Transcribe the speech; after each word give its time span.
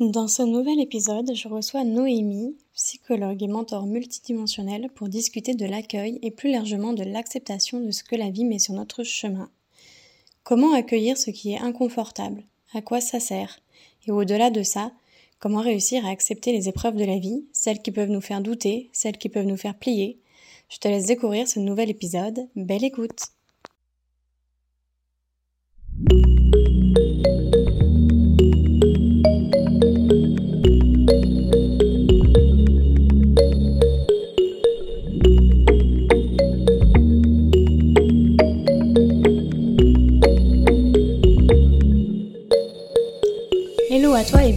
Dans 0.00 0.26
ce 0.26 0.42
nouvel 0.42 0.80
épisode, 0.80 1.36
je 1.36 1.46
reçois 1.46 1.84
Noémie, 1.84 2.56
psychologue 2.74 3.44
et 3.44 3.46
mentor 3.46 3.86
multidimensionnel, 3.86 4.90
pour 4.92 5.08
discuter 5.08 5.54
de 5.54 5.66
l'accueil 5.66 6.18
et 6.20 6.32
plus 6.32 6.50
largement 6.50 6.94
de 6.94 7.04
l'acceptation 7.04 7.78
de 7.78 7.92
ce 7.92 8.02
que 8.02 8.16
la 8.16 8.28
vie 8.28 8.44
met 8.44 8.58
sur 8.58 8.74
notre 8.74 9.04
chemin. 9.04 9.48
Comment 10.42 10.74
accueillir 10.74 11.16
ce 11.16 11.30
qui 11.30 11.52
est 11.52 11.60
inconfortable? 11.60 12.42
À 12.72 12.82
quoi 12.82 13.00
ça 13.00 13.20
sert? 13.20 13.60
Et 14.08 14.10
au-delà 14.10 14.50
de 14.50 14.64
ça, 14.64 14.90
comment 15.38 15.60
réussir 15.60 16.04
à 16.04 16.10
accepter 16.10 16.50
les 16.50 16.68
épreuves 16.68 16.96
de 16.96 17.04
la 17.04 17.20
vie, 17.20 17.44
celles 17.52 17.80
qui 17.80 17.92
peuvent 17.92 18.10
nous 18.10 18.20
faire 18.20 18.40
douter, 18.40 18.90
celles 18.92 19.16
qui 19.16 19.28
peuvent 19.28 19.46
nous 19.46 19.56
faire 19.56 19.78
plier? 19.78 20.18
Je 20.70 20.78
te 20.78 20.88
laisse 20.88 21.06
découvrir 21.06 21.46
ce 21.46 21.60
nouvel 21.60 21.88
épisode. 21.88 22.48
Belle 22.56 22.82
écoute 22.82 23.28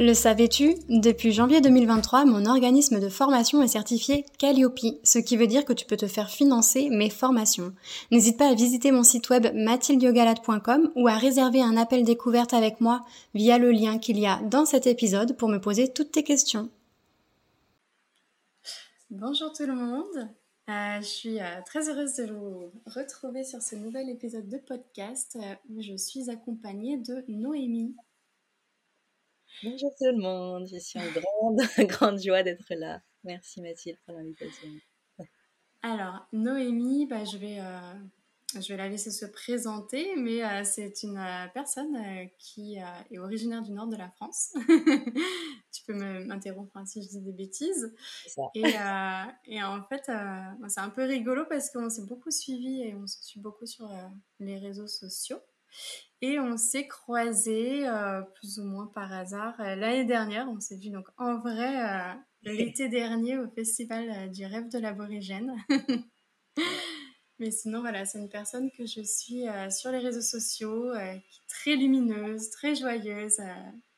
Le 0.00 0.12
savais-tu? 0.12 0.74
Depuis 0.88 1.30
janvier 1.30 1.60
2023, 1.60 2.24
mon 2.24 2.46
organisme 2.46 2.98
de 2.98 3.08
formation 3.08 3.62
est 3.62 3.68
certifié 3.68 4.26
Calliope, 4.38 4.80
ce 5.04 5.20
qui 5.20 5.36
veut 5.36 5.46
dire 5.46 5.64
que 5.64 5.72
tu 5.72 5.86
peux 5.86 5.96
te 5.96 6.08
faire 6.08 6.30
financer 6.30 6.88
mes 6.90 7.10
formations. 7.10 7.72
N'hésite 8.10 8.36
pas 8.36 8.50
à 8.50 8.54
visiter 8.54 8.90
mon 8.90 9.04
site 9.04 9.30
web 9.30 9.46
mathildiogalade.com 9.54 10.90
ou 10.96 11.06
à 11.06 11.16
réserver 11.16 11.62
un 11.62 11.76
appel 11.76 12.02
découverte 12.02 12.54
avec 12.54 12.80
moi 12.80 13.04
via 13.34 13.56
le 13.56 13.70
lien 13.70 13.98
qu'il 13.98 14.18
y 14.18 14.26
a 14.26 14.40
dans 14.42 14.66
cet 14.66 14.88
épisode 14.88 15.36
pour 15.36 15.48
me 15.48 15.60
poser 15.60 15.92
toutes 15.92 16.10
tes 16.10 16.24
questions. 16.24 16.68
Bonjour 19.10 19.52
tout 19.52 19.66
le 19.66 19.76
monde, 19.76 20.28
euh, 20.70 21.00
je 21.02 21.06
suis 21.06 21.40
euh, 21.40 21.60
très 21.66 21.88
heureuse 21.88 22.16
de 22.16 22.32
vous 22.32 22.72
retrouver 22.86 23.44
sur 23.44 23.62
ce 23.62 23.76
nouvel 23.76 24.10
épisode 24.10 24.48
de 24.48 24.58
podcast 24.58 25.38
euh, 25.40 25.54
où 25.70 25.80
je 25.80 25.96
suis 25.96 26.30
accompagnée 26.30 26.96
de 26.96 27.22
Noémie. 27.28 27.94
Bonjour 29.62 29.94
tout 29.96 30.06
le 30.06 30.20
monde, 30.20 30.66
je 30.70 30.78
suis 30.78 30.98
en 30.98 31.10
grande, 31.12 31.60
grande 31.88 32.20
joie 32.20 32.42
d'être 32.42 32.74
là. 32.74 33.00
Merci 33.22 33.62
Mathilde 33.62 33.98
pour 34.04 34.14
l'invitation. 34.14 34.68
Alors, 35.80 36.26
Noémie, 36.32 37.06
bah, 37.06 37.24
je, 37.24 37.38
vais, 37.38 37.60
euh, 37.60 38.60
je 38.60 38.68
vais 38.68 38.76
la 38.76 38.88
laisser 38.88 39.10
se 39.10 39.26
présenter, 39.26 40.16
mais 40.16 40.44
euh, 40.44 40.64
c'est 40.64 41.02
une 41.02 41.18
euh, 41.18 41.46
personne 41.54 41.96
qui 42.38 42.78
est 43.10 43.18
originaire 43.18 43.62
du 43.62 43.70
nord 43.70 43.86
de 43.86 43.96
la 43.96 44.08
France. 44.10 44.54
tu 45.72 45.84
peux 45.86 45.94
m'interrompre 45.94 46.76
hein, 46.76 46.84
si 46.84 47.02
je 47.02 47.08
dis 47.08 47.20
des 47.20 47.32
bêtises. 47.32 47.94
Et, 48.54 48.74
et, 49.46 49.62
en 49.62 49.84
fait, 49.84 50.10
c'est 50.68 50.80
un 50.80 50.90
peu 50.90 51.04
rigolo 51.04 51.44
parce 51.48 51.70
qu'on 51.70 51.90
s'est 51.90 52.06
beaucoup 52.06 52.30
suivi 52.32 52.82
et 52.82 52.94
on 52.94 53.06
se 53.06 53.22
suit 53.22 53.40
beaucoup 53.40 53.66
sur 53.66 53.88
les 54.40 54.58
réseaux 54.58 54.88
sociaux. 54.88 55.40
Et 56.26 56.40
on 56.40 56.56
s'est 56.56 56.88
croisés 56.88 57.86
euh, 57.86 58.22
plus 58.22 58.58
ou 58.58 58.64
moins 58.64 58.86
par 58.86 59.12
hasard 59.12 59.60
euh, 59.60 59.76
l'année 59.76 60.06
dernière. 60.06 60.48
On 60.48 60.58
s'est 60.58 60.78
vu 60.78 60.88
donc 60.88 61.06
en 61.18 61.38
vrai 61.38 61.84
euh, 61.84 62.14
l'été 62.44 62.88
dernier 62.88 63.36
au 63.36 63.46
festival 63.50 64.30
du 64.30 64.46
rêve 64.46 64.70
de 64.70 64.78
l'aborigène. 64.78 65.54
Mais 67.38 67.50
sinon, 67.50 67.80
voilà, 67.80 68.06
c'est 68.06 68.18
une 68.20 68.30
personne 68.30 68.70
que 68.70 68.86
je 68.86 69.02
suis 69.02 69.44
sur 69.68 69.90
les 69.90 69.98
réseaux 69.98 70.22
sociaux, 70.22 70.92
qui 71.28 71.40
est 71.40 71.46
très 71.46 71.76
lumineuse, 71.76 72.48
très 72.48 72.74
joyeuse, 72.74 73.40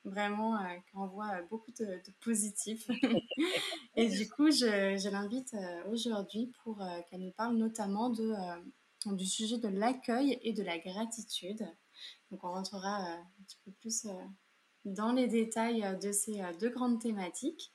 vraiment 0.02 0.58
qui 0.90 0.96
envoie 0.96 1.42
beaucoup 1.42 1.70
de, 1.78 1.84
de 1.84 2.12
positif. 2.24 2.88
et 3.94 4.08
du 4.08 4.28
coup, 4.28 4.50
je, 4.50 4.98
je 4.98 5.10
l'invite 5.10 5.54
aujourd'hui 5.92 6.50
pour 6.64 6.82
qu'elle 7.08 7.20
nous 7.20 7.34
parle 7.36 7.56
notamment 7.56 8.08
de, 8.10 8.32
du 9.14 9.26
sujet 9.26 9.58
de 9.58 9.68
l'accueil 9.68 10.38
et 10.42 10.54
de 10.54 10.62
la 10.62 10.78
gratitude. 10.78 11.68
Donc 12.30 12.44
on 12.44 12.50
rentrera 12.50 13.02
euh, 13.02 13.14
un 13.16 13.44
petit 13.44 13.58
peu 13.64 13.70
plus 13.72 14.06
euh, 14.06 14.12
dans 14.84 15.12
les 15.12 15.28
détails 15.28 15.84
euh, 15.84 15.94
de 15.94 16.12
ces 16.12 16.42
deux 16.60 16.70
grandes 16.70 17.00
thématiques. 17.00 17.72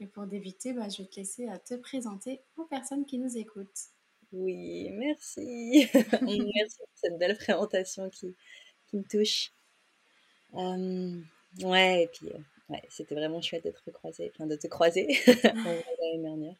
Et 0.00 0.06
pour 0.06 0.26
débuter, 0.26 0.72
bah, 0.72 0.88
je 0.88 1.02
vais 1.02 1.08
te 1.08 1.16
laisser 1.16 1.48
te 1.64 1.74
présenter 1.74 2.40
aux 2.56 2.64
personnes 2.64 3.06
qui 3.06 3.18
nous 3.18 3.36
écoutent. 3.36 3.90
Oui, 4.32 4.90
merci. 4.90 5.88
merci 5.94 6.78
pour 6.78 6.88
cette 6.94 7.18
belle 7.18 7.36
présentation 7.36 8.10
qui, 8.10 8.34
qui 8.86 8.96
me 8.96 9.04
touche. 9.04 9.52
ouais, 10.52 12.02
et 12.02 12.08
puis 12.08 12.28
ouais, 12.68 12.82
c'était 12.90 13.14
vraiment 13.14 13.40
chouette 13.40 13.62
d'être 13.64 13.90
croisée, 13.92 14.30
enfin 14.34 14.46
de 14.46 14.56
te 14.56 14.66
croiser 14.66 15.06
l'année 15.44 16.18
dernière. 16.18 16.56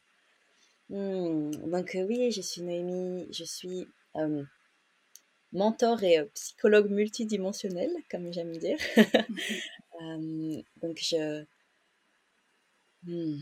Hmm, 0.89 1.51
donc 1.69 1.97
oui, 2.07 2.31
je 2.31 2.41
suis 2.41 2.61
Noémie, 2.61 3.27
je 3.31 3.43
suis 3.43 3.87
mentor 5.51 6.03
et 6.03 6.25
psychologue 6.33 6.89
multidimensionnel, 6.89 7.91
comme 8.09 8.31
j'aime 8.33 8.55
dire. 8.57 8.77
donc, 10.81 10.97
je. 10.97 11.45
Hmm. 13.03 13.39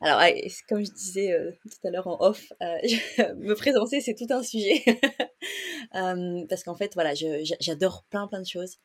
Alors, 0.00 0.20
comme 0.68 0.84
je 0.84 0.92
disais 0.92 1.36
tout 1.62 1.86
à 1.86 1.90
l'heure 1.90 2.06
en 2.06 2.20
off, 2.20 2.52
me 2.60 3.54
présenter, 3.54 4.00
c'est 4.00 4.14
tout 4.14 4.26
un 4.30 4.42
sujet. 4.42 4.84
parce 6.48 6.62
qu'en 6.64 6.74
fait, 6.74 6.94
voilà, 6.94 7.14
j'adore 7.14 8.04
plein, 8.10 8.26
plein 8.26 8.40
de 8.40 8.46
choses. 8.46 8.78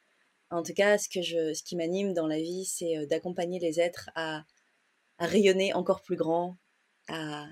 En 0.51 0.63
tout 0.63 0.73
cas, 0.73 0.97
ce, 0.97 1.09
que 1.09 1.21
je, 1.21 1.53
ce 1.53 1.63
qui 1.63 1.75
m'anime 1.75 2.13
dans 2.13 2.27
la 2.27 2.39
vie, 2.39 2.65
c'est 2.65 3.05
d'accompagner 3.07 3.59
les 3.59 3.79
êtres 3.79 4.09
à, 4.15 4.43
à 5.19 5.25
rayonner 5.27 5.73
encore 5.73 6.01
plus 6.01 6.15
grand, 6.15 6.57
à 7.07 7.45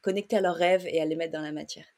connecter 0.00 0.36
à 0.36 0.40
leurs 0.40 0.56
rêves 0.56 0.86
et 0.86 1.00
à 1.00 1.04
les 1.04 1.16
mettre 1.16 1.32
dans 1.32 1.42
la 1.42 1.52
matière. 1.52 1.93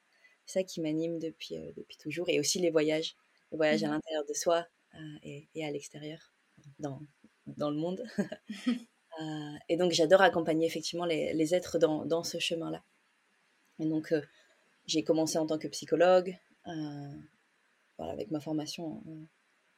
C'est 0.47 0.61
ça 0.61 0.65
qui 0.65 0.81
m'anime 0.81 1.19
depuis, 1.19 1.57
euh, 1.57 1.73
depuis 1.77 1.97
toujours. 1.97 2.29
Et 2.29 2.39
aussi 2.39 2.59
les 2.61 2.71
voyages, 2.71 3.17
les 3.51 3.57
voyages 3.59 3.83
à 3.83 3.89
mmh. 3.89 3.93
l'intérieur 3.93 4.25
de 4.27 4.33
soi 4.33 4.67
euh, 4.95 4.99
et, 5.25 5.49
et, 5.55 5.67
à 5.67 5.71
l'extérieur, 5.71 6.33
dans, 6.79 7.01
dans 7.47 7.71
le 7.71 7.77
monde. 7.77 8.05
Euh, 9.23 9.57
et 9.71 9.79
donc 9.79 9.93
j'adore 9.93 10.21
accompagner 10.21 10.67
effectivement 10.67 11.07
les, 11.07 11.33
les 11.33 11.55
êtres 11.55 11.79
dans, 11.79 12.05
dans 12.05 12.23
ce 12.23 12.39
chemin-là. 12.39 12.85
Et 13.79 13.87
donc 13.87 14.13
j'ai 14.85 15.05
commencé 15.05 15.39
en 15.39 15.47
tant 15.47 15.57
que 15.57 15.69
psychologue, 15.69 16.37
voilà, 16.67 18.13
avec 18.13 18.31
ma 18.31 18.41
formation 18.41 19.03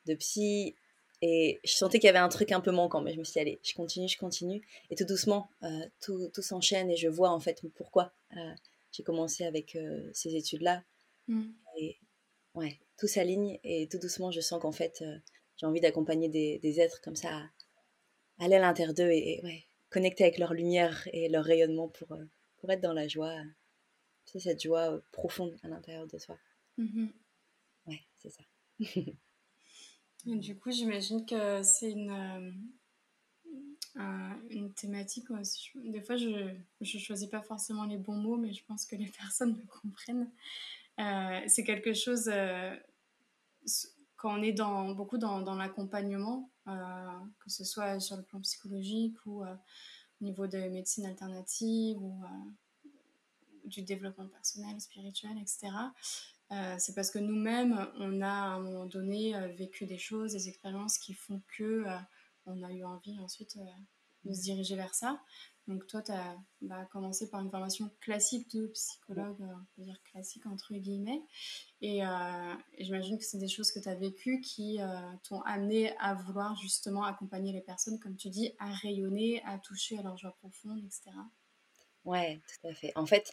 de 0.07 0.15
psy. 0.17 0.75
Et 1.23 1.61
je 1.65 1.71
sentais 1.71 2.01
qu'il 2.01 2.09
y 2.09 2.11
avait 2.11 2.19
un 2.19 2.29
truc 2.29 2.51
un 2.51 2.61
peu 2.61 2.73
manquant, 2.73 3.01
mais 3.01 3.13
je 3.13 3.21
me 3.21 3.23
suis 3.23 3.35
dit, 3.35 3.39
allez, 3.39 3.61
je 3.63 3.75
continue, 3.75 4.09
je 4.09 4.19
continue. 4.19 4.67
Et 4.91 4.97
tout 4.97 5.05
doucement, 5.05 5.49
tout, 6.01 6.29
tout 6.35 6.43
s'enchaîne 6.43 6.91
et 6.91 6.97
je 6.97 7.07
vois 7.07 7.31
en 7.31 7.39
fait 7.39 7.63
pourquoi 7.77 8.13
j'ai 8.93 9.03
commencé 9.03 9.45
avec 9.45 9.77
euh, 9.77 10.11
ces 10.13 10.35
études-là. 10.35 10.85
Mmh. 11.27 11.51
Et 11.79 11.99
ouais, 12.55 12.81
tout 12.97 13.07
s'aligne 13.07 13.59
et 13.63 13.89
tout 13.89 13.99
doucement, 13.99 14.31
je 14.31 14.41
sens 14.41 14.61
qu'en 14.61 14.73
fait, 14.73 15.03
euh, 15.03 15.19
j'ai 15.57 15.67
envie 15.67 15.81
d'accompagner 15.81 16.29
des, 16.29 16.59
des, 16.59 16.81
êtres 16.81 17.01
comme 17.01 17.17
ça 17.17 17.29
à 17.37 18.45
aller 18.45 18.57
à 18.57 18.61
l'intérieur 18.61 18.95
d'eux 18.95 19.11
et, 19.11 19.41
ouais, 19.45 19.65
connecter 19.91 20.25
avec 20.25 20.39
leur 20.39 20.55
lumière 20.55 21.09
et 21.13 21.29
leur 21.29 21.45
rayonnement 21.45 21.89
pour, 21.89 22.13
euh, 22.13 22.25
pour 22.59 22.71
être 22.71 22.81
dans 22.81 22.93
la 22.93 23.09
joie. 23.09 23.35
C'est 24.25 24.41
cette 24.41 24.63
joie 24.63 25.01
profonde 25.13 25.57
à 25.63 25.69
l'intérieur 25.69 26.07
de 26.07 26.19
soi. 26.19 26.39
Mmh 26.77 27.09
ouais, 27.87 28.01
c'est 28.19 28.31
ça. 28.31 28.43
du 30.27 30.59
coup, 30.59 30.71
j'imagine 30.71 31.25
que 31.25 31.63
c'est 31.63 31.91
une 31.91 32.71
une 34.51 34.73
thématique. 34.73 35.27
des 35.75 36.01
fois, 36.01 36.17
je 36.17 36.29
ne 36.29 36.99
choisis 36.99 37.29
pas 37.29 37.43
forcément 37.43 37.85
les 37.85 37.97
bons 37.97 38.17
mots, 38.17 38.37
mais 38.37 38.53
je 38.53 38.65
pense 38.65 38.87
que 38.87 38.97
les 38.97 39.11
personnes 39.19 39.57
me 39.57 39.67
comprennent. 39.67 40.31
Euh, 40.99 41.41
c'est 41.47 41.65
quelque 41.65 41.95
chose, 41.95 42.29
euh, 42.33 42.75
quand 44.17 44.39
on 44.39 44.43
est 44.43 44.53
dans, 44.53 44.95
beaucoup 44.95 45.19
dans, 45.19 45.43
dans 45.43 45.55
l'accompagnement, 45.55 46.51
euh, 46.67 46.73
que 47.41 47.51
ce 47.51 47.65
soit 47.65 48.01
sur 48.01 48.17
le 48.17 48.23
plan 48.23 48.41
psychologique 48.41 49.17
ou 49.27 49.45
au 49.45 50.25
niveau 50.25 50.47
de 50.47 50.59
médecine 50.59 51.07
alternative 51.07 52.03
ou 52.03 52.21
du 53.65 53.83
développement 53.83 54.27
personnel, 54.27 54.81
spirituel, 54.81 55.39
etc., 55.41 55.73
c'est 56.79 56.95
parce 56.95 57.11
que 57.11 57.19
nous-mêmes, 57.19 57.87
on 57.99 58.23
a 58.23 58.27
à 58.27 58.47
un 58.55 58.61
moment 58.61 58.87
donné 58.87 59.35
vécu 59.55 59.85
des 59.85 59.99
choses, 59.99 60.33
des 60.33 60.49
expériences 60.49 60.97
qui 60.97 61.13
font 61.13 61.43
que 61.59 61.85
on 62.49 62.63
a 62.63 62.73
eu 62.73 62.85
envie 62.85 63.19
ensuite 63.21 63.59
de 64.25 64.33
se 64.33 64.43
diriger 64.43 64.77
vers 64.77 64.95
ça. 64.95 65.21
Donc 65.69 65.87
toi, 65.87 66.01
tu 66.01 66.13
as 66.13 66.35
bah, 66.63 66.87
commencé 66.91 67.29
par 67.29 67.43
une 67.43 67.51
formation 67.51 67.91
classique 68.01 68.51
de 68.57 68.69
psychologue, 68.69 69.41
euh, 69.43 69.53
on 69.55 69.67
peut 69.77 69.83
dire 69.83 70.03
classique 70.11 70.47
entre 70.47 70.73
guillemets. 70.75 71.23
Et, 71.83 72.05
euh, 72.07 72.55
j'imagine 72.79 73.19
que 73.19 73.25
c'est 73.25 73.39
des 73.39 73.49
choses 73.49 73.71
que 73.71 73.79
tu 73.79 73.89
as 73.89 73.95
vécues 73.95 74.41
qui 74.41 74.81
euh, 74.81 74.87
t'ont 75.25 75.43
amené 75.43 75.95
à 75.99 76.15
vouloir 76.15 76.57
justement 76.57 77.05
accompagner 77.05 77.53
les 77.53 77.61
personnes, 77.61 77.99
comme 78.01 78.17
tu 78.17 78.31
dis, 78.31 78.55
à 78.59 78.73
rayonner, 78.73 79.43
à 79.45 79.59
toucher 79.59 79.99
à 79.99 80.03
leur 80.03 80.17
joie 80.17 80.35
profonde, 80.41 80.79
etc. 80.79 81.11
Ouais, 82.07 82.41
tout 82.49 82.69
à 82.69 82.73
fait. 82.73 82.93
En 82.97 83.05
fait, 83.05 83.31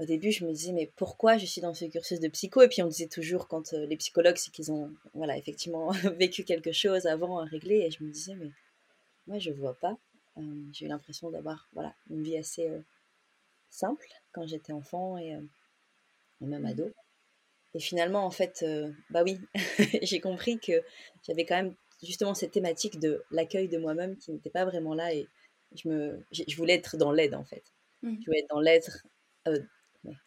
au 0.00 0.04
début, 0.04 0.32
je 0.32 0.44
me 0.44 0.52
disais, 0.52 0.72
mais 0.72 0.90
pourquoi 0.96 1.36
je 1.36 1.46
suis 1.46 1.60
dans 1.60 1.74
ce 1.74 1.84
cursus 1.84 2.20
de 2.20 2.28
psycho? 2.28 2.62
Et 2.62 2.68
puis 2.68 2.82
on 2.82 2.86
disait 2.86 3.08
toujours, 3.08 3.46
quand 3.48 3.72
les 3.72 3.96
psychologues, 3.96 4.36
c'est 4.36 4.50
qu'ils 4.50 4.72
ont 4.72 4.90
voilà, 5.14 5.36
effectivement 5.36 5.90
vécu 6.18 6.44
quelque 6.44 6.72
chose 6.72 7.06
avant 7.06 7.38
à 7.38 7.44
régler. 7.44 7.80
Et 7.80 7.90
je 7.90 8.02
me 8.02 8.10
disais, 8.10 8.34
mais 8.34 8.50
moi, 9.26 9.38
je 9.38 9.50
vois 9.50 9.78
pas 9.78 9.98
euh, 10.38 10.64
j'ai 10.72 10.86
eu 10.86 10.88
l'impression 10.88 11.30
d'avoir 11.30 11.68
voilà, 11.72 11.94
une 12.10 12.22
vie 12.22 12.36
assez 12.36 12.68
euh, 12.68 12.80
simple 13.70 14.06
quand 14.32 14.46
j'étais 14.46 14.72
enfant 14.72 15.18
et, 15.18 15.34
euh, 15.34 15.40
même 16.40 16.66
ado. 16.66 16.90
Et 17.74 17.80
finalement, 17.80 18.24
en 18.24 18.30
fait, 18.30 18.64
bah 19.10 19.22
oui, 19.22 19.38
j'ai 20.02 20.20
compris 20.20 20.58
que 20.58 20.82
j'avais 21.26 21.46
quand 21.46 21.54
même 21.54 21.74
justement 22.02 22.34
cette 22.34 22.50
thématique 22.50 22.98
de 22.98 23.22
l'accueil 23.30 23.68
de 23.68 23.78
moi-même 23.78 24.16
qui 24.16 24.32
n'était 24.32 24.50
pas 24.50 24.64
vraiment 24.64 24.92
là 24.92 25.14
et 25.14 25.28
je, 25.76 25.88
me, 25.88 26.22
je 26.32 26.56
voulais 26.56 26.74
être 26.74 26.96
dans 26.96 27.12
l'aide 27.12 27.34
en 27.34 27.44
fait. 27.44 27.62
Mmh. 28.02 28.16
Je 28.20 28.26
voulais 28.26 28.40
être 28.40 28.50
dans 28.50 28.60
l'être. 28.60 29.06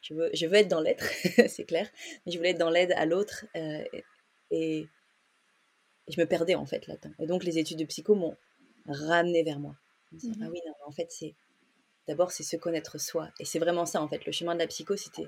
Je, 0.01 0.13
veux, 0.13 0.29
je 0.33 0.45
veux 0.45 0.55
être 0.55 0.67
dans 0.67 0.81
l'être, 0.81 1.05
c'est 1.49 1.65
clair, 1.65 1.89
mais 2.25 2.31
je 2.31 2.37
voulais 2.37 2.51
être 2.51 2.57
dans 2.57 2.69
l'aide 2.69 2.93
à 2.93 3.05
l'autre 3.05 3.45
et, 3.55 4.03
et, 4.51 4.87
je 6.07 6.19
me 6.21 6.25
perdais 6.25 6.53
en 6.55 6.65
fait 6.65 6.85
là-dedans. 6.87 7.13
Et 7.19 7.25
donc 7.25 7.43
les 7.43 7.57
études 7.57 7.79
de 7.79 7.85
psycho 7.85 8.13
m'ont 8.13 8.37
ramené 8.87 9.43
vers 9.43 9.59
moi. 9.59 9.75
Ah 10.13 10.15
mmh 10.15 10.47
oui, 10.51 10.61
non, 10.65 10.73
en 10.85 10.91
fait, 10.91 11.11
c'est 11.11 11.33
d'abord, 12.07 12.31
c'est 12.31 12.43
se 12.43 12.57
connaître 12.57 12.99
soi. 12.99 13.29
Et 13.39 13.45
c'est 13.45 13.59
vraiment 13.59 13.85
ça, 13.85 14.01
en 14.01 14.07
fait. 14.07 14.25
Le 14.25 14.31
chemin 14.31 14.53
de 14.53 14.59
la 14.59 14.67
psycho, 14.67 14.95
c'était 14.95 15.27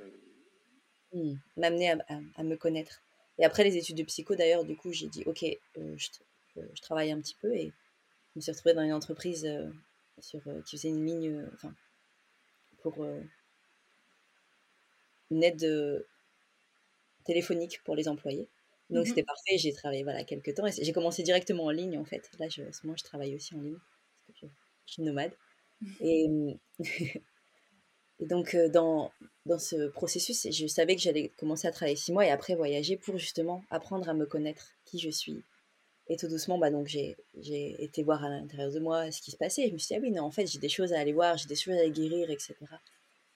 mmh, 1.14 1.34
m'amener 1.58 1.92
à, 1.92 2.44
me 2.44 2.56
connaître. 2.56 3.02
Et 3.40 3.46
après 3.46 3.64
les 3.64 3.78
études 3.78 3.98
de 3.98 4.04
psycho, 4.04 4.36
d'ailleurs, 4.36 4.64
du 4.64 4.76
coup, 4.76 4.92
j'ai 4.92 5.08
dit, 5.08 5.24
OK, 5.26 5.44
euh, 5.44 5.96
je, 5.98 6.82
travaille 6.82 7.12
un 7.12 7.20
petit 7.20 7.36
peu 7.40 7.54
et 7.54 7.68
je 7.68 8.38
me 8.38 8.42
suis 8.42 8.52
retrouvée 8.52 8.74
dans 8.74 8.82
une 8.82 8.94
entreprise 8.94 9.46
euh, 9.46 9.70
sur, 10.20 10.42
euh, 10.48 10.62
qui 10.64 10.78
faisait 10.78 10.90
une 10.90 11.06
ligne, 11.06 11.46
enfin, 11.54 11.74
pour 12.82 13.06
une 15.32 15.44
aide 15.44 16.06
téléphonique 17.26 17.82
pour 17.84 17.96
les 17.96 18.08
employés. 18.08 18.48
Donc, 18.90 19.06
mmh 19.06 19.10
c'était 19.10 19.24
parfait. 19.24 19.58
J'ai 19.58 19.74
travaillé, 19.74 20.04
voilà, 20.04 20.24
quelques 20.24 20.56
temps. 20.56 20.64
J'ai 20.68 20.94
commencé 20.94 21.24
directement 21.24 21.66
en 21.66 21.72
ligne, 21.72 21.98
en 21.98 22.06
fait. 22.06 22.30
Là, 22.40 22.48
je, 22.48 22.62
moi, 22.84 22.96
je 22.98 23.04
travaille 23.04 23.36
aussi 23.36 23.54
en 23.56 23.62
ligne 23.62 23.80
je 24.88 24.94
suis 24.94 25.04
nomade. 25.04 25.32
Et, 26.02 26.28
et 28.20 28.26
donc, 28.26 28.56
euh, 28.56 28.70
dans, 28.70 29.12
dans 29.46 29.60
ce 29.60 29.88
processus, 29.90 30.48
je 30.50 30.68
savais 30.68 30.96
que 30.96 31.02
j'allais 31.02 31.30
commencer 31.38 31.68
à 31.68 31.72
travailler 31.72 31.96
six 31.98 32.12
mois 32.12 32.26
et 32.26 32.32
après 32.32 32.56
voyager 32.56 32.98
pour 32.98 33.18
justement 33.18 33.64
apprendre 33.70 34.10
à 34.10 34.14
me 34.14 34.26
connaître, 34.26 34.72
qui 34.86 35.00
je 35.00 35.10
suis. 35.10 35.44
Et 36.10 36.16
tout 36.16 36.30
doucement, 36.30 36.58
bah 36.58 36.72
donc 36.72 36.88
j'ai 36.88 37.18
été 37.84 38.02
voir 38.02 38.24
à 38.24 38.30
l'intérieur 38.30 38.72
de 38.72 38.80
moi 38.80 39.12
ce 39.12 39.22
qui 39.22 39.32
se 39.32 39.38
passait. 39.38 39.64
Et 39.64 39.68
je 39.68 39.74
me 39.74 39.78
suis 39.78 39.90
dit, 39.90 39.96
ah 39.96 40.00
oui, 40.02 40.12
non, 40.12 40.24
en 40.24 40.32
fait, 40.32 40.48
j'ai 40.48 40.60
des 40.60 40.70
choses 40.70 40.94
à 40.94 41.00
aller 41.00 41.12
voir, 41.12 41.38
j'ai 41.38 41.48
des 41.50 41.56
choses 41.56 41.76
à 41.76 41.88
guérir, 41.90 42.30
etc. 42.32 42.56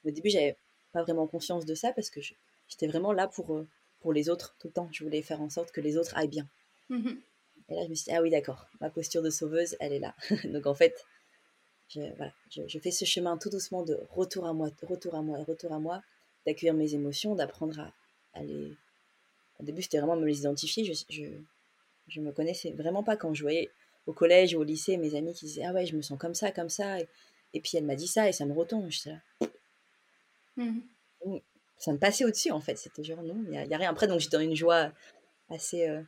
Au 0.05 0.09
début, 0.09 0.29
j'avais 0.29 0.55
pas 0.91 1.03
vraiment 1.03 1.27
conscience 1.27 1.65
de 1.65 1.75
ça 1.75 1.93
parce 1.93 2.09
que 2.09 2.21
j'étais 2.21 2.87
vraiment 2.87 3.13
là 3.13 3.27
pour, 3.27 3.55
euh, 3.55 3.67
pour 3.99 4.13
les 4.13 4.29
autres 4.29 4.55
tout 4.59 4.67
le 4.67 4.73
temps. 4.73 4.89
Je 4.91 5.03
voulais 5.03 5.21
faire 5.21 5.41
en 5.41 5.49
sorte 5.49 5.71
que 5.71 5.81
les 5.81 5.97
autres 5.97 6.15
aillent 6.15 6.27
bien. 6.27 6.47
Mmh 6.89 7.11
et 7.69 7.75
là, 7.75 7.83
je 7.85 7.89
me 7.89 7.95
suis 7.95 8.05
dit, 8.05 8.11
ah 8.11 8.21
oui, 8.21 8.29
d'accord, 8.29 8.67
ma 8.81 8.89
posture 8.89 9.21
de 9.21 9.29
sauveuse, 9.29 9.77
elle 9.79 9.93
est 9.93 9.99
là. 9.99 10.13
donc 10.45 10.65
en 10.67 10.75
fait, 10.75 11.05
je, 11.93 12.79
fais 12.79 12.91
ce 12.91 13.05
chemin 13.05 13.37
tout 13.37 13.49
doucement 13.49 13.83
de 13.83 13.97
retour 14.09 14.45
à 14.45 14.53
moi, 14.53 14.69
retour 14.81 15.15
à 15.15 15.21
moi, 15.21 15.37
retour 15.43 15.71
à 15.71 15.79
moi, 15.79 16.01
d'accueillir 16.45 16.73
mes 16.73 16.93
émotions, 16.95 17.35
d'apprendre 17.35 17.91
à, 18.33 18.43
les. 18.43 18.73
Au 19.59 19.63
début, 19.63 19.81
c'était 19.81 19.99
vraiment 19.99 20.15
me 20.15 20.25
les 20.25 20.39
identifier. 20.39 20.83
Je, 20.83 20.93
je, 21.09 21.23
je, 22.07 22.21
me 22.21 22.31
connaissais 22.31 22.71
vraiment 22.71 23.03
pas 23.03 23.15
quand 23.15 23.33
je 23.33 23.41
voyais 23.41 23.69
au 24.07 24.13
collège 24.13 24.55
ou 24.55 24.59
au 24.59 24.63
lycée 24.63 24.97
mes 24.97 25.15
amis 25.15 25.33
qui 25.33 25.45
disaient 25.45 25.63
Ah 25.63 25.73
ouais, 25.73 25.85
je 25.85 25.95
me 25.95 26.01
sens 26.01 26.17
comme 26.17 26.33
ça, 26.33 26.51
comme 26.51 26.69
ça. 26.69 26.99
Et, 26.99 27.59
puis 27.61 27.77
elle 27.77 27.85
m'a 27.85 27.95
dit 27.95 28.07
ça 28.07 28.27
et 28.27 28.31
ça 28.31 28.45
me 28.45 28.53
retombe. 28.53 28.89
Je 28.89 29.09
là. 29.09 29.17
Mmh. 30.57 30.79
Mmh. 31.25 31.37
Ça 31.77 31.91
me 31.91 31.97
passait 31.97 32.25
au-dessus 32.25 32.51
en 32.51 32.61
fait. 32.61 32.77
C'était 32.77 33.03
genre 33.03 33.23
non, 33.23 33.43
il 33.43 33.49
n'y 33.49 33.73
a, 33.73 33.77
rien. 33.77 33.89
Après, 33.89 34.07
donc 34.07 34.19
j'étais 34.19 34.37
dans 34.37 34.43
une 34.43 34.55
joie 34.55 34.91
assez 35.49 35.87
euh, 35.87 36.01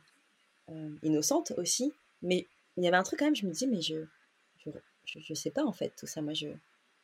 euh, 0.70 0.90
innocente 1.02 1.52
aussi. 1.56 1.92
Mais 2.22 2.46
il 2.76 2.84
y 2.84 2.88
avait 2.88 2.96
un 2.96 3.02
truc 3.02 3.18
quand 3.18 3.26
même, 3.26 3.36
je 3.36 3.46
me 3.46 3.52
dis, 3.52 3.66
mais 3.66 3.82
je, 3.82 4.04
je, 4.58 4.70
je, 5.04 5.34
sais 5.34 5.50
pas 5.50 5.64
en 5.64 5.72
fait 5.72 5.92
tout 5.96 6.06
ça. 6.06 6.22
Moi, 6.22 6.32
je 6.32 6.48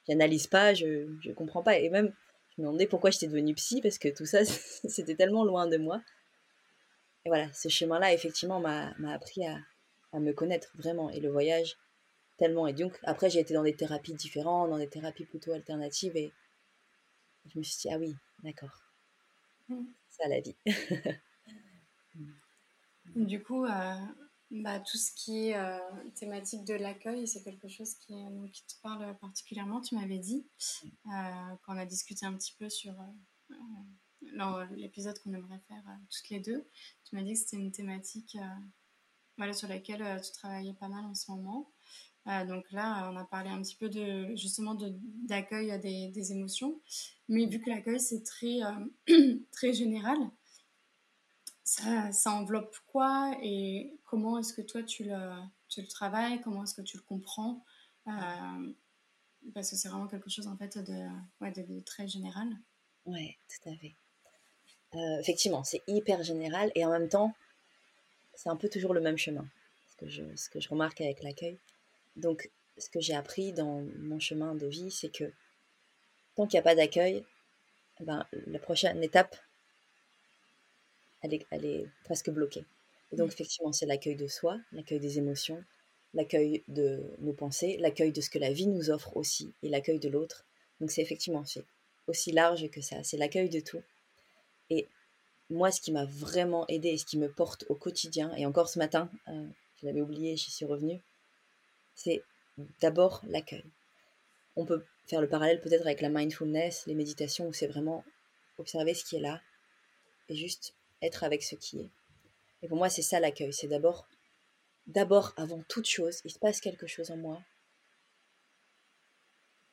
n'analyse 0.09 0.47
pas, 0.47 0.75
je, 0.75 1.09
je 1.21 1.33
comprends 1.33 1.63
pas. 1.63 1.79
Et 1.79 1.89
même, 1.91 2.13
je 2.57 2.63
me 2.63 2.67
demandais 2.67 2.87
pourquoi 2.87 3.11
j'étais 3.11 3.27
devenue 3.27 3.55
psy 3.55 3.81
parce 3.81 3.99
que 3.99 4.09
tout 4.09 4.27
ça, 4.27 4.45
c'était 4.45 5.15
tellement 5.15 5.45
loin 5.45 5.67
de 5.67 5.77
moi. 5.77 6.03
Et 7.25 7.29
voilà, 7.29 7.53
ce 7.53 7.69
chemin-là, 7.69 8.15
effectivement, 8.15 8.61
m'a 8.61 8.95
appris 9.13 9.47
à, 9.47 9.59
à, 10.13 10.21
me 10.21 10.33
connaître 10.33 10.73
vraiment. 10.77 11.11
Et 11.11 11.21
le 11.21 11.31
voyage, 11.31 11.77
tellement. 12.39 12.67
Et 12.67 12.73
donc, 12.73 12.99
après, 13.03 13.29
j'ai 13.29 13.41
été 13.41 13.53
dans 13.53 13.63
des 13.63 13.75
thérapies 13.75 14.15
différentes, 14.15 14.71
dans 14.71 14.79
des 14.79 14.89
thérapies 14.89 15.27
plutôt 15.27 15.53
alternatives. 15.53 16.17
Et 16.17 16.33
je 17.47 17.59
me 17.59 17.63
suis 17.63 17.81
dit, 17.81 17.93
ah 17.93 17.99
oui, 17.99 18.15
d'accord. 18.43 18.83
Mmh. 19.69 19.85
Ça, 20.09 20.29
la 20.29 20.41
vie. 20.41 20.57
du 23.17 23.43
coup, 23.43 23.65
euh, 23.65 23.95
bah, 24.51 24.81
tout 24.81 24.99
ce 24.99 25.13
qui 25.13 25.49
est 25.49 25.57
euh, 25.57 25.79
thématique 26.17 26.65
de 26.65 26.75
l'accueil, 26.75 27.29
c'est 27.29 27.43
quelque 27.45 27.69
chose 27.69 27.95
qui, 27.95 28.15
qui, 28.53 28.67
te 28.67 28.81
parle 28.83 29.17
particulièrement, 29.19 29.81
tu 29.81 29.95
m'avais 29.95 30.19
dit, 30.19 30.45
euh, 31.07 31.11
quand 31.63 31.75
on 31.75 31.79
a 31.79 31.87
discuté 31.87 32.27
un 32.27 32.35
petit 32.35 32.57
peu 32.59 32.69
sur 32.69 32.93
euh, 33.53 34.67
l'épisode 34.77 35.17
qu'on 35.21 35.35
aimerait 35.35 35.61
faire 35.69 35.85
toutes 36.11 36.31
les 36.31 36.41
deux. 36.41 36.69
Tu 37.05 37.15
m'as 37.15 37.23
dit 37.23 37.35
que 37.35 37.39
c'était 37.39 37.59
une 37.59 37.71
thématique 37.71 38.37
voilà, 39.37 39.53
sur 39.53 39.69
laquelle 39.69 40.21
tu 40.21 40.33
travaillais 40.33 40.75
pas 40.75 40.89
mal 40.89 41.05
en 41.05 41.15
ce 41.15 41.31
moment. 41.31 41.71
Donc 42.27 42.71
là, 42.71 43.11
on 43.13 43.17
a 43.17 43.25
parlé 43.25 43.51
un 43.51 43.61
petit 43.63 43.77
peu 43.77 43.89
de 43.89 44.35
justement 44.37 44.75
d'accueil 44.75 45.79
des, 45.81 46.09
des, 46.09 46.33
émotions, 46.33 46.81
mais 47.29 47.47
vu 47.47 47.61
que 47.61 47.71
l'accueil 47.71 47.99
c'est 47.99 48.23
très, 48.23 48.61
très 49.53 49.73
général, 49.73 50.19
ça, 52.13 52.33
enveloppe 52.33 52.77
quoi 52.89 53.37
et 53.43 53.97
comment 54.05 54.39
est-ce 54.39 54.53
que 54.53 54.63
toi 54.63 54.83
tu 54.83 55.05
le, 55.05 55.31
tu 55.69 55.81
le 55.81 55.87
travailles, 55.87 56.41
comment 56.41 56.65
est-ce 56.65 56.75
que 56.75 56.83
tu 56.83 56.97
le 56.97 57.03
comprends? 57.03 57.65
Euh, 58.09 58.73
Parce 59.55 59.71
que 59.71 59.77
c'est 59.77 59.89
vraiment 59.89 60.09
quelque 60.09 60.31
chose 60.31 60.49
en 60.49 60.57
fait 60.57 60.79
de, 60.79 61.07
ouais, 61.41 61.53
de, 61.53 61.81
très 61.81 62.09
général. 62.09 62.49
Ouais, 63.07 63.37
tout 63.49 63.69
à 63.69 63.75
fait. 63.77 63.95
Euh, 64.95 65.21
effectivement, 65.21 65.63
c'est 65.63 65.83
hyper 65.87 66.23
général 66.23 66.73
et 66.75 66.85
en 66.85 66.91
même 66.91 67.09
temps, 67.09 67.35
c'est 68.35 68.49
un 68.49 68.57
peu 68.57 68.69
toujours 68.69 68.93
le 68.93 69.01
même 69.01 69.19
chemin. 69.19 69.47
Ce 69.91 69.97
que 69.97 70.09
je, 70.09 70.23
ce 70.35 70.49
que 70.49 70.61
je 70.61 70.69
remarque 70.69 71.01
avec 71.01 71.23
l'accueil. 71.23 71.59
Donc, 72.21 72.51
ce 72.79 72.89
que 72.89 73.01
j'ai 73.01 73.15
appris 73.15 73.53
dans 73.53 73.83
mon 73.99 74.21
chemin 74.21 74.55
de 74.55 74.67
vie, 74.67 74.91
c'est 74.91 75.11
que 75.11 75.33
tant 76.37 76.47
qu'il 76.47 76.57
n'y 76.57 76.61
a 76.61 76.63
pas 76.63 76.75
d'accueil, 76.75 77.25
ben, 78.01 78.27
la 78.47 78.59
prochaine 78.59 79.03
étape, 79.03 79.37
elle 81.23 81.35
est, 81.35 81.87
presque 82.05 82.31
bloquée. 82.31 82.65
Et 83.13 83.17
donc, 83.17 83.29
mmh. 83.29 83.33
effectivement, 83.33 83.73
c'est 83.73 83.87
l'accueil 83.87 84.17
de 84.17 84.27
soi, 84.27 84.59
l'accueil 84.73 85.01
des 85.01 85.19
émotions, 85.19 85.63
l'accueil 86.15 86.63
de 86.69 87.03
nos 87.19 87.33
pensées, 87.33 87.77
l'accueil 87.79 88.13
de 88.13 88.21
ce 88.21 88.31
que 88.31 88.39
la 88.39 88.53
vie 88.53 88.67
nous 88.67 88.91
offre 88.91 89.17
aussi, 89.17 89.53
et 89.63 89.69
l'accueil 89.69 89.99
de 89.99 90.09
l'autre. 90.09 90.47
Donc, 90.81 90.91
c'est 90.91 91.03
effectivement, 91.03 91.45
c'est 91.45 91.65
aussi 92.07 92.33
large 92.33 92.69
que 92.71 92.81
ça, 92.81 93.03
c'est 93.03 93.17
l'accueil 93.17 93.49
de 93.49 93.61
tout. 93.61 93.83
Et 94.71 94.87
moi, 95.51 95.71
ce 95.71 95.81
qui 95.81 95.93
m'a 95.93 96.05
vraiment 96.05 96.67
aidé 96.69 96.91
et 96.91 96.99
ce 96.99 97.05
qui 97.05 97.19
me 97.19 97.31
porte 97.31 97.65
au 97.69 97.75
quotidien, 97.75 98.33
et 98.37 98.47
encore 98.47 98.69
ce 98.69 98.79
matin, 98.79 99.11
euh, 99.29 99.47
je 99.81 99.87
l'avais 99.87 100.01
oublié, 100.01 100.37
j'y 100.37 100.51
suis 100.51 100.65
revenue, 100.65 101.01
c'est 101.95 102.23
d'abord 102.81 103.23
l'accueil. 103.27 103.65
On 104.57 104.65
peut 104.65 104.85
faire 105.07 105.21
le 105.21 105.29
parallèle 105.29 105.61
peut-être 105.61 105.83
avec 105.83 106.01
la 106.01 106.09
mindfulness, 106.09 106.87
les 106.87 106.95
méditations, 106.95 107.49
où 107.49 107.53
c'est 107.53 107.67
vraiment 107.67 108.05
observer 108.59 108.95
ce 108.95 109.05
qui 109.05 109.17
est 109.17 109.21
là 109.21 109.41
et 110.29 110.37
juste 110.37 110.75
être 111.03 111.25
avec 111.25 111.43
ce 111.43 111.55
qui 111.57 111.81
est. 111.81 111.91
Et 112.63 112.69
pour 112.69 112.77
moi, 112.77 112.91
c'est 112.91 113.03
ça 113.03 113.21
l'accueil. 113.21 113.53
C'est 113.53 113.69
d'abord, 113.69 114.07
d'abord, 114.87 115.33
avant 115.37 115.63
toute 115.69 115.87
chose, 115.87 116.21
il 116.25 116.31
se 116.31 116.39
passe 116.39 116.61
quelque 116.61 116.87
chose 116.87 117.11
en 117.11 117.17
moi. 117.17 117.43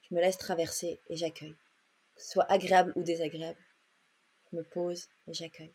Je 0.09 0.15
me 0.15 0.21
laisse 0.21 0.38
traverser 0.38 1.00
et 1.09 1.17
j'accueille. 1.17 1.55
Que 2.15 2.24
ce 2.24 2.31
soit 2.31 2.51
agréable 2.51 2.93
ou 2.95 3.03
désagréable, 3.03 3.59
je 4.51 4.57
me 4.57 4.63
pose 4.63 5.07
et 5.27 5.33
j'accueille. 5.33 5.74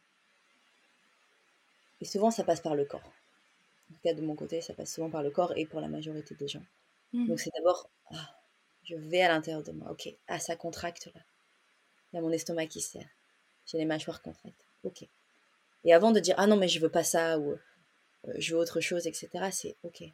Et 2.00 2.04
souvent, 2.04 2.30
ça 2.30 2.42
passe 2.42 2.60
par 2.60 2.74
le 2.74 2.84
corps. 2.84 3.12
En 3.92 3.94
tout 3.94 4.00
cas, 4.02 4.14
de 4.14 4.22
mon 4.22 4.34
côté, 4.34 4.60
ça 4.60 4.74
passe 4.74 4.94
souvent 4.94 5.10
par 5.10 5.22
le 5.22 5.30
corps 5.30 5.52
et 5.56 5.66
pour 5.66 5.80
la 5.80 5.88
majorité 5.88 6.34
des 6.34 6.48
gens. 6.48 6.64
Mmh. 7.12 7.28
Donc, 7.28 7.40
c'est 7.40 7.50
d'abord, 7.54 7.90
ah, 8.10 8.34
je 8.84 8.96
vais 8.96 9.22
à 9.22 9.28
l'intérieur 9.28 9.62
de 9.62 9.72
moi. 9.72 9.90
Ok, 9.90 10.08
ah, 10.28 10.38
ça 10.38 10.56
contracte 10.56 11.10
là. 11.14 11.20
Il 12.12 12.16
y 12.16 12.18
a 12.18 12.22
mon 12.22 12.30
estomac 12.30 12.66
qui 12.66 12.80
serre. 12.80 13.08
J'ai 13.66 13.78
les 13.78 13.84
mâchoires 13.84 14.22
contractes 14.22 14.64
ok. 14.84 15.08
Et 15.84 15.92
avant 15.92 16.12
de 16.12 16.20
dire 16.20 16.34
ah 16.38 16.46
non 16.46 16.56
mais 16.56 16.68
je 16.68 16.80
veux 16.80 16.88
pas 16.88 17.04
ça 17.04 17.38
ou 17.38 17.52
euh, 17.52 17.58
je 18.38 18.54
veux 18.54 18.60
autre 18.60 18.80
chose, 18.80 19.06
etc. 19.06 19.28
C'est 19.50 19.76
ok. 19.82 20.04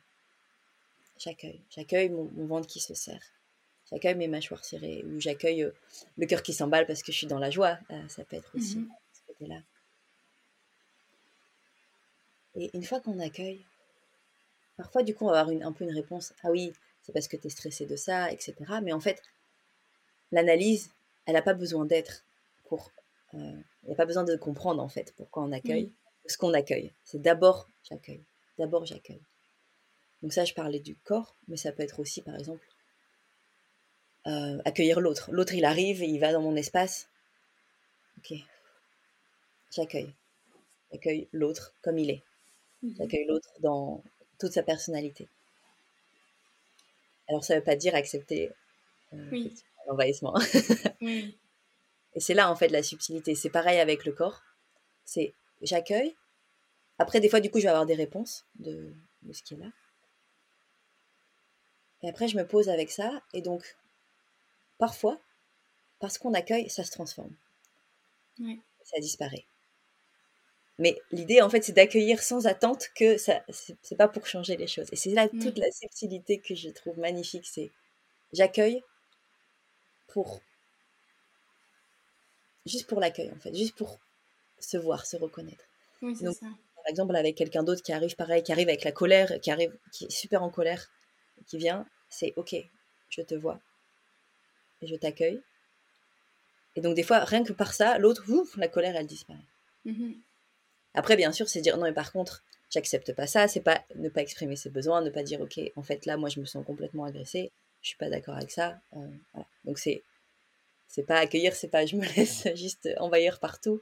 J'accueille, 1.18 1.60
j'accueille 1.70 2.10
mon, 2.10 2.46
ventre 2.46 2.68
qui 2.68 2.78
se 2.78 2.94
serre, 2.94 3.22
j'accueille 3.90 4.14
mes 4.14 4.28
mâchoires 4.28 4.64
serrées 4.64 5.02
ou 5.04 5.20
j'accueille 5.20 5.64
euh, 5.64 5.72
le 6.16 6.26
cœur 6.26 6.42
qui 6.42 6.52
s'emballe 6.52 6.86
parce 6.86 7.02
que 7.02 7.10
je 7.10 7.18
suis 7.18 7.26
dans 7.26 7.40
la 7.40 7.50
joie. 7.50 7.78
Euh, 7.90 8.08
ça 8.08 8.24
peut 8.24 8.36
être 8.36 8.50
aussi 8.54 8.78
mhm. 8.78 8.90
ce 9.12 9.20
côté-là. 9.26 9.60
Et 12.58 12.70
une 12.74 12.84
fois 12.84 13.00
qu'on 13.00 13.18
accueille, 13.20 13.64
parfois 14.76 15.02
du 15.02 15.14
coup 15.14 15.24
on 15.26 15.30
va 15.30 15.40
avoir 15.40 15.54
une, 15.54 15.62
un 15.62 15.72
peu 15.72 15.84
une 15.84 15.94
réponse 15.94 16.34
ah 16.42 16.50
oui 16.50 16.72
c'est 17.02 17.12
parce 17.12 17.28
que 17.28 17.38
tu 17.38 17.46
es 17.46 17.50
stressé 17.50 17.86
de 17.86 17.96
ça, 17.96 18.30
etc. 18.30 18.54
Mais 18.82 18.92
en 18.92 19.00
fait 19.00 19.22
l'analyse 20.32 20.90
elle 21.24 21.34
n'a 21.34 21.42
pas 21.42 21.54
besoin 21.54 21.86
d'être 21.86 22.24
pour 22.66 22.90
il 23.32 23.62
n'y 23.86 23.92
a 23.92 23.96
pas 23.96 24.06
besoin 24.06 24.24
de 24.24 24.36
comprendre 24.36 24.82
en 24.82 24.88
fait 24.88 25.14
pourquoi 25.16 25.42
on 25.42 25.52
accueille 25.52 25.92
ce 26.26 26.36
qu'on 26.36 26.52
accueille. 26.52 26.92
C'est 27.04 27.20
d'abord 27.22 27.68
j'accueille. 27.88 28.22
D'abord 28.58 28.84
j'accueille. 28.84 29.22
Donc 30.22 30.32
ça, 30.32 30.44
je 30.44 30.54
parlais 30.54 30.80
du 30.80 30.96
corps, 30.96 31.36
mais 31.46 31.56
ça 31.56 31.72
peut 31.72 31.82
être 31.82 32.00
aussi, 32.00 32.22
par 32.22 32.34
exemple, 32.34 32.66
euh, 34.26 34.58
accueillir 34.64 35.00
l'autre. 35.00 35.30
L'autre, 35.32 35.54
il 35.54 35.64
arrive 35.64 36.02
et 36.02 36.06
il 36.06 36.18
va 36.18 36.32
dans 36.32 36.42
mon 36.42 36.56
espace. 36.56 37.08
Ok. 38.18 38.38
J'accueille. 39.74 40.12
J'accueille 40.90 41.28
l'autre 41.32 41.74
comme 41.82 41.98
il 41.98 42.10
est. 42.10 42.22
J'accueille 42.96 43.26
l'autre 43.26 43.50
dans 43.60 44.02
toute 44.38 44.52
sa 44.52 44.62
personnalité. 44.62 45.28
Alors 47.28 47.44
ça 47.44 47.54
ne 47.54 47.58
veut 47.58 47.64
pas 47.64 47.76
dire 47.76 47.94
accepter 47.94 48.52
euh, 49.12 49.48
l'envahissement. 49.86 50.34
Et 51.00 52.20
c'est 52.20 52.34
là 52.34 52.50
en 52.50 52.56
fait 52.56 52.68
la 52.68 52.82
subtilité. 52.82 53.34
C'est 53.34 53.50
pareil 53.50 53.80
avec 53.80 54.04
le 54.04 54.12
corps. 54.12 54.42
C'est 55.04 55.34
j'accueille. 55.62 56.14
Après, 56.98 57.20
des 57.20 57.28
fois, 57.28 57.40
du 57.40 57.50
coup, 57.50 57.58
je 57.58 57.64
vais 57.64 57.70
avoir 57.70 57.86
des 57.86 57.94
réponses 57.94 58.44
de, 58.58 58.92
ce 59.32 59.42
qui 59.42 59.54
est 59.54 59.58
là. 59.58 59.70
Et 62.02 62.08
après, 62.08 62.28
je 62.28 62.36
me 62.36 62.46
pose 62.46 62.68
avec 62.68 62.90
ça. 62.90 63.22
Et 63.32 63.40
donc, 63.40 63.76
parfois, 64.78 65.18
parce 66.00 66.18
qu'on 66.18 66.34
accueille, 66.34 66.68
ça 66.68 66.84
se 66.84 66.90
transforme. 66.90 67.34
Ça 68.84 68.98
disparaît. 69.00 69.44
Mais 70.78 70.96
l'idée, 71.10 71.42
en 71.42 71.50
fait, 71.50 71.62
c'est 71.62 71.72
d'accueillir 71.72 72.22
sans 72.22 72.46
attente 72.46 72.88
que 72.94 73.16
ça, 73.16 73.42
c'est 73.48 73.96
pas 73.96 74.06
pour 74.06 74.26
changer 74.26 74.56
les 74.56 74.68
choses. 74.68 74.86
Et 74.92 74.96
c'est 74.96 75.10
là 75.10 75.28
toute 75.28 75.58
la 75.58 75.70
subtilité 75.72 76.38
que 76.38 76.54
je 76.54 76.68
trouve 76.70 76.98
magnifique. 76.98 77.46
C'est 77.46 77.70
j'accueille 78.32 78.82
pour 80.08 80.40
juste 82.64 82.86
pour 82.86 83.00
l'accueil, 83.00 83.30
en 83.34 83.40
fait, 83.40 83.54
juste 83.54 83.76
pour 83.76 83.98
se 84.60 84.76
voir, 84.76 85.04
se 85.06 85.16
reconnaître. 85.16 85.64
Oui, 86.02 86.14
c'est 86.14 86.32
ça. 86.32 86.46
Par 86.76 86.86
exemple, 86.86 87.16
avec 87.16 87.36
quelqu'un 87.36 87.64
d'autre 87.64 87.82
qui 87.82 87.92
arrive 87.92 88.14
pareil, 88.14 88.42
qui 88.42 88.52
arrive 88.52 88.68
avec 88.68 88.84
la 88.84 88.92
colère, 88.92 89.40
qui 89.40 89.50
arrive, 89.50 89.76
qui 89.92 90.04
est 90.04 90.10
super 90.10 90.42
en 90.42 90.50
colère, 90.50 90.90
qui 91.46 91.58
vient, 91.58 91.86
c'est 92.08 92.32
ok, 92.36 92.54
je 93.10 93.22
te 93.22 93.34
vois 93.34 93.60
et 94.80 94.86
je 94.86 94.94
t'accueille. 94.94 95.42
Et 96.76 96.80
donc 96.80 96.94
des 96.94 97.02
fois, 97.02 97.24
rien 97.24 97.42
que 97.42 97.52
par 97.52 97.74
ça, 97.74 97.98
l'autre, 97.98 98.24
la 98.56 98.68
colère, 98.68 98.94
elle 98.94 99.06
disparaît. 99.06 99.40
Mm-hmm. 99.86 100.14
Après, 100.98 101.16
bien 101.16 101.32
sûr, 101.32 101.48
c'est 101.48 101.60
dire 101.60 101.76
non, 101.76 101.84
mais 101.84 101.92
par 101.92 102.12
contre, 102.12 102.42
j'accepte 102.70 103.12
pas 103.14 103.26
ça. 103.28 103.48
C'est 103.48 103.60
pas 103.60 103.82
ne 103.94 104.08
pas 104.08 104.22
exprimer 104.22 104.56
ses 104.56 104.70
besoins, 104.70 105.00
ne 105.02 105.10
pas 105.10 105.22
dire 105.22 105.40
ok, 105.40 105.60
en 105.76 105.82
fait 105.82 106.06
là, 106.06 106.16
moi, 106.16 106.28
je 106.28 106.40
me 106.40 106.44
sens 106.44 106.64
complètement 106.66 107.04
agressée, 107.04 107.52
je 107.82 107.88
suis 107.90 107.96
pas 107.98 108.10
d'accord 108.10 108.34
avec 108.36 108.50
ça. 108.50 108.80
Euh, 108.96 109.06
donc 109.64 109.78
c'est 109.78 110.02
c'est 110.88 111.04
pas 111.04 111.18
accueillir, 111.18 111.54
c'est 111.54 111.68
pas 111.68 111.86
je 111.86 111.96
me 111.96 112.04
laisse 112.16 112.48
juste 112.56 112.88
envahir 112.98 113.40
partout. 113.40 113.80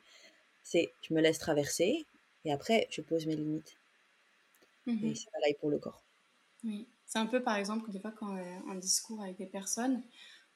C'est 0.62 0.92
je 1.02 1.14
me 1.14 1.20
laisse 1.23 1.38
traverser 1.38 2.06
et 2.44 2.52
après 2.52 2.88
je 2.90 3.02
pose 3.02 3.26
mes 3.26 3.37
limites. 3.37 3.76
Et 4.87 4.92
mmh 4.92 5.14
c'est 5.14 5.30
pareil 5.30 5.54
pour 5.61 5.70
le 5.70 5.78
corps. 5.78 6.02
Oui, 6.64 6.87
c'est 7.06 7.18
un 7.18 7.26
peu 7.26 7.42
par 7.42 7.56
exemple 7.56 7.90
des 7.90 8.00
fois 8.00 8.12
quand 8.12 8.32
on 8.32 8.37
est 8.37 8.58
en 8.68 8.75
discours 8.75 9.23
avec 9.23 9.37
des 9.37 9.46
personnes, 9.46 10.02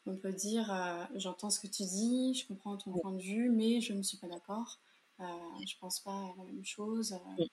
on 0.06 0.16
peut 0.16 0.32
dire 0.32 0.72
euh, 0.72 1.04
j'entends 1.16 1.50
ce 1.50 1.60
que 1.60 1.66
tu 1.68 1.84
dis, 1.84 2.34
je 2.34 2.46
comprends 2.48 2.76
ton 2.76 2.92
point 2.92 3.12
de 3.12 3.22
vue, 3.22 3.50
mais 3.50 3.80
je 3.80 3.92
ne 3.92 4.02
suis 4.02 4.18
pas 4.18 4.28
d'accord, 4.28 4.78
euh, 4.88 4.89
je 5.66 5.74
pense 5.80 6.00
pas 6.00 6.12
à 6.12 6.34
la 6.38 6.44
même 6.44 6.64
chose, 6.64 7.12
euh, 7.12 7.44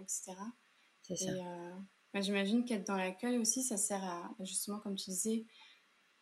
etc. 0.00 0.34
C'est 1.02 1.16
ça. 1.16 1.32
Bah, 2.14 2.20
j'imagine 2.20 2.64
qu'être 2.64 2.86
dans 2.86 2.96
l'accueil 2.96 3.38
aussi, 3.38 3.62
ça 3.62 3.78
sert 3.78 4.04
à 4.04 4.34
justement, 4.40 4.78
comme 4.80 4.96
tu 4.96 5.10
disais, 5.10 5.46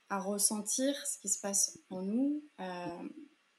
à 0.08 0.20
ressentir 0.20 0.94
ce 1.06 1.18
qui 1.18 1.28
se 1.28 1.40
passe 1.40 1.78
en 1.90 2.02
nous. 2.02 2.44
Euh, 2.60 3.08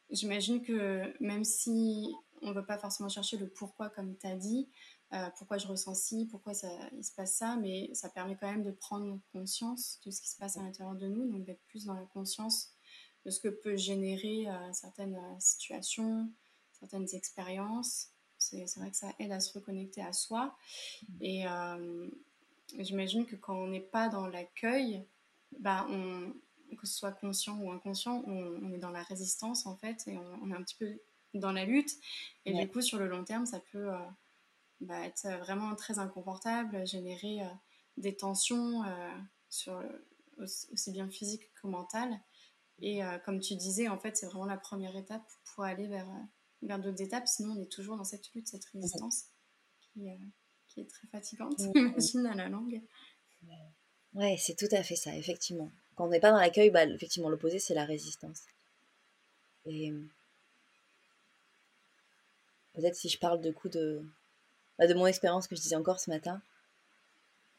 j'imagine 0.10 0.62
que 0.62 1.14
même 1.22 1.44
si 1.44 2.14
on 2.42 2.50
ne 2.50 2.54
veut 2.54 2.66
pas 2.66 2.78
forcément 2.78 3.10
chercher 3.10 3.38
le 3.38 3.50
pourquoi, 3.50 3.90
comme 3.90 4.18
tu 4.18 4.28
as 4.28 4.36
dit, 4.36 4.70
euh, 5.14 5.30
pourquoi 5.38 5.58
je 5.58 5.68
ressens 5.68 5.96
ci, 5.96 6.26
pourquoi 6.28 6.54
ça, 6.54 6.70
il 6.94 7.04
se 7.04 7.14
passe 7.14 7.36
ça, 7.36 7.58
mais 7.58 7.90
ça 7.94 8.10
permet 8.10 8.38
quand 8.38 8.50
même 8.50 8.64
de 8.64 8.72
prendre 8.72 9.20
conscience 9.34 10.00
de 10.06 10.12
ce 10.12 10.22
qui 10.22 10.30
se 10.30 10.38
passe 10.38 10.56
à 10.58 10.62
l'intérieur 10.62 10.96
de 10.96 11.08
nous, 11.08 11.30
donc 11.30 11.44
d'être 11.44 11.64
plus 11.68 11.86
dans 11.86 11.94
la 11.94 12.06
conscience 12.06 12.74
de 13.26 13.30
ce 13.30 13.40
que 13.40 13.50
peut 13.50 13.76
générer 13.76 14.50
euh, 14.50 14.74
certaines 14.74 15.20
situations, 15.40 16.32
certaines 16.82 17.08
expériences. 17.14 18.10
C'est 18.38 18.66
vrai 18.78 18.92
que 18.92 18.98
ça 18.98 19.14
aide 19.20 19.32
à 19.32 19.40
se 19.40 19.54
reconnecter 19.54 20.02
à 20.02 20.12
soi. 20.12 20.58
Et 21.22 21.46
j'imagine 22.80 23.26
que 23.26 23.36
quand 23.36 23.56
on 23.56 23.68
n'est 23.68 23.80
pas 23.80 24.10
dans 24.10 24.28
l'accueil, 24.28 25.06
bah, 25.60 25.86
on, 25.90 26.34
que 26.76 26.88
ce 26.88 26.94
soit 26.94 27.12
conscient 27.12 27.58
ou 27.60 27.72
inconscient, 27.72 28.24
on, 28.28 28.74
est 28.74 28.78
dans 28.78 28.92
la 28.92 29.04
résistance 29.04 29.66
en 29.66 29.76
fait 29.76 30.08
et 30.08 30.18
on, 30.18 30.52
est 30.52 30.56
un 30.56 30.64
petit 30.64 30.76
peu 30.76 31.00
dans 31.34 31.52
la 31.52 31.66
lutte. 31.66 31.92
Et 32.46 32.54
du 32.54 32.68
coup, 32.68 32.82
sur 32.82 32.98
le 32.98 33.08
long 33.08 33.24
terme, 33.24 33.46
ça 33.46 33.60
peut 33.72 33.94
euh, 33.94 33.98
bah, 34.82 35.06
être 35.06 35.28
vraiment 35.40 35.76
très 35.76 36.00
inconfortable, 36.00 36.86
générer 36.86 37.42
euh, 37.42 37.50
des 37.98 38.16
tensions 38.16 38.84
euh, 38.84 39.12
sur, 39.50 39.82
aussi 40.40 40.92
bien 40.92 41.10
physiques 41.10 41.54
que 41.54 41.68
mentales. 41.68 42.20
Et 42.84 43.02
comme 43.26 43.40
tu 43.40 43.56
disais, 43.56 43.90
en 43.90 44.00
fait, 44.00 44.18
c'est 44.18 44.26
vraiment 44.26 44.48
la 44.48 44.58
première 44.58 44.96
étape 44.96 45.22
pour 45.54 45.64
aller 45.64 45.86
vers, 45.86 46.08
vers 46.62 46.80
d'autres 46.80 47.01
étapes. 47.01 47.27
Sinon, 47.27 47.56
on 47.58 47.62
est 47.62 47.72
toujours 47.72 47.98
dans 47.98 48.03
cette 48.03 48.34
lutte, 48.34 48.48
cette 48.48 48.65
résistance 48.65 49.25
qui, 49.80 50.08
qui 50.68 50.82
est 50.82 50.89
très 50.89 51.08
fatigante, 51.08 51.60
j'imagine, 51.60 52.25
à 52.32 52.36
la 52.36 52.50
langue. 52.50 52.82
Ouais, 54.13 54.36
c'est 54.38 54.56
tout 54.56 54.74
à 54.74 54.84
fait 54.84 54.96
ça, 54.96 55.15
effectivement. 55.15 55.72
Quand 55.96 56.06
on 56.06 56.10
n'est 56.10 56.20
pas 56.20 56.32
dans 56.32 56.39
l'accueil, 56.39 56.70
bah, 56.70 56.86
effectivement, 56.86 57.30
l'opposé, 57.30 57.60
c'est 57.60 57.74
la 57.74 57.86
résistance. 57.86 58.41
Et 59.65 59.94
peut-être 62.74 62.96
si 62.96 63.10
je 63.10 63.20
parle 63.20 63.41
de 63.41 63.51
coup 63.51 63.70
de, 63.70 64.01
bah, 64.77 64.88
de 64.88 64.94
mon 64.94 65.08
expérience 65.08 65.48
que 65.48 65.56
je 65.56 65.62
disais 65.62 65.75
encore 65.75 66.00
ce 66.00 66.10
matin, 66.10 66.41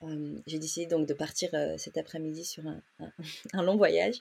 euh, 0.02 0.38
j'ai 0.46 0.58
décidé 0.58 0.86
donc 0.86 1.06
de 1.06 1.14
partir 1.14 1.50
euh, 1.54 1.76
cet 1.78 1.96
après-midi 1.96 2.44
sur 2.44 2.66
un, 2.66 2.82
un, 3.52 3.62
long 3.62 3.76
voyage. 3.76 4.20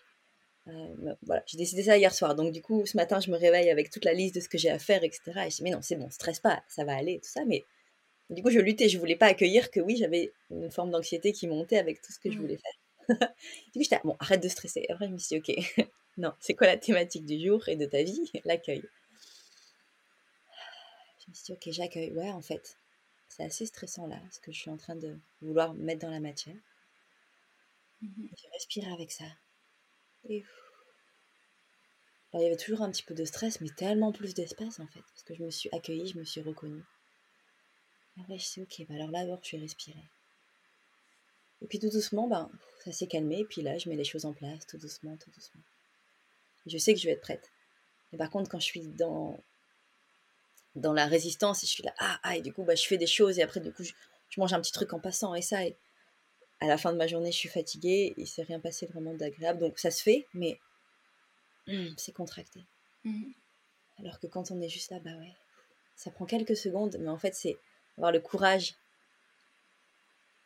Euh, 0.68 1.16
voilà, 1.24 1.44
j'ai 1.48 1.58
décidé 1.58 1.84
ça 1.84 1.98
hier 1.98 2.14
soir. 2.14 2.36
Donc 2.36 2.52
du 2.52 2.62
coup, 2.62 2.86
ce 2.86 2.96
matin, 2.98 3.20
je 3.20 3.32
me 3.32 3.38
réveille 3.38 3.70
avec 3.70 3.90
toute 3.90 4.06
la 4.06 4.14
liste 4.14 4.36
de 4.36 4.40
ce 4.40 4.50
que 4.50 4.58
j'ai 4.58 4.70
à 4.70 4.80
faire, 4.80 5.04
etc. 5.04 5.22
Et 5.46 5.50
je 5.50 5.56
dis, 5.58 5.64
mais 5.64 5.72
non, 5.72 5.82
c'est 5.82 5.96
bon, 5.96 6.10
stresse 6.10 6.40
pas, 6.40 6.64
ça 6.68 6.84
va 6.84 6.96
aller, 6.96 7.20
tout 7.20 7.30
ça. 7.30 7.44
Mais 7.46 7.66
du 8.30 8.44
coup, 8.44 8.50
je 8.50 8.60
luttais, 8.60 8.90
je 8.90 8.98
voulais 8.98 9.16
pas 9.16 9.28
accueillir 9.28 9.72
que 9.72 9.80
oui, 9.80 9.98
j'avais 9.98 10.32
une 10.50 10.72
forme 10.72 10.92
d'anxiété 10.92 11.34
qui 11.34 11.48
montait 11.48 11.78
avec 11.78 12.02
tout 12.02 12.12
ce 12.12 12.20
que 12.20 12.32
je 12.32 12.38
mmh. 12.38 12.42
voulais 12.42 12.58
faire. 12.58 13.08
du 13.74 13.74
coup, 13.74 13.82
j'étais 13.82 14.00
bon, 14.04 14.16
arrête 14.20 14.42
de 14.42 14.48
stresser. 14.48 14.86
Après, 14.90 15.08
je 15.08 15.12
me 15.12 15.18
suis 15.18 15.42
dit, 15.42 15.54
ok, 15.78 15.88
non, 16.18 16.34
c'est 16.40 16.54
quoi 16.54 16.68
la 16.68 16.78
thématique 16.78 17.26
du 17.26 17.44
jour 17.44 17.68
et 17.68 17.76
de 17.76 17.86
ta 17.86 18.04
vie? 18.04 18.32
L'accueil. 18.46 18.84
Je 21.20 21.30
me 21.30 21.34
suis 21.34 21.44
dit, 21.46 21.54
ok, 21.54 21.74
j'accueille. 21.74 22.12
Ouais, 22.14 22.32
en 22.32 22.42
fait, 22.42 22.78
c'est 23.28 23.44
assez 23.44 23.66
stressant 23.66 24.08
là, 24.08 24.20
ce 24.32 24.40
que 24.40 24.52
je 24.52 24.60
suis 24.60 24.70
en 24.70 24.78
train 24.78 24.96
de 24.96 25.18
vouloir 25.42 25.74
mettre 25.74 26.02
dans 26.02 26.12
la 26.12 26.20
matière. 26.20 26.56
Mmh 28.02 28.08
je 28.36 28.54
respirer 28.54 28.92
avec 28.92 29.12
ça. 29.12 29.26
Et 30.30 30.44
il 32.34 32.42
y 32.42 32.46
avait 32.46 32.56
toujours 32.56 32.82
un 32.82 32.92
petit 32.92 33.04
peu 33.04 33.14
de 33.14 33.26
stress, 33.26 33.60
mais 33.60 33.70
tellement 33.70 34.12
plus 34.12 34.34
d'espace 34.34 34.80
en 34.80 34.88
fait, 34.88 35.02
parce 35.02 35.24
que 35.24 35.36
je 35.36 35.44
me 35.44 35.52
suis 35.52 35.70
accueillie, 35.74 36.08
je 36.08 36.18
me 36.18 36.24
suis 36.24 36.42
reconnue. 36.42 36.84
Ah 38.18 38.22
ouais, 38.30 38.38
je 38.38 38.46
sais, 38.46 38.62
ok, 38.62 38.88
bah 38.88 38.96
alors 38.96 39.12
là, 39.12 39.22
d'abord, 39.24 39.42
je 39.44 39.56
vais 39.56 39.62
respirer. 39.62 40.04
Et 41.62 41.68
puis 41.68 41.80
tout 41.80 41.90
doucement, 41.90 42.28
ben, 42.28 42.50
ça 42.84 42.92
s'est 42.92 43.08
calmé, 43.08 43.40
et 43.40 43.46
puis 43.46 43.62
là, 43.62 43.78
je 43.78 43.90
mets 43.90 43.96
les 43.96 44.04
choses 44.04 44.26
en 44.26 44.34
place, 44.34 44.66
tout 44.66 44.78
doucement, 44.78 45.16
tout 45.18 45.30
doucement. 45.32 45.62
je 46.66 46.78
sais 46.78 46.94
que 46.94 47.00
je 47.00 47.06
vais 47.06 47.14
être 47.14 47.22
prête. 47.22 47.52
Et 48.14 48.18
par 48.18 48.30
contre, 48.30 48.50
quand 48.50 48.60
je 48.60 48.66
suis 48.66 48.88
dans, 48.88 49.42
dans 50.76 50.94
la 50.94 51.06
résistance, 51.06 51.64
et 51.64 51.68
je 51.68 51.72
suis 51.72 51.84
là, 51.84 51.94
ah, 52.00 52.20
ah, 52.24 52.38
et 52.38 52.42
du 52.42 52.54
coup, 52.54 52.64
bah, 52.64 52.76
je 52.76 52.86
fais 52.86 52.98
des 52.98 53.08
choses, 53.08 53.40
et 53.40 53.44
après, 53.44 53.60
du 53.60 53.72
coup, 53.72 53.84
je, 53.84 53.94
mange 54.38 54.54
un 54.54 54.62
petit 54.62 54.72
truc 54.72 54.94
en 54.94 55.00
passant, 55.00 55.36
et 55.36 55.42
ça, 55.42 55.66
et 55.66 55.78
à 56.62 56.68
la 56.68 56.78
fin 56.78 56.94
de 56.94 56.98
ma 56.98 57.08
journée, 57.08 57.32
je 57.32 57.38
suis 57.38 57.50
fatiguée, 57.50 58.14
et 58.18 58.26
c'est 58.26 58.44
rien 58.44 58.60
passé 58.60 58.86
vraiment 58.86 59.14
d'agréable. 59.14 59.60
Donc 59.60 59.80
ça 59.80 59.92
se 59.92 60.02
fait, 60.02 60.28
mais 60.34 60.60
hmm, 61.68 61.90
c'est 61.98 62.14
contracté. 62.14 62.64
Mmh. 63.04 63.32
Alors 64.00 64.20
que 64.20 64.28
quand 64.28 64.52
on 64.52 64.62
est 64.62 64.70
juste 64.70 64.92
là, 64.92 65.00
bah 65.00 65.16
ouais, 65.20 65.34
ça 65.96 66.12
prend 66.12 66.26
quelques 66.26 66.56
secondes, 66.56 66.98
mais 67.00 67.10
en 67.10 67.18
fait, 67.18 67.36
c'est 67.36 67.58
avoir 67.98 68.12
le 68.12 68.20
courage 68.20 68.76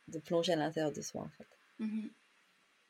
de 0.08 0.20
plonger 0.20 0.54
à 0.54 0.56
l'intérieur 0.56 0.92
de 0.92 1.02
soi, 1.02 1.22
en 1.22 1.30
fait. 1.30 1.48
Mhm. 1.80 2.10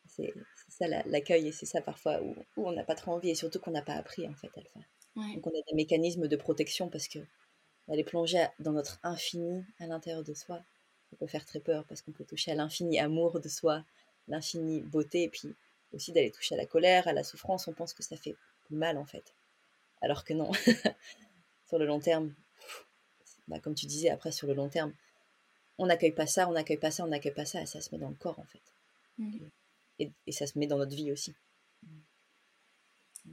C'est 0.07 0.33
ça 0.69 0.87
l'accueil, 0.87 1.47
et 1.47 1.51
c'est 1.51 1.65
ça 1.65 1.81
parfois 1.81 2.21
où, 2.21 2.35
on 2.57 2.71
n'a 2.71 2.83
pas 2.83 2.95
trop 2.95 3.11
envie, 3.11 3.31
et 3.31 3.35
surtout 3.35 3.59
qu'on 3.59 3.71
n'a 3.71 3.81
pas 3.81 3.93
appris, 3.93 4.27
en 4.27 4.33
fait, 4.35 4.49
à 4.55 4.61
le 4.61 4.69
faire. 4.69 4.85
Donc 5.15 5.47
on 5.47 5.49
a 5.49 5.61
des 5.69 5.75
mécanismes 5.75 6.27
de 6.27 6.35
protection 6.35 6.89
parce 6.89 7.07
que 7.07 7.19
aller 7.87 8.03
plonger 8.03 8.47
dans 8.59 8.73
notre 8.73 8.99
infini 9.03 9.63
à 9.79 9.87
l'intérieur 9.87 10.23
de 10.23 10.33
soi, 10.33 10.61
ça 11.15 11.19
peut 11.19 11.27
faire 11.27 11.45
très 11.45 11.61
peur 11.61 11.85
parce 11.85 12.01
qu'on 12.01 12.11
peut 12.11 12.25
toucher 12.25 12.51
à 12.51 12.55
l'infini 12.55 12.99
amour 12.99 13.39
de 13.39 13.47
soi, 13.47 13.85
l'infini 14.27 14.81
beauté, 14.81 15.23
et 15.23 15.29
puis 15.29 15.55
aussi 15.93 16.11
d'aller 16.11 16.29
toucher 16.29 16.55
à 16.55 16.57
la 16.57 16.65
colère, 16.65 17.07
à 17.07 17.13
la 17.13 17.23
souffrance, 17.23 17.69
on 17.69 17.73
pense 17.73 17.93
que 17.93 18.03
ça 18.03 18.17
fait 18.17 18.35
mal 18.69 18.97
en 18.97 19.05
fait. 19.05 19.33
Alors 20.01 20.25
que 20.25 20.33
non, 20.33 20.51
sur 21.67 21.79
le 21.79 21.85
long 21.85 22.01
terme, 22.01 22.33
bah, 23.47 23.61
comme 23.61 23.75
tu 23.75 23.85
disais, 23.85 24.09
après 24.09 24.33
sur 24.33 24.45
le 24.45 24.53
long 24.53 24.67
terme, 24.67 24.93
on 25.77 25.85
n'accueille 25.85 26.11
pas 26.11 26.27
ça, 26.27 26.49
on 26.49 26.51
n'accueille 26.51 26.77
pas 26.77 26.91
ça, 26.91 27.05
on 27.05 27.07
n'accueille 27.07 27.33
pas 27.33 27.45
ça, 27.45 27.61
et 27.61 27.65
ça 27.65 27.79
se 27.79 27.95
met 27.95 27.97
dans 27.97 28.09
le 28.09 28.15
corps 28.15 28.39
en 28.39 28.45
fait. 28.45 28.73
Mmh. 29.17 29.37
Et, 29.99 30.31
ça 30.33 30.47
se 30.47 30.59
met 30.59 30.67
dans 30.67 30.77
notre 30.77 30.95
vie 30.95 31.13
aussi. 31.13 31.33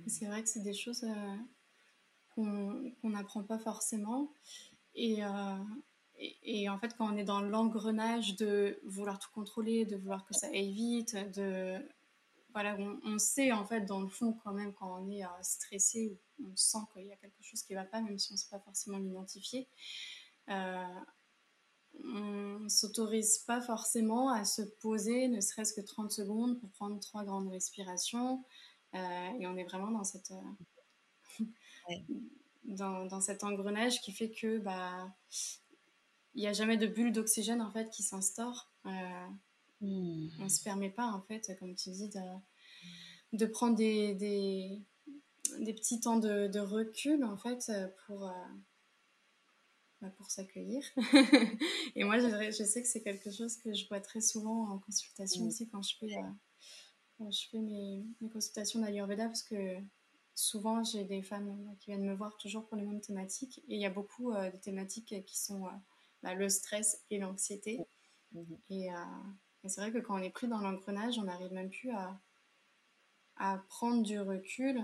C'est 0.06 0.26
vrai 0.26 0.40
que 0.42 0.48
c'est 0.48 0.62
des 0.62 0.72
choses 0.72 1.02
euh, 1.02 1.36
qu'on 2.36 3.10
n'apprend 3.10 3.42
pas 3.42 3.58
forcément. 3.58 4.32
Euh, 4.96 5.64
et, 6.22 6.62
et, 6.62 6.68
en 6.68 6.78
fait, 6.78 6.94
quand 6.96 7.12
on 7.12 7.16
est 7.16 7.24
dans 7.24 7.40
l'engrenage 7.40 8.36
de 8.36 8.78
vouloir 8.84 9.18
tout 9.18 9.30
contrôler, 9.34 9.84
de 9.84 9.96
vouloir 9.96 10.24
que 10.24 10.34
ça 10.34 10.46
aille 10.46 10.72
vite, 10.72 11.16
de 11.34 11.84
voilà, 12.52 12.76
on, 13.04 13.18
sait 13.18 13.50
en 13.50 13.64
fait 13.64 13.80
dans 13.82 14.00
le 14.00 14.08
fond 14.08 14.34
quand 14.44 14.52
même 14.52 14.72
quand 14.74 15.00
on 15.00 15.10
est 15.10 15.24
euh, 15.24 15.28
stressé, 15.40 16.18
on 16.38 16.54
sent 16.54 16.78
qu'il 16.92 17.06
y 17.06 17.12
a 17.12 17.16
quelque 17.16 17.42
chose 17.42 17.62
qui 17.62 17.72
ne 17.72 17.78
va 17.78 17.84
pas, 17.84 18.00
même 18.00 18.18
si 18.18 18.30
on 18.30 18.34
ne 18.34 18.38
sait 18.38 18.50
pas 18.50 18.60
forcément 18.60 18.98
l'identifier. 18.98 19.68
Euh, 20.50 21.00
on 22.04 22.58
ne 22.60 22.68
s'autorise 22.68 23.38
pas 23.38 23.60
forcément 23.60 24.30
à 24.30 24.44
se 24.44 24.62
poser 24.62 25.28
ne 25.28 25.40
serait-ce 25.40 25.72
que 25.72 25.80
30 25.80 26.10
secondes 26.10 26.60
pour 26.60 26.70
prendre 26.70 27.00
trois 27.00 27.24
grandes 27.24 27.48
respirations. 27.48 28.44
Euh, 28.94 29.28
et 29.38 29.46
on 29.46 29.56
est 29.56 29.64
vraiment 29.64 29.90
dans 29.90 30.04
cette, 30.04 30.32
dans, 32.64 33.06
dans, 33.06 33.20
cet 33.20 33.44
engrenage 33.44 34.00
qui 34.02 34.12
fait 34.12 34.30
que 34.30 34.58
bah 34.58 35.10
il 36.34 36.40
n'y 36.40 36.48
a 36.48 36.52
jamais 36.52 36.76
de 36.76 36.86
bulle 36.86 37.12
d'oxygène 37.12 37.60
en 37.60 37.70
fait 37.70 37.90
qui 37.90 38.02
s'instaure. 38.02 38.70
Euh, 38.86 39.26
hmm. 39.80 40.28
On 40.40 40.44
ne 40.44 40.48
se 40.48 40.62
permet 40.62 40.90
pas 40.90 41.06
en 41.06 41.20
fait, 41.22 41.56
comme 41.58 41.74
tu 41.74 41.90
dis, 41.90 42.08
de, 42.08 43.36
de 43.36 43.46
prendre 43.46 43.76
des, 43.76 44.14
des, 44.14 44.82
des, 45.60 45.74
petits 45.74 46.00
temps 46.00 46.18
de, 46.18 46.48
de, 46.48 46.60
recul 46.60 47.24
en 47.24 47.36
fait 47.36 47.70
pour, 48.06 48.26
euh, 48.26 48.32
bah, 50.00 50.10
pour 50.16 50.30
s'accueillir. 50.30 50.82
et 51.96 52.04
moi, 52.04 52.18
je, 52.18 52.28
je, 52.28 52.64
sais 52.64 52.82
que 52.82 52.88
c'est 52.88 53.02
quelque 53.02 53.30
chose 53.30 53.56
que 53.58 53.72
je 53.74 53.86
vois 53.88 54.00
très 54.00 54.20
souvent 54.20 54.70
en 54.70 54.78
consultation 54.78 55.44
hmm. 55.44 55.48
aussi 55.48 55.68
quand 55.68 55.82
je 55.82 55.96
fais, 55.98 56.16
euh, 56.16 57.30
je 57.30 57.48
fais 57.50 57.60
mes, 57.60 58.04
mes 58.20 58.30
consultations 58.30 58.80
d'Ayurveda 58.80 59.26
parce 59.26 59.42
que 59.42 59.76
souvent 60.34 60.82
j'ai 60.82 61.04
des 61.04 61.22
femmes 61.22 61.76
qui 61.78 61.90
viennent 61.90 62.06
me 62.06 62.14
voir 62.14 62.38
toujours 62.38 62.66
pour 62.66 62.78
les 62.78 62.84
mêmes 62.84 63.02
thématiques 63.02 63.58
et 63.68 63.74
il 63.74 63.80
y 63.80 63.84
a 63.84 63.90
beaucoup 63.90 64.32
de 64.32 64.56
thématiques 64.56 65.14
qui 65.26 65.38
sont 65.38 65.68
bah, 66.22 66.34
le 66.34 66.48
stress 66.48 67.02
et 67.10 67.18
l'anxiété. 67.18 67.80
Mmh. 68.32 68.54
Et, 68.70 68.92
euh, 68.92 68.96
et 69.64 69.68
c'est 69.68 69.80
vrai 69.80 69.92
que 69.92 69.98
quand 69.98 70.18
on 70.18 70.22
est 70.22 70.30
pris 70.30 70.48
dans 70.48 70.58
l'engrenage, 70.58 71.18
on 71.18 71.24
n'arrive 71.24 71.52
même 71.52 71.70
plus 71.70 71.90
à, 71.90 72.20
à, 73.36 73.58
prendre 73.68 74.02
du 74.02 74.20
recul. 74.20 74.82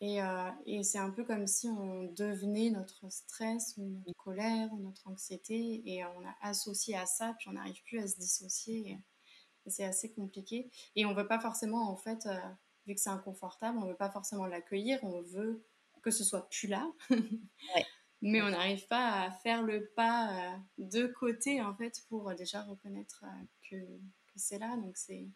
Et, 0.00 0.22
euh, 0.22 0.50
et 0.64 0.82
c'est 0.82 0.98
un 0.98 1.10
peu 1.10 1.24
comme 1.24 1.46
si 1.46 1.68
on 1.68 2.04
devenait 2.04 2.70
notre 2.70 3.10
stress 3.10 3.74
ou 3.76 3.84
notre 3.84 4.16
colère 4.16 4.72
ou 4.72 4.80
notre 4.80 5.06
anxiété 5.06 5.82
et 5.84 6.04
on 6.04 6.26
a 6.26 6.34
associé 6.40 6.96
à 6.96 7.04
ça, 7.04 7.34
puis 7.38 7.48
on 7.50 7.52
n'arrive 7.52 7.82
plus 7.84 7.98
à 7.98 8.08
se 8.08 8.16
dissocier. 8.16 8.90
Et, 8.90 8.98
c'est 9.66 9.84
assez 9.84 10.10
compliqué. 10.10 10.70
Et 10.96 11.04
on 11.04 11.10
ne 11.10 11.14
veut 11.14 11.28
pas 11.28 11.38
forcément, 11.38 11.90
en 11.90 11.96
fait, 11.96 12.26
euh, 12.26 12.40
vu 12.86 12.94
que 12.94 13.00
c'est 13.00 13.10
inconfortable, 13.10 13.78
on 13.78 13.84
ne 13.84 13.90
veut 13.90 13.96
pas 13.96 14.10
forcément 14.10 14.46
l'accueillir, 14.46 14.98
on 15.02 15.20
veut 15.20 15.62
que 16.02 16.10
ce 16.10 16.24
soit 16.24 16.48
plus 16.48 16.66
là. 16.66 16.90
ouais 17.10 17.18
mais 18.22 18.42
on 18.42 18.50
n'arrive 18.50 18.86
pas 18.86 19.22
à 19.22 19.30
faire 19.30 19.62
le 19.62 19.86
pas 19.96 20.30
euh, 20.30 20.56
de 20.78 21.06
côté 21.06 21.60
en 21.60 21.74
fait 21.74 22.02
pour 22.08 22.28
euh, 22.28 22.34
déjà 22.34 22.62
reconnaître 22.62 23.24
euh, 23.24 23.44
que, 23.68 23.76
que 23.76 24.36
c'est 24.36 24.58
là. 24.58 24.76
Donc 24.76 24.96
c'est 24.96 25.26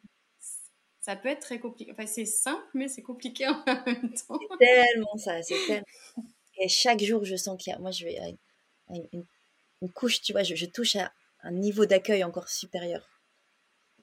ça 1.00 1.16
peut 1.16 1.28
être 1.28 1.40
très 1.40 1.58
compliqué 1.58 1.92
enfin 1.92 2.06
c'est 2.06 2.24
simple 2.24 2.66
mais 2.74 2.88
c'est 2.88 3.02
compliqué 3.02 3.46
en 3.48 3.64
même 3.64 4.14
temps. 4.14 4.38
C'est 4.38 4.58
tellement 4.58 5.16
ça 5.16 5.42
c'est 5.42 5.66
tellement. 5.66 5.84
Et 6.58 6.68
chaque 6.68 7.02
jour 7.02 7.24
je 7.24 7.36
sens 7.36 7.60
qu'il 7.62 7.72
y 7.72 7.74
a 7.74 7.78
moi 7.78 7.90
je 7.90 8.04
vais 8.04 8.18
à 8.18 8.94
une, 8.94 9.24
couche 9.92 10.22
tu 10.22 10.32
vois 10.32 10.42
je, 10.42 10.66
touche 10.66 10.96
à 10.96 11.12
un 11.42 11.52
niveau 11.52 11.86
d'accueil 11.86 12.24
encore 12.24 12.48
supérieur. 12.48 13.08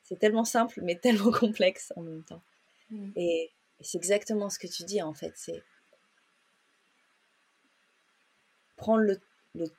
C'est 0.04 0.20
tellement 0.20 0.46
simple 0.46 0.82
mais 0.82 0.96
tellement 0.96 1.32
complexe 1.40 1.94
en 1.96 2.02
même 2.02 2.24
temps. 2.24 2.42
Mm. 2.90 3.12
et 3.16 3.52
c'est 3.80 3.98
exactement 3.98 4.50
ce 4.50 4.60
que 4.60 4.68
tu 4.68 4.84
dis 4.84 5.02
en 5.02 5.14
fait 5.14 5.32
c'est 5.36 5.64
prendre 8.82 9.04
le, 9.04 9.72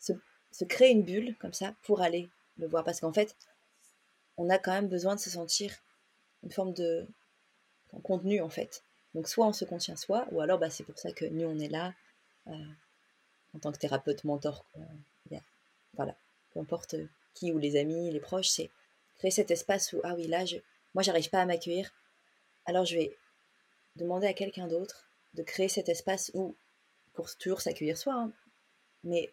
se, 0.00 0.64
créer 0.64 0.92
une 0.92 1.02
bulle 1.02 1.36
comme 1.38 1.52
ça 1.52 1.74
pour 1.82 2.00
aller 2.00 2.28
le 2.56 2.66
voir. 2.66 2.84
Parce 2.84 3.00
qu'en 3.00 3.12
fait, 3.12 3.36
on 4.38 4.48
a 4.48 4.58
quand 4.58 4.72
même 4.72 4.88
besoin 4.88 5.14
de 5.14 5.20
se 5.20 5.30
sentir 5.30 5.74
une 6.42 6.50
forme 6.50 6.72
de 6.72 7.06
contenu 8.02 8.40
en 8.40 8.48
fait. 8.48 8.82
Donc 9.14 9.28
soit 9.28 9.46
on 9.46 9.52
se 9.52 9.64
contient 9.64 9.94
soi, 9.94 10.26
ou 10.32 10.40
alors 10.40 10.58
bah, 10.58 10.70
c'est 10.70 10.84
pour 10.84 10.98
ça 10.98 11.12
que 11.12 11.26
nous 11.26 11.46
on 11.46 11.58
est 11.58 11.68
là 11.68 11.94
euh, 12.48 12.52
en 13.54 13.58
tant 13.60 13.70
que 13.70 13.78
thérapeute, 13.78 14.24
mentor. 14.24 14.64
voilà, 15.94 16.16
peu 16.52 16.60
importe 16.60 16.96
qui 17.34 17.52
ou 17.52 17.58
les 17.58 17.76
amis, 17.76 18.10
les 18.10 18.20
proches, 18.20 18.48
c'est 18.48 18.70
créer 19.18 19.30
cet 19.30 19.50
espace 19.50 19.92
où 19.92 20.00
ah 20.02 20.14
oui 20.16 20.26
là 20.26 20.44
je, 20.44 20.56
moi 20.94 21.02
j'arrive 21.02 21.30
pas 21.30 21.42
à 21.42 21.46
m'accueillir, 21.46 21.92
alors 22.66 22.84
je 22.84 22.96
vais 22.96 23.16
demander 23.96 24.26
à 24.26 24.34
quelqu'un 24.34 24.66
d'autre 24.66 25.06
de 25.34 25.42
créer 25.42 25.68
cet 25.68 25.88
espace 25.88 26.32
où 26.34 26.56
pour 27.14 27.34
toujours 27.36 27.60
s'accueillir 27.60 27.96
soi, 27.96 28.14
hein. 28.14 28.32
mais 29.04 29.32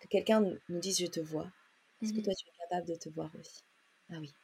que 0.00 0.08
quelqu'un 0.08 0.40
nous 0.40 0.78
dise 0.80 0.98
je 0.98 1.06
te 1.06 1.20
vois. 1.20 1.50
Est-ce 2.02 2.12
que 2.12 2.18
mmh 2.18 2.22
toi 2.22 2.34
tu 2.34 2.46
es 2.48 2.52
capable 2.58 2.86
de 2.88 2.94
te 2.96 3.08
voir 3.08 3.30
aussi? 3.38 3.62
Ah 4.10 4.18
oui. 4.20 4.34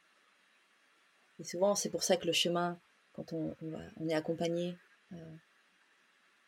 Et 1.39 1.45
souvent 1.45 1.75
c'est 1.75 1.91
pour 1.91 2.03
ça 2.03 2.17
que 2.17 2.27
le 2.27 2.33
chemin, 2.33 2.81
quand 3.13 3.33
on, 3.33 3.55
on, 3.97 4.09
est 4.09 4.15
accompagné 4.15 4.79
euh, 5.13 5.37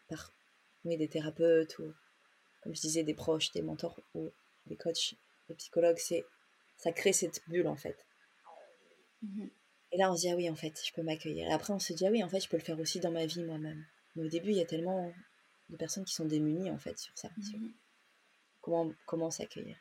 par 0.08 0.32
des 0.84 1.08
thérapeutes 1.08 1.78
ou 1.78 1.92
comme 2.62 2.74
je 2.74 2.80
disais 2.80 3.02
des 3.02 3.14
proches, 3.14 3.52
des 3.52 3.62
mentors 3.62 3.98
ou 4.14 4.30
des 4.66 4.76
coachs, 4.76 5.14
des 5.48 5.54
psychologues, 5.54 5.98
c'est 5.98 6.24
ça 6.76 6.92
crée 6.92 7.12
cette 7.12 7.42
bulle 7.48 7.68
en 7.68 7.76
fait. 7.76 7.98
Mmh 9.22 9.46
Et 9.92 9.98
là 9.98 10.10
on 10.10 10.16
se 10.16 10.22
dit 10.22 10.30
ah 10.30 10.36
oui 10.36 10.48
en 10.48 10.56
fait 10.56 10.80
je 10.84 10.92
peux 10.92 11.02
m'accueillir. 11.02 11.48
Et 11.48 11.52
après 11.52 11.72
on 11.72 11.78
se 11.78 11.92
dit 11.92 12.06
ah 12.06 12.10
oui 12.10 12.22
en 12.22 12.28
fait 12.28 12.40
je 12.40 12.48
peux 12.48 12.56
le 12.56 12.64
faire 12.64 12.78
aussi 12.78 13.00
dans 13.00 13.10
ma 13.10 13.26
vie 13.26 13.44
moi-même. 13.44 13.84
Mais 14.14 14.24
au 14.24 14.28
début 14.28 14.50
il 14.50 14.56
y 14.56 14.62
a 14.62 14.66
tellement 14.66 15.12
de 15.72 15.76
personnes 15.76 16.04
qui 16.04 16.14
sont 16.14 16.26
démunies 16.26 16.70
en 16.70 16.78
fait 16.78 16.98
sur 16.98 17.16
ça. 17.16 17.30
Mhm. 17.36 17.72
comment, 18.60 18.92
comment 19.06 19.30
s'accueillir. 19.30 19.76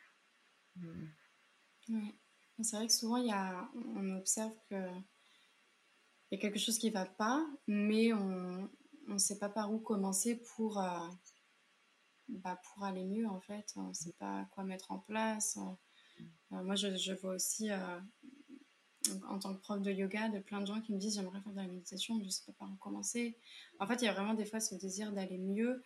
Mhm. 0.76 1.12
C'est 2.62 2.76
vrai 2.76 2.86
que 2.86 2.92
souvent 2.92 3.16
il 3.16 3.26
y 3.26 3.32
a, 3.32 3.68
on 3.74 4.16
observe 4.16 4.54
que 4.70 4.76
il 6.30 6.36
y 6.36 6.38
a 6.38 6.40
quelque 6.40 6.58
chose 6.58 6.78
qui 6.78 6.88
ne 6.88 6.94
va 6.94 7.04
pas, 7.04 7.46
mais 7.66 8.12
on 8.14 8.70
ne 9.06 9.18
sait 9.18 9.38
pas 9.38 9.50
par 9.50 9.70
où 9.70 9.78
commencer 9.78 10.36
pour, 10.36 10.80
euh, 10.80 11.08
bah, 12.28 12.58
pour 12.64 12.84
aller 12.84 13.04
mieux 13.04 13.28
en 13.28 13.40
fait. 13.40 13.70
On 13.76 13.88
ne 13.88 13.92
sait 13.92 14.14
pas 14.14 14.48
quoi 14.52 14.64
mettre 14.64 14.92
en 14.92 14.98
place. 14.98 15.58
Euh, 16.52 16.62
moi 16.62 16.74
je, 16.74 16.96
je, 16.96 17.12
vois 17.12 17.34
aussi 17.34 17.70
euh, 17.70 18.00
en 19.28 19.38
tant 19.38 19.54
que 19.54 19.60
prof 19.60 19.80
de 19.80 19.90
yoga, 19.90 20.28
de 20.28 20.38
plein 20.38 20.60
de 20.60 20.66
gens 20.66 20.80
qui 20.80 20.92
me 20.92 20.98
disent 20.98 21.16
j'aimerais 21.16 21.40
faire 21.40 21.52
de 21.52 21.58
la 21.58 21.66
méditation, 21.66 22.14
mais 22.14 22.22
je 22.22 22.26
ne 22.26 22.30
sais 22.32 22.44
pas 22.46 22.52
par 22.52 22.70
où 22.70 22.76
commencer. 22.76 23.36
En 23.80 23.86
fait, 23.86 23.96
il 24.02 24.04
y 24.04 24.08
a 24.08 24.12
vraiment 24.12 24.34
des 24.34 24.44
fois 24.44 24.60
ce 24.60 24.74
désir 24.74 25.12
d'aller 25.12 25.38
mieux, 25.38 25.82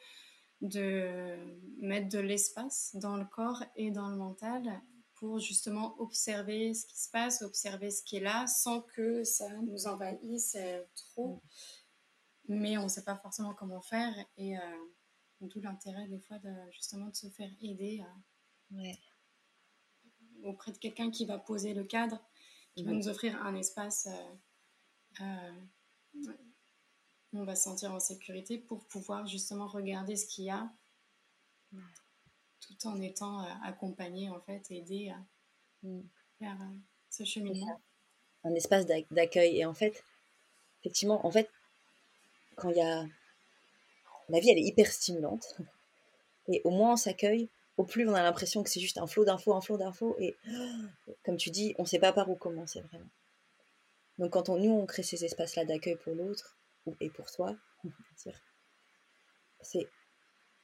de 0.61 1.37
mettre 1.79 2.09
de 2.09 2.19
l'espace 2.19 2.97
dans 3.01 3.17
le 3.17 3.25
corps 3.25 3.63
et 3.75 3.91
dans 3.91 4.09
le 4.09 4.17
mental 4.17 4.81
pour 5.17 5.39
justement 5.39 5.99
observer 5.99 6.75
ce 6.75 6.87
qui 6.87 6.99
se 6.99 7.11
passe, 7.11 7.43
observer 7.43 7.91
ce 7.91 8.03
qui 8.03 8.17
est 8.17 8.21
là, 8.21 8.47
sans 8.47 8.83
que 8.83 9.25
ça 9.25 9.49
nous 9.63 9.87
envahisse 9.87 10.57
euh, 10.59 10.83
trop. 10.95 11.43
Mais 12.49 12.77
on 12.79 12.85
ne 12.85 12.89
sait 12.89 13.05
pas 13.05 13.17
forcément 13.17 13.55
comment 13.55 13.81
faire 13.81 14.15
et 14.37 14.57
euh, 14.57 14.61
d'où 15.41 15.61
l'intérêt 15.61 16.07
des 16.07 16.21
fois 16.21 16.39
de 16.39 16.53
justement 16.71 17.07
de 17.07 17.17
se 17.17 17.29
faire 17.29 17.51
aider 17.61 18.05
euh, 18.73 18.93
auprès 20.45 20.71
de 20.71 20.79
quelqu'un 20.79 21.11
qui 21.11 21.25
va 21.25 21.39
poser 21.39 21.75
le 21.75 21.85
cadre 21.85 22.23
qui 22.77 22.85
va 22.85 22.93
nous 22.93 23.09
offrir 23.09 23.43
un 23.43 23.55
espace 23.55 24.07
euh, 24.07 25.23
euh, 25.25 26.31
où 27.33 27.41
on 27.41 27.45
va 27.45 27.57
se 27.57 27.63
sentir 27.65 27.93
en 27.93 28.01
sécurité 28.01 28.59
pour 28.59 28.85
pouvoir 28.87 29.27
justement 29.27 29.67
regarder 29.67 30.15
ce 30.15 30.27
qu'il 30.27 30.45
y 30.45 30.51
a 30.51 30.71
tout 32.61 32.87
en 32.87 33.01
étant 33.01 33.43
euh, 33.43 33.49
accompagné 33.65 34.29
en 34.29 34.41
fait, 34.41 34.63
aidé 34.71 35.13
mm. 35.83 36.01
vers 36.41 36.59
ce 37.09 37.25
cheminement. 37.25 37.81
Un 38.45 38.55
espace 38.55 38.85
d'accueil 39.11 39.59
et 39.59 39.65
en 39.65 39.75
fait, 39.75 40.05
effectivement, 40.81 41.27
en 41.27 41.31
fait, 41.31 41.51
quand 42.57 42.71
il 42.71 42.77
y 42.77 42.83
a 42.83 43.07
la 44.29 44.41
vie, 44.41 44.51
elle 44.51 44.59
est 44.59 44.67
hyper 44.67 44.87
stimulante 44.87 45.57
et 46.49 46.61
au 46.65 46.71
moins 46.71 46.93
on 46.93 46.97
s'accueille 46.97 47.49
au 47.77 47.85
plus 47.85 48.09
on 48.09 48.15
a 48.15 48.23
l'impression 48.23 48.63
que 48.63 48.71
c'est 48.71 48.81
juste 48.81 48.99
un 48.99 49.07
flot 49.07 49.25
d'infos, 49.25 49.55
un 49.55 49.61
flot 49.61 49.77
d'infos, 49.77 50.17
et 50.19 50.37
comme 51.25 51.37
tu 51.37 51.51
dis, 51.51 51.75
on 51.79 51.83
ne 51.83 51.89
sait 51.89 51.99
pas 51.99 52.13
par 52.13 52.29
où 52.31 52.37
commencer 52.37 52.81
vraiment. 52.83 53.11
Donc 54.19 54.33
quand 54.33 54.49
on, 54.49 54.59
nous, 54.59 54.71
on 54.71 54.87
crée 54.87 55.03
ces 55.03 55.25
espaces-là 55.25 55.65
d'accueil 55.65 55.97
pour 55.97 56.15
l'autre, 56.15 56.57
et 57.01 57.11
pour 57.11 57.29
sûr, 57.29 57.55
c'est 59.61 59.89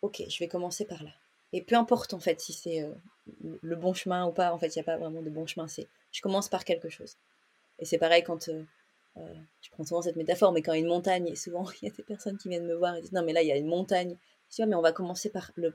ok, 0.03 0.23
je 0.29 0.39
vais 0.39 0.49
commencer 0.49 0.85
par 0.85 1.03
là. 1.03 1.11
Et 1.53 1.63
peu 1.63 1.77
importe 1.77 2.15
en 2.15 2.21
fait 2.21 2.41
si 2.41 2.53
c'est 2.53 2.83
euh, 2.83 2.93
le 3.63 3.77
bon 3.77 3.95
chemin 3.95 4.27
ou 4.27 4.33
pas, 4.33 4.53
en 4.53 4.59
fait, 4.59 4.75
il 4.75 4.79
n'y 4.79 4.83
a 4.83 4.85
pas 4.85 4.97
vraiment 4.97 5.23
de 5.23 5.31
bon 5.31 5.47
chemin. 5.47 5.69
C'est 5.69 5.89
je 6.11 6.21
commence 6.21 6.49
par 6.49 6.65
quelque 6.65 6.89
chose. 6.89 7.17
Et 7.79 7.85
c'est 7.85 7.99
pareil 7.99 8.23
quand 8.23 8.49
euh, 8.49 8.65
euh, 9.19 9.35
je 9.61 9.71
prends 9.71 9.85
souvent 9.85 10.03
cette 10.03 10.17
métaphore, 10.17 10.53
mais 10.53 10.63
quand 10.63 10.73
une 10.73 10.87
montagne, 10.87 11.29
et 11.29 11.37
souvent 11.37 11.69
il 11.83 11.89
y 11.89 11.91
a 11.91 11.95
des 11.95 12.03
personnes 12.03 12.39
qui 12.39 12.49
viennent 12.49 12.67
me 12.67 12.75
voir 12.75 12.97
et 12.97 13.03
disent 13.03 13.13
non, 13.13 13.23
mais 13.23 13.33
là 13.33 13.43
il 13.43 13.49
y 13.49 13.53
a 13.53 13.57
une 13.57 13.69
montagne. 13.69 14.17
Je 14.51 14.63
dis, 14.63 14.69
mais 14.69 14.77
on 14.77 14.83
va 14.83 14.93
commencer 14.93 15.31
par 15.31 15.51
le. 15.55 15.75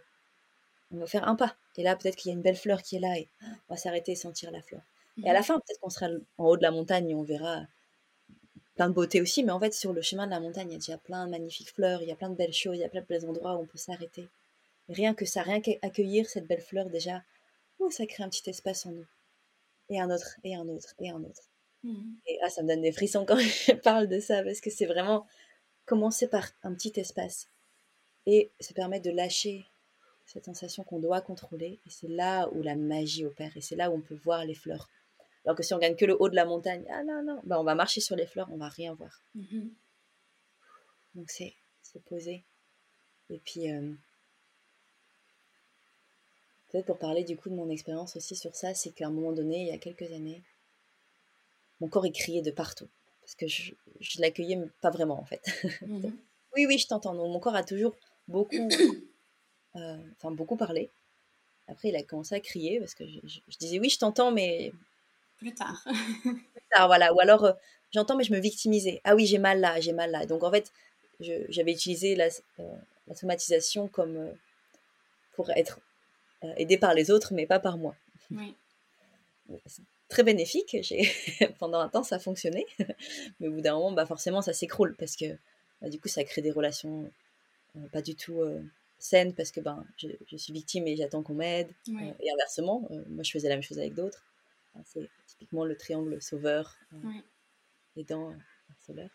On 0.91 0.97
va 0.97 1.08
faire 1.08 1.28
un 1.28 1.36
pas. 1.36 1.56
Et 1.76 1.84
là, 1.84 1.95
peut-être 1.95 2.15
qu'il 2.15 2.30
y 2.30 2.34
a 2.34 2.36
une 2.36 2.41
belle 2.41 2.56
fleur 2.56 2.82
qui 2.82 2.95
est 2.95 3.00
là 3.00 3.17
et 3.17 3.28
on 3.69 3.73
va 3.73 3.78
s'arrêter 3.78 4.13
et 4.13 4.15
sentir 4.15 4.52
la 4.52 4.62
fleur. 4.62 4.82
Et 5.23 5.30
à 5.30 5.34
la 5.34 5.39
mhm. 5.39 5.45
fin, 5.45 5.60
peut-être 5.60 5.80
qu'on 5.80 5.89
sera 5.89 6.08
en 6.38 6.45
haut 6.45 6.58
de 6.58 6.62
la 6.62 6.71
montagne 6.71 7.10
et 7.10 7.15
on 7.15 7.23
verra 7.23 7.63
plein 8.76 8.89
de 8.89 8.93
beauté 8.93 9.21
aussi, 9.21 9.43
mais 9.43 9.52
en 9.52 9.60
fait, 9.60 9.73
sur 9.73 9.91
le 9.91 10.02
chemin 10.02 10.26
de 10.28 10.32
la 10.32 10.39
montagne, 10.39 10.69
il 10.69 10.73
y 10.73 10.76
a 10.76 10.80
déjà 10.80 10.97
plein 10.97 11.26
de 11.26 11.32
magnifiques 11.32 11.73
fleurs, 11.73 12.04
il 12.04 12.08
y 12.08 12.12
a 12.12 12.15
plein 12.15 12.30
de 12.30 12.36
belles 12.36 12.54
choses, 12.54 12.78
il 12.78 12.82
y 12.82 12.86
a 12.86 12.89
plein 12.89 13.02
de 13.02 13.08
belles 13.08 13.26
endroits 13.26 13.56
où 13.56 13.62
on 13.62 13.65
peut 13.65 13.78
s'arrêter. 13.78 14.28
Rien 14.88 15.13
que 15.15 15.26
ça, 15.26 15.41
rien 15.41 15.60
qu'accueillir 15.60 16.30
cette 16.30 16.45
belle 16.45 16.62
fleur, 16.62 16.89
déjà, 16.89 17.23
oh, 17.80 17.89
ça 17.89 18.06
crée 18.06 18.23
un 18.23 18.30
petit 18.30 18.47
espace 18.50 18.86
en 18.86 18.91
nous. 18.91 19.06
Et 19.89 20.00
un 20.00 20.12
autre, 20.12 20.38
et 20.43 20.56
un 20.56 20.67
autre, 20.67 20.93
et 21.00 21.10
un 21.10 21.23
autre. 21.23 21.50
Mmh. 21.84 22.13
Et 22.28 22.39
ah, 22.43 22.50
ça 22.50 22.62
me 22.62 22.67
donne 22.67 22.82
des 22.82 22.91
frissons 22.91 23.26
quand 23.26 23.39
je 23.39 23.73
parle 23.73 24.08
de 24.08 24.19
ça, 24.19 24.43
parce 24.43 24.62
que 24.62 24.69
c'est 24.69 24.86
vraiment 24.86 25.26
commencer 25.86 26.28
par 26.28 26.47
un 26.63 26.73
petit 26.73 26.93
espace 26.97 27.47
et 28.28 28.52
se 28.60 28.73
permettre 28.73 29.06
de 29.06 29.15
lâcher 29.15 29.65
cette 30.27 30.45
sensation 30.45 30.83
qu'on 30.83 30.99
doit 30.99 31.21
contrôler. 31.21 31.79
Et 31.85 31.89
c'est 31.89 32.07
là 32.07 32.47
où 32.53 32.61
la 32.61 32.75
magie 32.75 33.25
opère, 33.25 33.57
et 33.57 33.61
c'est 33.61 33.75
là 33.75 33.89
où 33.89 33.95
on 33.95 34.01
peut 34.01 34.19
voir 34.23 34.45
les 34.45 34.53
fleurs 34.53 34.87
alors 35.47 35.55
que 35.55 35.63
si 35.63 35.73
on 35.73 35.77
gagne 35.77 35.95
que 35.95 36.03
le 36.03 36.21
haut 36.21 36.27
de 36.27 36.35
la 36.35 36.43
montagne, 36.43 36.83
ah 36.89 37.05
non, 37.05 37.23
non, 37.23 37.39
bah, 37.45 37.57
on 37.57 37.63
va 37.63 37.73
marcher 37.73 38.01
sur 38.01 38.17
les 38.17 38.27
fleurs, 38.27 38.49
on 38.51 38.57
va 38.57 38.67
rien 38.67 38.93
voir. 38.95 39.21
Mhm. 39.33 39.73
Donc 41.15 41.31
c'est 41.31 41.55
se 41.81 41.97
poser. 41.99 42.43
Et 43.29 43.39
puis, 43.39 43.71
euh, 43.71 43.93
peut-être 46.69 46.85
pour 46.85 46.99
parler 46.99 47.23
du 47.23 47.37
coup 47.37 47.49
de 47.49 47.55
mon 47.55 47.69
expérience 47.69 48.17
aussi 48.17 48.35
sur 48.35 48.57
ça, 48.57 48.73
c'est 48.73 48.91
qu'à 48.91 49.07
un 49.07 49.09
moment 49.09 49.31
donné, 49.31 49.61
il 49.61 49.67
y 49.67 49.71
a 49.71 49.77
quelques 49.77 50.11
années, 50.11 50.43
mon 51.79 51.87
corps 51.87 52.05
est 52.05 52.11
crié 52.11 52.41
de 52.41 52.51
partout. 52.51 52.89
Parce 53.21 53.35
que 53.35 53.47
je, 53.47 53.71
je 54.01 54.19
l'accueillais 54.19 54.59
pas 54.81 54.89
vraiment 54.89 55.17
en 55.17 55.25
fait. 55.25 55.41
Mhm. 55.81 56.13
oui, 56.57 56.65
oui, 56.65 56.77
je 56.77 56.87
t'entends. 56.87 57.13
mon 57.13 57.39
corps 57.39 57.55
a 57.55 57.63
toujours 57.63 57.95
beaucoup, 58.27 58.67
euh, 59.77 59.97
enfin 60.17 60.31
beaucoup 60.31 60.57
parlé. 60.57 60.89
Après, 61.67 61.89
il 61.89 61.95
a 61.95 62.03
commencé 62.03 62.35
à 62.35 62.39
crier 62.39 62.79
parce 62.79 62.93
que 62.93 63.05
je 63.05 63.57
disais 63.59 63.79
oui, 63.79 63.89
je 63.89 63.99
t'entends, 63.99 64.31
mais 64.31 64.71
plus 65.37 65.53
tard. 65.53 65.85
plus 66.23 66.63
tard, 66.71 66.87
voilà. 66.87 67.13
Ou 67.13 67.19
alors, 67.19 67.45
euh, 67.45 67.53
j'entends, 67.91 68.15
mais 68.15 68.23
je 68.23 68.33
me 68.33 68.39
victimisais. 68.39 69.01
Ah 69.03 69.15
oui, 69.15 69.25
j'ai 69.25 69.37
mal 69.37 69.59
là, 69.59 69.79
j'ai 69.79 69.93
mal 69.93 70.11
là. 70.11 70.25
Donc, 70.25 70.43
en 70.43 70.51
fait, 70.51 70.71
j'avais 71.19 71.71
utilisé 71.71 72.15
la, 72.15 72.27
euh, 72.59 72.75
la, 73.07 73.15
somatisation 73.15 73.87
comme 73.87 74.17
euh, 74.17 74.31
pour 75.33 75.49
être 75.51 75.79
aidé 76.57 76.77
par 76.77 76.93
les 76.93 77.09
autres, 77.11 77.33
mais 77.33 77.45
pas 77.45 77.59
par 77.59 77.77
moi. 77.77 77.95
Oui. 78.31 78.55
Très 80.09 80.23
bénéfique. 80.23 80.75
Pendant 81.59 81.79
un 81.79 81.89
temps, 81.89 82.03
ça 82.03 82.15
a 82.15 82.19
fonctionné. 82.19 82.65
mais 83.39 83.47
au 83.47 83.51
bout 83.51 83.61
d'un 83.61 83.75
moment, 83.75 83.91
bah, 83.91 84.05
forcément, 84.05 84.41
ça 84.41 84.53
s'écroule 84.53 84.95
parce 84.95 85.15
que 85.15 85.25
bah, 85.81 85.89
du 85.89 85.99
coup, 85.99 86.07
ça 86.07 86.23
crée 86.23 86.41
des 86.41 86.51
relations 86.51 87.11
pas 87.91 88.01
du 88.01 88.15
tout 88.15 88.41
saines 88.99 89.33
parce 89.33 89.51
que 89.51 89.60
ben, 89.60 89.86
je, 89.97 90.07
je 90.27 90.38
suis 90.38 90.53
victime 90.53 90.88
et 90.88 90.95
j'attends 90.95 91.23
qu'on 91.23 91.36
m'aide. 91.36 91.69
et 91.88 92.31
inversement, 92.31 92.89
moi, 93.10 93.23
je 93.23 93.31
faisais 93.31 93.49
la 93.49 93.55
même 93.55 93.63
chose 93.63 93.79
avec 93.79 93.93
d'autres. 93.93 94.23
C'est 94.86 95.10
typiquement 95.25 95.65
le 95.65 95.75
triangle 95.75 96.21
sauveur, 96.21 96.75
euh, 96.93 96.97
aidant, 97.95 98.33
harceleur. 98.69 99.10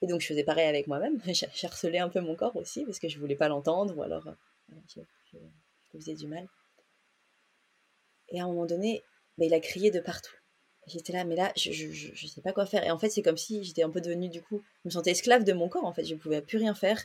Et 0.00 0.06
donc 0.06 0.20
je 0.20 0.26
faisais 0.26 0.44
pareil 0.44 0.66
avec 0.66 0.86
moi-même. 0.86 1.20
J'ai 1.26 1.66
harcelé 1.66 1.98
un 1.98 2.08
peu 2.08 2.20
mon 2.20 2.34
corps 2.34 2.56
aussi 2.56 2.84
parce 2.84 2.98
que 2.98 3.08
je 3.08 3.18
voulais 3.18 3.36
pas 3.36 3.48
l'entendre 3.48 3.96
ou 3.96 4.02
alors 4.02 4.26
euh, 4.26 4.74
je, 4.88 5.00
je, 5.32 5.38
faisais 5.92 6.14
du 6.14 6.26
mal. 6.26 6.48
Et 8.28 8.40
à 8.40 8.44
un 8.44 8.48
moment 8.48 8.66
donné, 8.66 9.02
bah, 9.38 9.44
il 9.44 9.54
a 9.54 9.60
crié 9.60 9.90
de 9.90 10.00
partout. 10.00 10.34
J'étais 10.88 11.12
là, 11.12 11.24
mais 11.24 11.36
là, 11.36 11.52
je, 11.54 11.70
je, 11.70 12.26
sais 12.26 12.40
pas 12.40 12.52
quoi 12.52 12.66
faire. 12.66 12.82
Et 12.82 12.90
en 12.90 12.98
fait, 12.98 13.08
c'est 13.08 13.22
comme 13.22 13.36
si 13.36 13.62
j'étais 13.62 13.84
un 13.84 13.90
peu 13.90 14.00
devenue, 14.00 14.28
du 14.28 14.42
coup, 14.42 14.64
je 14.82 14.88
me 14.88 14.90
sentais 14.90 15.12
esclave 15.12 15.44
de 15.44 15.52
mon 15.52 15.68
corps, 15.68 15.84
en 15.84 15.92
fait. 15.92 16.04
Je 16.04 16.16
pouvais 16.16 16.42
plus 16.42 16.58
rien 16.58 16.74
faire. 16.74 17.04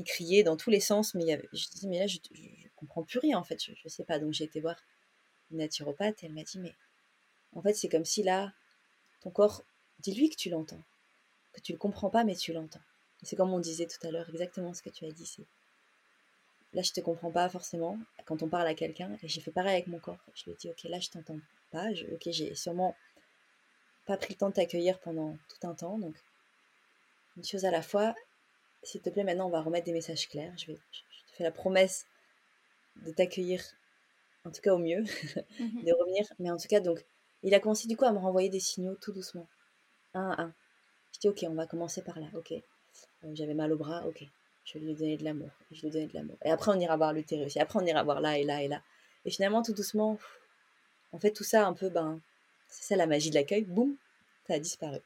Il 0.00 0.04
criait 0.04 0.42
dans 0.42 0.56
tous 0.56 0.70
les 0.70 0.80
sens, 0.80 1.14
mais 1.14 1.24
il 1.24 1.28
y 1.28 1.32
avait, 1.32 1.46
je 1.52 1.68
disais, 1.68 1.86
mais 1.86 1.98
là, 1.98 2.06
je, 2.06 2.18
je, 2.32 2.68
comprends 2.76 3.02
plus 3.02 3.18
rien, 3.18 3.38
en 3.38 3.44
fait. 3.44 3.62
Je, 3.62 3.72
je 3.74 3.88
sais 3.88 4.04
pas. 4.04 4.18
Donc 4.18 4.32
j'ai 4.32 4.44
été 4.44 4.60
voir 4.60 4.76
naturopathe, 5.50 6.22
elle 6.22 6.32
m'a 6.32 6.42
dit, 6.42 6.58
mais 6.58 6.74
en 7.54 7.60
fait, 7.60 7.74
c'est 7.74 7.88
comme 7.88 8.04
si 8.04 8.22
là, 8.22 8.52
ton 9.20 9.30
corps, 9.30 9.62
dis-lui 9.98 10.30
que 10.30 10.36
tu 10.36 10.48
l'entends, 10.48 10.82
que 11.52 11.60
tu 11.60 11.72
le 11.72 11.78
comprends 11.78 12.10
pas, 12.10 12.24
mais 12.24 12.34
tu 12.34 12.52
l'entends. 12.52 12.80
C'est 13.22 13.36
comme 13.36 13.52
on 13.52 13.58
disait 13.58 13.86
tout 13.86 14.06
à 14.06 14.10
l'heure, 14.10 14.28
exactement 14.30 14.72
ce 14.72 14.82
que 14.82 14.90
tu 14.90 15.04
as 15.04 15.10
dit. 15.10 15.26
C'est 15.26 15.44
là, 16.72 16.82
je 16.82 16.92
te 16.92 17.00
comprends 17.00 17.30
pas 17.30 17.48
forcément 17.48 17.98
quand 18.24 18.42
on 18.42 18.48
parle 18.48 18.66
à 18.66 18.74
quelqu'un, 18.74 19.18
et 19.22 19.28
j'ai 19.28 19.40
fait 19.40 19.50
pareil 19.50 19.74
avec 19.74 19.88
mon 19.88 19.98
corps. 19.98 20.24
Je 20.34 20.44
lui 20.44 20.52
ai 20.52 20.54
dit, 20.54 20.70
ok, 20.70 20.84
là, 20.84 21.00
je 21.00 21.10
t'entends 21.10 21.40
pas. 21.70 21.92
Je, 21.92 22.06
ok, 22.06 22.22
j'ai 22.30 22.54
sûrement 22.54 22.96
pas 24.06 24.16
pris 24.16 24.34
le 24.34 24.38
temps 24.38 24.48
de 24.48 24.54
t'accueillir 24.54 24.98
pendant 25.00 25.36
tout 25.48 25.66
un 25.66 25.74
temps, 25.74 25.98
donc 25.98 26.16
une 27.36 27.44
chose 27.44 27.64
à 27.64 27.70
la 27.70 27.82
fois. 27.82 28.14
S'il 28.82 29.00
te 29.00 29.10
plaît, 29.10 29.24
maintenant, 29.24 29.46
on 29.46 29.50
va 29.50 29.60
remettre 29.60 29.86
des 29.86 29.92
messages 29.92 30.28
clairs. 30.28 30.52
Je, 30.56 30.68
vais, 30.68 30.78
je 30.92 31.32
te 31.32 31.36
fais 31.36 31.44
la 31.44 31.52
promesse 31.52 32.06
de 32.96 33.12
t'accueillir 33.12 33.62
en 34.44 34.50
tout 34.50 34.60
cas 34.62 34.74
au 34.74 34.78
mieux, 34.78 35.02
mmh 35.02 35.04
de 35.84 35.92
revenir. 35.92 36.26
Mais 36.38 36.50
en 36.50 36.56
tout 36.56 36.68
cas, 36.68 36.80
donc, 36.80 37.04
il 37.42 37.54
a 37.54 37.60
commencé 37.60 37.88
du 37.88 37.96
coup 37.96 38.04
à 38.04 38.12
me 38.12 38.18
renvoyer 38.18 38.48
des 38.48 38.60
signaux 38.60 38.94
tout 39.00 39.12
doucement. 39.12 39.46
Un 40.14 40.30
à 40.30 40.42
un. 40.42 40.54
Je 41.12 41.20
dis, 41.20 41.28
ok, 41.28 41.44
on 41.48 41.54
va 41.54 41.66
commencer 41.66 42.02
par 42.02 42.18
là, 42.18 42.26
ok. 42.34 42.52
Euh, 42.52 43.34
j'avais 43.34 43.54
mal 43.54 43.72
au 43.72 43.76
bras, 43.76 44.06
ok. 44.06 44.24
Je 44.64 44.78
vais 44.78 44.84
lui 44.84 44.94
donner 44.94 45.16
de 45.16 45.24
l'amour. 45.24 45.50
Je 45.70 45.82
lui 45.82 45.90
donner 45.90 46.06
de 46.06 46.14
l'amour. 46.14 46.36
Et 46.44 46.50
après, 46.50 46.70
on 46.70 46.78
ira 46.78 46.96
voir 46.96 47.12
l'utérus. 47.12 47.56
Et 47.56 47.60
après, 47.60 47.78
on 47.80 47.86
ira 47.86 48.02
voir 48.02 48.20
là 48.20 48.38
et 48.38 48.44
là 48.44 48.62
et 48.62 48.68
là. 48.68 48.82
Et 49.24 49.30
finalement, 49.30 49.62
tout 49.62 49.72
doucement, 49.72 50.18
en 51.12 51.18
fait, 51.18 51.32
tout 51.32 51.44
ça 51.44 51.66
un 51.66 51.72
peu, 51.72 51.88
ben, 51.88 52.20
c'est 52.68 52.84
ça 52.84 52.96
la 52.96 53.06
magie 53.06 53.30
de 53.30 53.34
l'accueil. 53.34 53.64
Boum, 53.64 53.96
ça 54.46 54.54
a 54.54 54.58
disparu. 54.58 55.00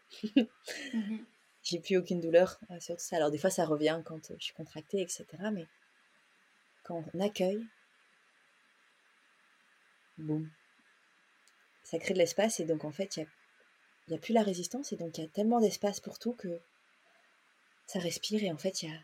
Mmh 0.92 1.16
J'ai 1.64 1.80
plus 1.80 1.96
aucune 1.96 2.20
douleur 2.20 2.60
euh, 2.70 2.78
sur 2.78 2.96
tout 2.96 3.02
ça. 3.02 3.16
Alors, 3.16 3.30
des 3.30 3.38
fois, 3.38 3.50
ça 3.50 3.64
revient 3.64 4.00
quand 4.04 4.30
euh, 4.30 4.36
je 4.38 4.44
suis 4.44 4.54
contractée, 4.54 5.00
etc. 5.00 5.26
Mais 5.52 5.66
quand 6.84 7.02
on 7.14 7.20
accueille, 7.20 7.66
boum. 10.18 10.50
Ça 11.82 11.98
crée 11.98 12.14
de 12.14 12.18
l'espace 12.18 12.60
et 12.60 12.64
donc 12.64 12.84
en 12.84 12.92
fait, 12.92 13.16
il 13.16 13.26
n'y 14.08 14.14
a, 14.14 14.16
a, 14.16 14.20
plus 14.20 14.32
la 14.32 14.42
résistance 14.42 14.92
et 14.92 14.96
donc 14.96 15.18
il 15.18 15.22
y 15.22 15.24
a 15.24 15.28
tellement 15.28 15.60
d'espace 15.60 16.00
pour 16.00 16.18
tout 16.18 16.32
que 16.34 16.60
ça 17.86 17.98
respire 17.98 18.42
et 18.42 18.50
en 18.50 18.56
fait, 18.56 18.82
il 18.82 18.90
y 18.90 18.92
a, 18.92 18.98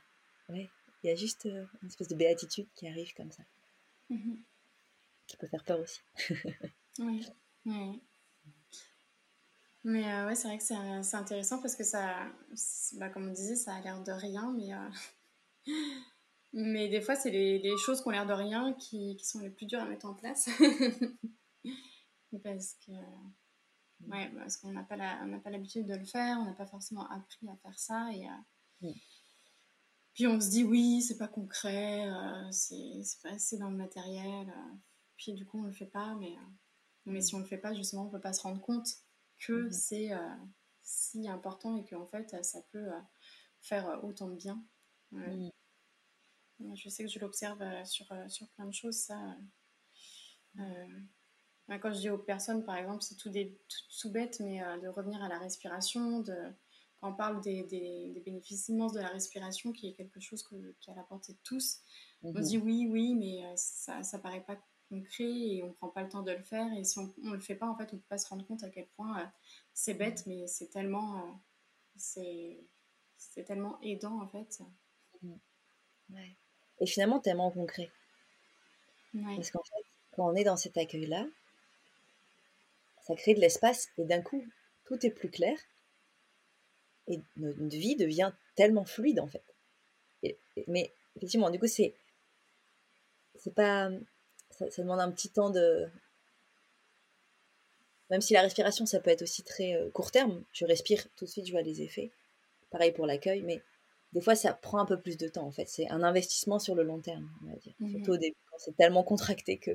ouais, 0.48 0.70
y 1.02 1.10
a 1.10 1.14
juste 1.14 1.46
euh, 1.46 1.66
une 1.82 1.88
espèce 1.88 2.08
de 2.08 2.14
béatitude 2.14 2.68
qui 2.74 2.88
arrive 2.88 3.12
comme 3.14 3.32
ça. 3.32 3.42
Mmh 4.10 4.36
qui 5.26 5.36
peut 5.36 5.46
faire 5.46 5.62
peur 5.62 5.78
aussi. 5.78 6.00
oui, 6.98 7.24
oui. 7.64 8.02
Mais 9.84 10.12
euh, 10.12 10.26
ouais, 10.26 10.34
c'est 10.34 10.48
vrai 10.48 10.58
que 10.58 10.64
c'est 10.64 11.16
intéressant 11.16 11.60
parce 11.60 11.74
que 11.74 11.84
ça, 11.84 12.14
bah, 12.94 13.08
comme 13.08 13.28
on 13.28 13.32
disait, 13.32 13.56
ça 13.56 13.74
a 13.74 13.80
l'air 13.80 14.02
de 14.02 14.12
rien, 14.12 14.52
mais, 14.52 14.74
euh, 14.74 15.66
mais 16.52 16.88
des 16.88 17.00
fois, 17.00 17.16
c'est 17.16 17.30
les, 17.30 17.58
les, 17.58 17.76
choses 17.78 18.02
qui 18.02 18.08
ont 18.08 18.10
l'air 18.10 18.26
de 18.26 18.32
rien 18.34 18.74
qui, 18.74 19.16
qui, 19.16 19.24
sont 19.24 19.40
les 19.40 19.50
plus 19.50 19.66
dures 19.66 19.80
à 19.80 19.86
mettre 19.86 20.06
en 20.06 20.14
place. 20.14 20.50
parce 22.42 22.74
que 22.86 22.92
ouais, 24.08 24.30
parce 24.36 24.56
qu'on 24.56 24.72
n'a 24.72 24.82
pas 24.82 24.96
l'habitude 25.50 25.86
de 25.86 25.94
le 25.94 26.04
faire, 26.04 26.38
on 26.40 26.44
n'a 26.44 26.52
pas 26.52 26.66
forcément 26.66 27.08
appris 27.10 27.48
à 27.48 27.56
faire 27.56 27.78
ça. 27.78 28.10
Et, 28.12 28.26
euh, 28.26 28.92
Puis 30.14 30.26
on 30.26 30.40
se 30.40 30.50
dit, 30.50 30.64
oui, 30.64 31.02
c'est 31.02 31.18
pas 31.18 31.28
concret, 31.28 32.06
euh, 32.08 32.50
c'est 32.50 33.02
pas 33.22 33.30
assez 33.30 33.58
dans 33.58 33.70
le 33.70 33.76
matériel. 33.76 34.48
Euh. 34.48 34.76
puis 35.16 35.32
du 35.32 35.46
coup, 35.46 35.60
on 35.60 35.64
le 35.64 35.72
fait 35.72 35.86
pas, 35.86 36.14
mais, 36.16 36.34
mais 37.06 37.20
si 37.20 37.34
on 37.34 37.38
le 37.38 37.46
fait 37.46 37.58
pas, 37.58 37.74
justement, 37.74 38.06
on 38.06 38.10
peut 38.10 38.20
pas 38.20 38.32
se 38.32 38.42
rendre 38.42 38.60
compte 38.60 38.88
que 39.40 39.68
mmh. 39.68 39.72
c'est 39.72 40.10
si 40.82 41.28
important 41.28 41.76
et 41.76 41.84
qu'en 41.84 42.06
fait, 42.06 42.44
ça 42.44 42.60
peut 42.70 42.90
faire 43.60 44.02
autant 44.04 44.28
de 44.28 44.36
bien. 44.36 44.62
Mmh. 45.12 45.50
Je 46.74 46.88
sais 46.88 47.04
que 47.04 47.10
je 47.10 47.18
l'observe 47.18 47.60
euh, 47.62 47.84
sur, 47.84 48.10
euh, 48.12 48.28
sur 48.28 48.48
plein 48.50 48.66
de 48.66 48.74
choses, 48.74 48.96
ça. 48.96 49.36
Euh, 50.58 51.78
quand 51.80 51.92
je 51.92 52.00
dis 52.00 52.10
aux 52.10 52.18
personnes, 52.18 52.64
par 52.64 52.76
exemple, 52.76 53.02
c'est 53.02 53.14
tout, 53.14 53.30
des, 53.30 53.56
tout, 54.00 54.10
bête, 54.10 54.40
mais 54.40 54.60
de 54.82 54.88
revenir 54.88 55.22
à 55.22 55.28
la 55.28 55.38
respiration, 55.38 56.18
de, 56.18 56.34
quand 56.98 57.12
on 57.12 57.14
parle 57.14 57.40
des, 57.42 57.62
des, 57.62 58.20
bénéfices 58.26 58.68
immenses 58.68 58.92
de 58.92 58.98
la 58.98 59.06
respiration, 59.06 59.70
qui 59.70 59.86
est 59.86 59.92
quelque 59.92 60.18
chose 60.18 60.42
que, 60.42 60.74
qui 60.80 60.90
est 60.90 60.92
à 60.92 60.96
la 60.96 61.04
portée 61.04 61.34
de 61.34 61.38
tous, 61.44 61.78
on 62.22 62.32
mhm. 62.32 62.40
dit 62.40 62.58
oui, 62.58 62.88
oui, 62.90 63.14
mais 63.14 63.44
ça 63.56 64.00
ne 64.00 64.18
paraît 64.20 64.44
pas 64.44 64.60
concret 64.90 65.24
et 65.24 65.62
on 65.62 65.68
ne 65.68 65.72
prend 65.72 65.88
pas 65.88 66.02
le 66.02 66.10
temps 66.10 66.22
de 66.22 66.32
le 66.32 66.42
faire. 66.42 66.70
Et 66.74 66.84
si 66.84 66.98
on 66.98 67.12
ne 67.22 67.34
le 67.34 67.40
fait 67.40 67.54
pas, 67.54 67.66
en 67.66 67.76
fait, 67.76 67.88
on 67.92 67.96
ne 67.96 68.00
peut 68.00 68.08
pas 68.08 68.18
se 68.18 68.28
rendre 68.28 68.46
compte 68.46 68.62
à 68.64 68.68
quel 68.68 68.86
point 68.88 69.32
c'est 69.72 69.94
bête, 69.94 70.24
mais 70.26 70.46
c'est 70.46 70.68
tellement, 70.68 71.40
c'est 71.96 72.66
tellement 73.46 73.80
aidant, 73.80 74.20
en 74.20 74.26
fait. 74.26 74.60
Ouais 75.22 76.36
et 76.80 76.86
finalement 76.86 77.20
tellement 77.20 77.50
concret. 77.50 77.90
Parce 79.12 79.50
qu'en 79.50 79.62
fait, 79.62 79.84
quand 80.12 80.30
on 80.30 80.34
est 80.34 80.44
dans 80.44 80.56
cet 80.56 80.76
accueil-là, 80.76 81.26
ça 83.02 83.14
crée 83.14 83.34
de 83.34 83.40
l'espace 83.40 83.88
et 83.98 84.04
d'un 84.04 84.22
coup, 84.22 84.44
tout 84.84 85.04
est 85.04 85.10
plus 85.10 85.30
clair 85.30 85.56
et 87.08 87.20
notre 87.36 87.76
vie 87.76 87.96
devient 87.96 88.32
tellement 88.54 88.84
fluide 88.84 89.20
en 89.20 89.26
fait. 89.26 89.42
Et, 90.22 90.38
Mais 90.68 90.92
effectivement, 91.16 91.50
du 91.50 91.58
coup, 91.58 91.66
c'est. 91.66 91.94
C'est 93.36 93.54
pas. 93.54 93.90
Ça, 94.68 94.82
demande 94.82 95.00
un 95.00 95.10
petit 95.10 95.30
temps 95.30 95.50
de. 95.50 95.88
Même 98.10 98.20
si 98.20 98.34
la 98.34 98.42
respiration, 98.42 98.86
ça 98.86 99.00
peut 99.00 99.10
être 99.10 99.22
aussi 99.22 99.42
très 99.42 99.74
euh, 99.74 99.88
court 99.90 100.10
terme. 100.10 100.42
Je 100.52 100.64
respire 100.64 101.06
tout 101.16 101.24
de 101.24 101.30
suite, 101.30 101.46
je 101.46 101.52
vois 101.52 101.62
les 101.62 101.82
effets. 101.82 102.10
Pareil 102.70 102.92
pour 102.92 103.06
l'accueil, 103.06 103.42
mais 103.42 103.62
des 104.12 104.20
fois, 104.20 104.34
ça 104.34 104.52
prend 104.52 104.78
un 104.78 104.86
peu 104.86 105.00
plus 105.00 105.16
de 105.16 105.28
temps, 105.28 105.46
en 105.46 105.52
fait. 105.52 105.68
C'est 105.68 105.88
un 105.88 106.02
investissement 106.02 106.58
sur 106.58 106.74
le 106.74 106.82
long 106.82 106.98
terme, 106.98 107.30
on 107.44 107.50
va 107.50 107.56
dire. 107.56 107.74
Mmh 107.78 107.90
Surtout 107.92 108.12
au 108.12 108.16
début, 108.16 108.36
quand 108.50 108.58
c'est 108.58 108.76
tellement 108.76 109.04
contracté 109.04 109.58
que. 109.58 109.70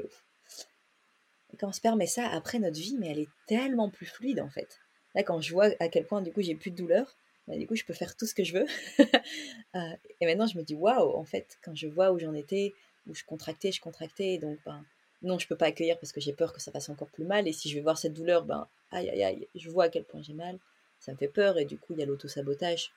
Et 1.54 1.58
quand 1.58 1.70
on 1.70 1.74
se 1.74 1.82
permet 1.82 2.08
ça, 2.08 2.28
après 2.28 2.60
notre 2.60 2.80
vie, 2.80 2.98
mais 3.00 3.08
elle 3.10 3.20
est 3.20 3.30
tellement 3.48 3.90
plus 3.90 4.06
fluide, 4.06 4.42
en 4.42 4.50
fait. 4.50 4.80
Là, 5.14 5.24
quand 5.24 5.40
je 5.40 5.54
vois 5.54 5.70
à 5.80 5.88
quel 5.88 6.06
point, 6.06 6.22
du 6.22 6.34
coup, 6.34 6.42
j'ai 6.42 6.56
plus 6.56 6.72
de 6.72 6.76
douleur, 6.76 7.16
bah, 7.48 7.56
du 7.58 7.66
coup, 7.68 7.76
je 7.76 7.86
peux 7.86 7.94
faire 7.94 8.18
tout 8.18 8.26
ce 8.26 8.34
que 8.34 8.44
je 8.44 8.54
veux. 8.54 8.68
Euh, 9.76 9.94
et 10.22 10.26
maintenant, 10.26 10.48
je 10.48 10.58
me 10.58 10.64
dis, 10.64 10.74
waouh, 10.74 11.18
en 11.18 11.26
fait, 11.26 11.58
quand 11.62 11.76
je 11.76 11.88
vois 11.88 12.14
où 12.14 12.18
j'en 12.18 12.34
étais, 12.34 12.74
où 13.08 13.16
je 13.16 13.24
contractais, 13.24 13.72
je 13.72 13.82
contractais, 13.82 14.38
donc, 14.38 14.58
ben, 14.66 14.84
non, 15.22 15.40
je 15.40 15.48
peux 15.48 15.56
pas 15.56 15.68
accueillir 15.68 15.98
parce 16.00 16.12
que 16.12 16.22
j'ai 16.22 16.34
peur 16.34 16.54
que 16.54 16.62
ça 16.62 16.72
fasse 16.72 16.90
encore 16.90 17.10
plus 17.10 17.26
mal. 17.26 17.48
Et 17.48 17.54
si 17.54 17.70
je 17.70 17.76
vais 17.76 17.82
voir 17.82 17.98
cette 17.98 18.14
douleur, 18.14 18.44
ben, 18.44 18.68
aïe, 18.92 19.10
aïe, 19.10 19.24
aïe, 19.24 19.48
je 19.56 19.70
vois 19.70 19.86
à 19.86 19.90
quel 19.90 20.04
point 20.04 20.22
j'ai 20.22 20.34
mal. 20.34 20.60
Ça 21.00 21.12
me 21.12 21.18
fait 21.18 21.28
peur, 21.28 21.58
et 21.58 21.66
du 21.66 21.78
coup, 21.78 21.94
il 21.94 22.00
y 22.00 22.04
a 22.04 22.06
l'auto-sabotage. 22.06 22.92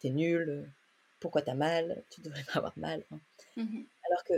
T'es 0.00 0.10
nul, 0.10 0.68
pourquoi 1.20 1.42
t'as 1.42 1.54
mal, 1.54 2.02
tu 2.10 2.20
devrais 2.20 2.44
pas 2.44 2.58
avoir 2.58 2.76
mal. 2.76 3.04
Hein. 3.10 3.20
Mmh 3.56 3.82
Alors 4.06 4.24
que 4.24 4.34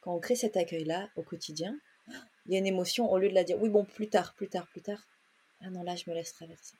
quand 0.00 0.14
on 0.14 0.20
crée 0.20 0.36
cet 0.36 0.56
accueil-là 0.56 1.08
au 1.16 1.22
quotidien, 1.22 1.78
il 2.46 2.52
y 2.52 2.56
a 2.56 2.58
une 2.58 2.66
émotion, 2.66 3.10
au 3.10 3.18
lieu 3.18 3.28
de 3.28 3.34
la 3.34 3.44
dire, 3.44 3.60
oui, 3.60 3.68
bon, 3.68 3.84
plus 3.84 4.08
tard, 4.08 4.34
plus 4.34 4.48
tard, 4.48 4.66
plus 4.68 4.80
tard. 4.80 5.02
Ah 5.60 5.70
non, 5.70 5.82
là, 5.82 5.96
je 5.96 6.08
me 6.08 6.14
laisse 6.14 6.32
traverser. 6.32 6.76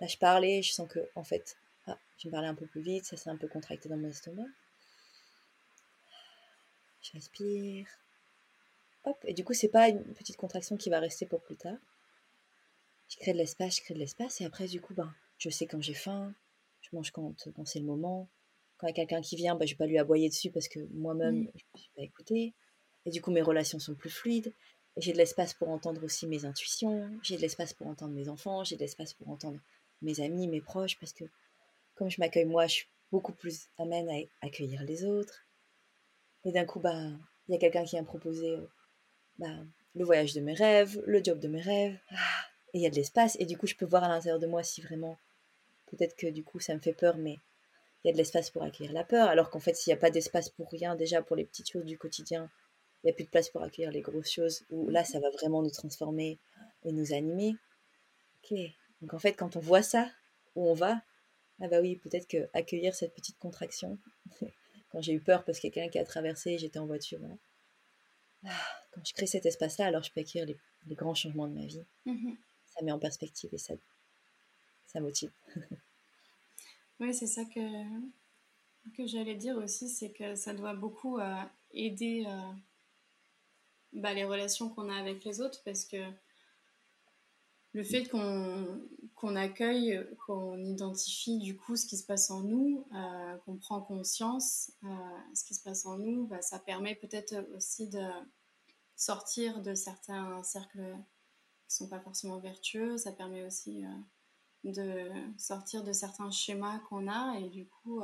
Là, 0.00 0.06
je 0.06 0.16
parlais, 0.16 0.62
je 0.62 0.72
sens 0.72 0.88
que, 0.88 1.00
en 1.14 1.22
fait, 1.22 1.56
ah, 1.86 1.98
je 2.18 2.26
me 2.26 2.32
parlais 2.32 2.48
un 2.48 2.54
peu 2.54 2.66
plus 2.66 2.80
vite, 2.80 3.04
ça 3.04 3.16
s'est 3.16 3.30
un 3.30 3.36
peu 3.36 3.46
contracté 3.46 3.88
dans 3.88 3.96
mon 3.96 4.08
estomac. 4.08 4.46
Je 7.02 7.12
respire. 7.12 7.86
Hop, 9.04 9.16
et 9.24 9.34
du 9.34 9.44
coup, 9.44 9.52
c'est 9.52 9.68
pas 9.68 9.88
une 9.88 10.02
petite 10.14 10.36
contraction 10.36 10.76
qui 10.76 10.90
va 10.90 11.00
rester 11.00 11.26
pour 11.26 11.42
plus 11.42 11.56
tard. 11.56 11.78
Je 13.08 13.16
crée 13.16 13.32
de 13.32 13.38
l'espace, 13.38 13.76
je 13.76 13.82
crée 13.82 13.94
de 13.94 13.98
l'espace, 13.98 14.40
et 14.40 14.44
après, 14.44 14.66
du 14.66 14.80
coup, 14.80 14.94
ben, 14.94 15.12
je 15.38 15.50
sais 15.50 15.66
quand 15.66 15.82
j'ai 15.82 15.94
faim, 15.94 16.32
je 16.80 16.90
mange 16.92 17.10
quand, 17.10 17.34
quand 17.54 17.66
c'est 17.66 17.80
le 17.80 17.86
moment. 17.86 18.28
Quand 18.78 18.86
il 18.86 18.90
y 18.90 18.92
a 18.92 18.94
quelqu'un 18.94 19.20
qui 19.20 19.36
vient, 19.36 19.54
ben, 19.56 19.66
je 19.66 19.74
vais 19.74 19.78
pas 19.78 19.86
lui 19.86 19.98
aboyer 19.98 20.28
dessus 20.28 20.50
parce 20.50 20.68
que 20.68 20.80
moi-même, 20.92 21.48
je 21.54 21.64
ne 21.74 21.80
suis 21.80 21.90
pas 21.96 22.02
écoutée. 22.02 22.54
Et 23.04 23.10
du 23.10 23.20
coup, 23.20 23.32
mes 23.32 23.42
relations 23.42 23.78
sont 23.78 23.94
plus 23.94 24.10
fluides. 24.10 24.52
J'ai 24.96 25.12
de 25.12 25.18
l'espace 25.18 25.54
pour 25.54 25.68
entendre 25.70 26.04
aussi 26.04 26.26
mes 26.26 26.44
intuitions, 26.44 27.10
j'ai 27.22 27.36
de 27.36 27.40
l'espace 27.40 27.72
pour 27.72 27.86
entendre 27.86 28.14
mes 28.14 28.28
enfants, 28.28 28.62
j'ai 28.62 28.76
de 28.76 28.80
l'espace 28.80 29.14
pour 29.14 29.30
entendre 29.30 29.58
mes 30.02 30.20
amis, 30.20 30.48
mes 30.48 30.60
proches, 30.60 30.98
parce 30.98 31.14
que 31.14 31.24
comme 31.94 32.10
je 32.10 32.20
m'accueille 32.20 32.44
moi, 32.44 32.66
je 32.66 32.74
suis 32.74 32.86
beaucoup 33.10 33.32
plus 33.32 33.68
amène 33.78 34.08
à 34.10 34.46
accueillir 34.46 34.82
les 34.82 35.04
autres. 35.04 35.46
Et 36.44 36.52
d'un 36.52 36.64
coup, 36.64 36.80
bah, 36.80 37.10
il 37.48 37.52
y 37.52 37.54
a 37.54 37.58
quelqu'un 37.58 37.84
qui 37.84 37.96
vient 37.96 38.04
proposer 38.04 38.56
euh, 38.56 38.66
bah, 39.38 39.56
le 39.94 40.04
voyage 40.04 40.34
de 40.34 40.40
mes 40.40 40.54
rêves, 40.54 41.02
le 41.06 41.22
job 41.22 41.38
de 41.38 41.48
mes 41.48 41.60
rêves, 41.60 41.98
ah, 42.10 42.16
et 42.74 42.78
il 42.78 42.82
y 42.82 42.86
a 42.86 42.90
de 42.90 42.96
l'espace, 42.96 43.36
et 43.38 43.46
du 43.46 43.56
coup, 43.56 43.66
je 43.66 43.74
peux 43.74 43.84
voir 43.84 44.04
à 44.04 44.08
l'intérieur 44.08 44.40
de 44.40 44.46
moi 44.46 44.62
si 44.62 44.80
vraiment, 44.80 45.18
peut-être 45.86 46.16
que 46.16 46.26
du 46.26 46.42
coup, 46.42 46.58
ça 46.60 46.74
me 46.74 46.80
fait 46.80 46.94
peur, 46.94 47.16
mais 47.16 47.38
il 48.02 48.08
y 48.08 48.10
a 48.10 48.12
de 48.12 48.18
l'espace 48.18 48.50
pour 48.50 48.62
accueillir 48.62 48.92
la 48.92 49.04
peur, 49.04 49.28
alors 49.28 49.50
qu'en 49.50 49.60
fait, 49.60 49.76
s'il 49.76 49.92
n'y 49.92 49.98
a 49.98 50.00
pas 50.00 50.10
d'espace 50.10 50.48
pour 50.48 50.68
rien, 50.70 50.96
déjà 50.96 51.22
pour 51.22 51.36
les 51.36 51.44
petites 51.44 51.70
choses 51.70 51.84
du 51.84 51.98
quotidien, 51.98 52.50
il 53.02 53.06
n'y 53.06 53.10
a 53.10 53.14
plus 53.14 53.24
de 53.24 53.30
place 53.30 53.48
pour 53.50 53.62
accueillir 53.62 53.92
les 53.92 54.00
grosses 54.00 54.30
choses, 54.30 54.64
où 54.70 54.88
là, 54.88 55.04
ça 55.04 55.20
va 55.20 55.30
vraiment 55.30 55.62
nous 55.62 55.70
transformer 55.70 56.38
et 56.84 56.92
nous 56.92 57.12
animer. 57.12 57.54
Donc 59.00 59.14
en 59.14 59.18
fait, 59.18 59.34
quand 59.34 59.56
on 59.56 59.60
voit 59.60 59.82
ça, 59.82 60.10
où 60.54 60.68
on 60.68 60.74
va, 60.74 61.00
ah 61.60 61.68
bah 61.68 61.80
oui, 61.80 61.96
peut-être 61.96 62.26
que 62.26 62.48
accueillir 62.52 62.94
cette 62.94 63.14
petite 63.14 63.38
contraction, 63.38 63.98
quand 64.92 65.00
j'ai 65.00 65.14
eu 65.14 65.20
peur 65.20 65.44
parce 65.44 65.58
que 65.58 65.68
quelqu'un 65.68 65.88
qui 65.88 65.98
a 65.98 66.04
traversé, 66.04 66.58
j'étais 66.58 66.78
en 66.78 66.86
voiture, 66.86 67.18
ah, 68.44 68.50
quand 68.92 69.04
je 69.04 69.12
crée 69.14 69.26
cet 69.26 69.46
espace-là, 69.46 69.86
alors 69.86 70.02
je 70.02 70.12
peux 70.12 70.20
accueillir 70.20 70.46
les, 70.46 70.94
grands 70.94 71.14
changements 71.14 71.48
de 71.48 71.54
ma 71.54 71.66
vie. 71.66 71.82
Mmh 72.06 72.34
ça 72.66 72.82
met 72.82 72.92
en 72.92 72.98
perspective 72.98 73.50
et 73.52 73.58
ça, 73.58 73.74
ça 74.86 74.98
motive. 75.00 75.30
oui, 77.00 77.12
c'est 77.12 77.26
ça 77.26 77.44
que, 77.44 77.60
que 78.96 79.06
j'allais 79.06 79.34
dire 79.34 79.56
aussi, 79.58 79.90
c'est 79.90 80.10
que 80.10 80.34
ça 80.34 80.54
doit 80.54 80.72
beaucoup 80.72 81.18
euh, 81.18 81.42
aider 81.72 82.24
euh, 82.26 82.52
bah, 83.92 84.14
les 84.14 84.24
relations 84.24 84.70
qu'on 84.70 84.88
a 84.88 84.96
avec 84.96 85.22
les 85.22 85.42
autres 85.42 85.62
parce 85.64 85.84
que 85.84 85.98
le 87.74 87.82
fait 87.82 88.04
qu'on 88.04 89.36
accueille, 89.36 90.06
qu'on 90.26 90.62
identifie 90.62 91.38
du 91.38 91.56
coup 91.56 91.76
ce 91.76 91.86
qui 91.86 91.96
se 91.96 92.04
passe 92.04 92.30
en 92.30 92.42
nous, 92.42 92.86
euh, 92.94 93.36
qu'on 93.38 93.56
prend 93.56 93.80
conscience 93.80 94.72
euh, 94.84 94.88
ce 95.34 95.44
qui 95.44 95.54
se 95.54 95.62
passe 95.62 95.86
en 95.86 95.96
nous, 95.96 96.26
bah, 96.26 96.42
ça 96.42 96.58
permet 96.58 96.94
peut-être 96.94 97.34
aussi 97.56 97.88
de 97.88 98.04
sortir 98.94 99.62
de 99.62 99.74
certains 99.74 100.42
cercles 100.42 100.96
qui 101.66 101.76
sont 101.76 101.88
pas 101.88 102.00
forcément 102.00 102.38
vertueux. 102.38 102.98
Ça 102.98 103.12
permet 103.12 103.44
aussi 103.44 103.84
euh, 103.84 104.70
de 104.70 105.08
sortir 105.38 105.82
de 105.82 105.92
certains 105.92 106.30
schémas 106.30 106.78
qu'on 106.80 107.08
a 107.08 107.38
et 107.38 107.48
du 107.48 107.66
coup 107.66 108.02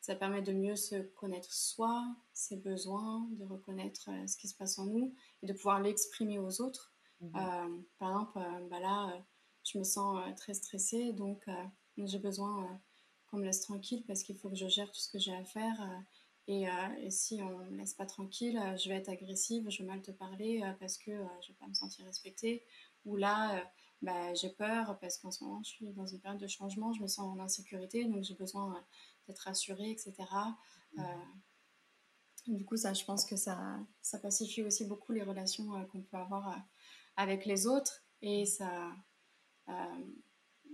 ça 0.00 0.16
permet 0.16 0.42
de 0.42 0.52
mieux 0.52 0.76
se 0.76 0.96
connaître 0.96 1.52
soi, 1.52 2.04
ses 2.32 2.56
besoins, 2.56 3.28
de 3.32 3.44
reconnaître 3.44 4.10
ce 4.26 4.36
qui 4.36 4.48
se 4.48 4.56
passe 4.56 4.78
en 4.78 4.86
nous 4.86 5.14
et 5.42 5.46
de 5.46 5.52
pouvoir 5.52 5.80
l'exprimer 5.80 6.40
aux 6.40 6.60
autres 6.60 6.93
Mhm. 7.32 7.36
Euh, 7.36 7.82
par 7.98 8.10
exemple, 8.10 8.38
euh, 8.38 8.68
bah 8.68 8.80
là, 8.80 9.08
euh, 9.08 9.20
je 9.64 9.78
me 9.78 9.84
sens 9.84 10.22
très 10.36 10.54
stressée, 10.54 11.12
donc 11.12 11.46
j'ai 11.96 12.18
besoin 12.18 12.80
qu'on 13.26 13.38
me 13.38 13.44
laisse 13.44 13.62
tranquille 13.62 14.04
parce 14.06 14.22
qu'il 14.22 14.36
faut 14.36 14.50
que 14.50 14.56
je 14.56 14.68
gère 14.68 14.90
tout 14.90 15.00
ce 15.00 15.10
que 15.10 15.18
j'ai 15.18 15.34
à 15.34 15.44
faire. 15.44 16.02
Et, 16.46 16.66
si 17.08 17.40
on 17.42 17.60
ne 17.60 17.70
me 17.70 17.78
laisse 17.78 17.94
pas 17.94 18.04
tranquille, 18.04 18.60
je 18.76 18.90
vais 18.90 18.96
être 18.96 19.08
agressive, 19.08 19.70
je 19.70 19.82
vais 19.82 19.88
mal 19.88 20.02
te 20.02 20.10
parler 20.10 20.62
parce 20.80 20.98
que 20.98 21.12
je 21.12 21.16
ne 21.16 21.48
vais 21.48 21.58
pas 21.58 21.66
me 21.66 21.72
sentir 21.72 22.04
respectée. 22.04 22.62
Ou 23.06 23.16
là, 23.16 23.64
bah, 24.02 24.34
j'ai 24.34 24.50
peur 24.50 24.98
parce 25.00 25.16
qu'en 25.16 25.30
ce 25.30 25.42
moment, 25.42 25.62
je 25.62 25.70
suis 25.70 25.92
dans 25.94 26.06
une 26.06 26.20
période 26.20 26.40
de 26.42 26.46
changement, 26.46 26.92
je 26.92 27.00
me 27.00 27.06
sens 27.06 27.20
en 27.20 27.40
insécurité, 27.40 28.04
donc 28.04 28.22
j'ai 28.22 28.34
besoin 28.34 28.84
d'être 29.26 29.38
rassurée, 29.38 29.90
etc. 29.92 30.14
du 32.48 32.66
coup, 32.66 32.76
ça, 32.76 32.92
je 32.92 33.02
pense 33.06 33.24
que 33.24 33.36
ça, 33.36 33.78
ça 34.02 34.18
pacifie 34.18 34.62
aussi 34.62 34.84
beaucoup 34.84 35.12
les 35.12 35.22
relations 35.22 35.86
qu'on 35.86 36.02
peut 36.02 36.18
avoir 36.18 36.62
avec 37.16 37.46
les 37.46 37.66
autres 37.66 38.02
et 38.22 38.46
ça 38.46 38.90
euh, 39.68 39.72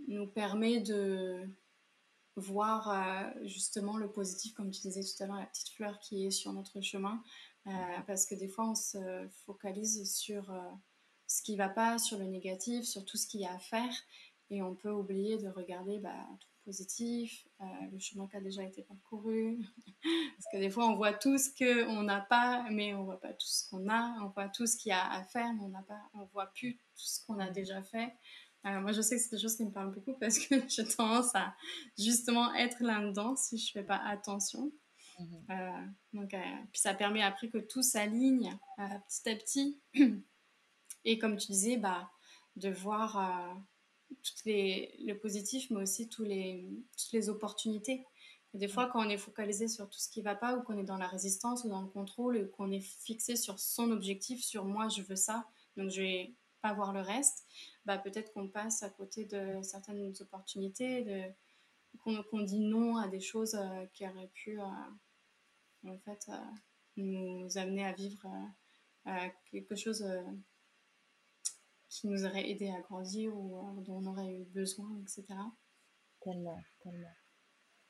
nous 0.08 0.26
permet 0.26 0.80
de 0.80 1.48
voir 2.36 2.90
euh, 2.90 3.46
justement 3.46 3.96
le 3.96 4.10
positif, 4.10 4.54
comme 4.54 4.70
tu 4.70 4.80
disais 4.80 5.02
tout 5.02 5.22
à 5.22 5.26
l'heure, 5.26 5.36
la 5.36 5.46
petite 5.46 5.70
fleur 5.70 5.98
qui 6.00 6.26
est 6.26 6.30
sur 6.30 6.52
notre 6.52 6.80
chemin, 6.80 7.22
euh, 7.66 7.70
parce 8.06 8.26
que 8.26 8.34
des 8.34 8.48
fois 8.48 8.70
on 8.70 8.74
se 8.74 9.28
focalise 9.44 10.10
sur 10.10 10.52
ce 11.26 11.42
qui 11.42 11.56
va 11.56 11.68
pas, 11.68 11.98
sur 11.98 12.18
le 12.18 12.24
négatif, 12.24 12.84
sur 12.84 13.04
tout 13.04 13.16
ce 13.16 13.26
qu'il 13.26 13.40
y 13.40 13.46
a 13.46 13.52
à 13.52 13.58
faire, 13.58 13.92
et 14.50 14.62
on 14.62 14.74
peut 14.74 14.90
oublier 14.90 15.38
de 15.38 15.48
regarder 15.48 15.98
bah, 15.98 16.26
positif, 16.70 17.48
euh, 17.60 17.64
le 17.90 17.98
chemin 17.98 18.28
qui 18.28 18.36
a 18.36 18.40
déjà 18.40 18.62
été 18.62 18.82
parcouru. 18.82 19.58
Parce 20.04 20.46
que 20.52 20.58
des 20.58 20.70
fois, 20.70 20.86
on 20.86 20.94
voit 20.94 21.12
tout 21.12 21.36
ce 21.36 21.50
qu'on 21.58 22.04
n'a 22.04 22.20
pas, 22.20 22.64
mais 22.70 22.94
on 22.94 23.02
voit 23.02 23.20
pas 23.20 23.32
tout 23.32 23.48
ce 23.48 23.68
qu'on 23.68 23.88
a. 23.88 24.14
On 24.22 24.28
voit 24.28 24.48
tout 24.48 24.66
ce 24.68 24.76
qu'il 24.76 24.90
y 24.90 24.92
a 24.92 25.10
à 25.10 25.24
faire, 25.24 25.52
mais 25.54 25.64
on 25.64 25.70
n'a 25.70 25.82
pas, 25.82 26.00
on 26.14 26.26
voit 26.26 26.46
plus 26.54 26.76
tout 26.76 27.06
ce 27.06 27.26
qu'on 27.26 27.40
a 27.40 27.50
déjà 27.50 27.82
fait. 27.82 28.14
Euh, 28.66 28.80
moi, 28.80 28.92
je 28.92 29.00
sais 29.00 29.16
que 29.16 29.22
c'est 29.22 29.34
des 29.34 29.42
choses 29.42 29.56
qui 29.56 29.64
me 29.64 29.72
parlent 29.72 29.92
beaucoup 29.92 30.14
parce 30.20 30.38
que 30.38 30.54
j'ai 30.68 30.84
tendance 30.86 31.34
à 31.34 31.56
justement 31.98 32.54
être 32.54 32.80
là-dedans 32.84 33.34
si 33.34 33.58
je 33.58 33.72
fais 33.72 33.82
pas 33.82 34.00
attention. 34.06 34.70
Mhm. 35.18 35.46
Euh, 35.50 35.86
donc, 36.12 36.30
puis 36.30 36.80
ça 36.80 36.94
permet 36.94 37.22
après 37.24 37.48
que 37.48 37.58
tout 37.58 37.82
s'aligne 37.82 38.56
petit 38.76 39.28
à 39.28 39.34
petit. 39.34 39.82
Et 41.04 41.18
comme 41.18 41.36
tu 41.36 41.50
disais, 41.50 41.78
bah, 41.78 42.12
de 42.54 42.70
voir 42.70 43.58
toutes 44.22 44.44
les, 44.44 44.94
le 45.04 45.18
positif, 45.18 45.70
mais 45.70 45.82
aussi 45.82 46.08
tous 46.08 46.24
les, 46.24 46.68
toutes 46.96 47.12
les 47.12 47.28
opportunités. 47.28 48.04
des 48.54 48.68
fois, 48.68 48.88
quand 48.92 49.04
on 49.06 49.08
est 49.08 49.18
focalisé 49.18 49.68
sur 49.68 49.88
tout 49.88 49.98
ce 49.98 50.08
qui 50.08 50.20
ne 50.20 50.24
va 50.24 50.34
pas, 50.34 50.56
ou 50.56 50.62
qu'on 50.62 50.78
est 50.78 50.84
dans 50.84 50.98
la 50.98 51.06
résistance 51.06 51.64
ou 51.64 51.68
dans 51.68 51.82
le 51.82 51.88
contrôle, 51.88 52.36
ou 52.36 52.56
qu'on 52.56 52.70
est 52.70 52.80
fixé 52.80 53.36
sur 53.36 53.58
son 53.58 53.90
objectif, 53.90 54.42
sur 54.42 54.64
moi, 54.64 54.88
je 54.88 55.02
veux 55.02 55.16
ça, 55.16 55.46
donc 55.76 55.90
je 55.90 56.02
vais 56.02 56.34
pas 56.60 56.72
voir 56.74 56.92
le 56.92 57.00
reste, 57.00 57.46
bah, 57.86 57.98
peut-être 57.98 58.32
qu'on 58.32 58.48
passe 58.48 58.82
à 58.82 58.90
côté 58.90 59.24
de 59.24 59.62
certaines 59.62 60.12
opportunités, 60.20 61.02
de, 61.04 61.22
qu'on, 61.98 62.40
dit 62.40 62.60
non 62.60 62.96
à 62.96 63.08
des 63.08 63.20
choses 63.20 63.54
euh, 63.54 63.86
qui 63.92 64.06
auraient 64.06 64.30
pu 64.34 64.60
euh, 64.60 64.64
en 65.86 65.98
fait, 65.98 66.26
euh, 66.28 66.36
nous 66.96 67.46
amener 67.56 67.84
à 67.84 67.92
vivre 67.92 68.26
quelque 69.50 69.74
chose 69.74 70.04
qui 71.90 72.06
nous 72.06 72.24
aurait 72.24 72.48
aidé 72.48 72.70
à 72.70 72.80
grandir 72.80 73.36
ou 73.36 73.58
euh, 73.58 73.82
dont 73.82 73.96
on 73.96 74.06
aurait 74.06 74.32
eu 74.32 74.44
besoin, 74.44 74.88
etc. 75.02 75.26
Tellement, 76.22 76.60
tellement. 76.82 77.12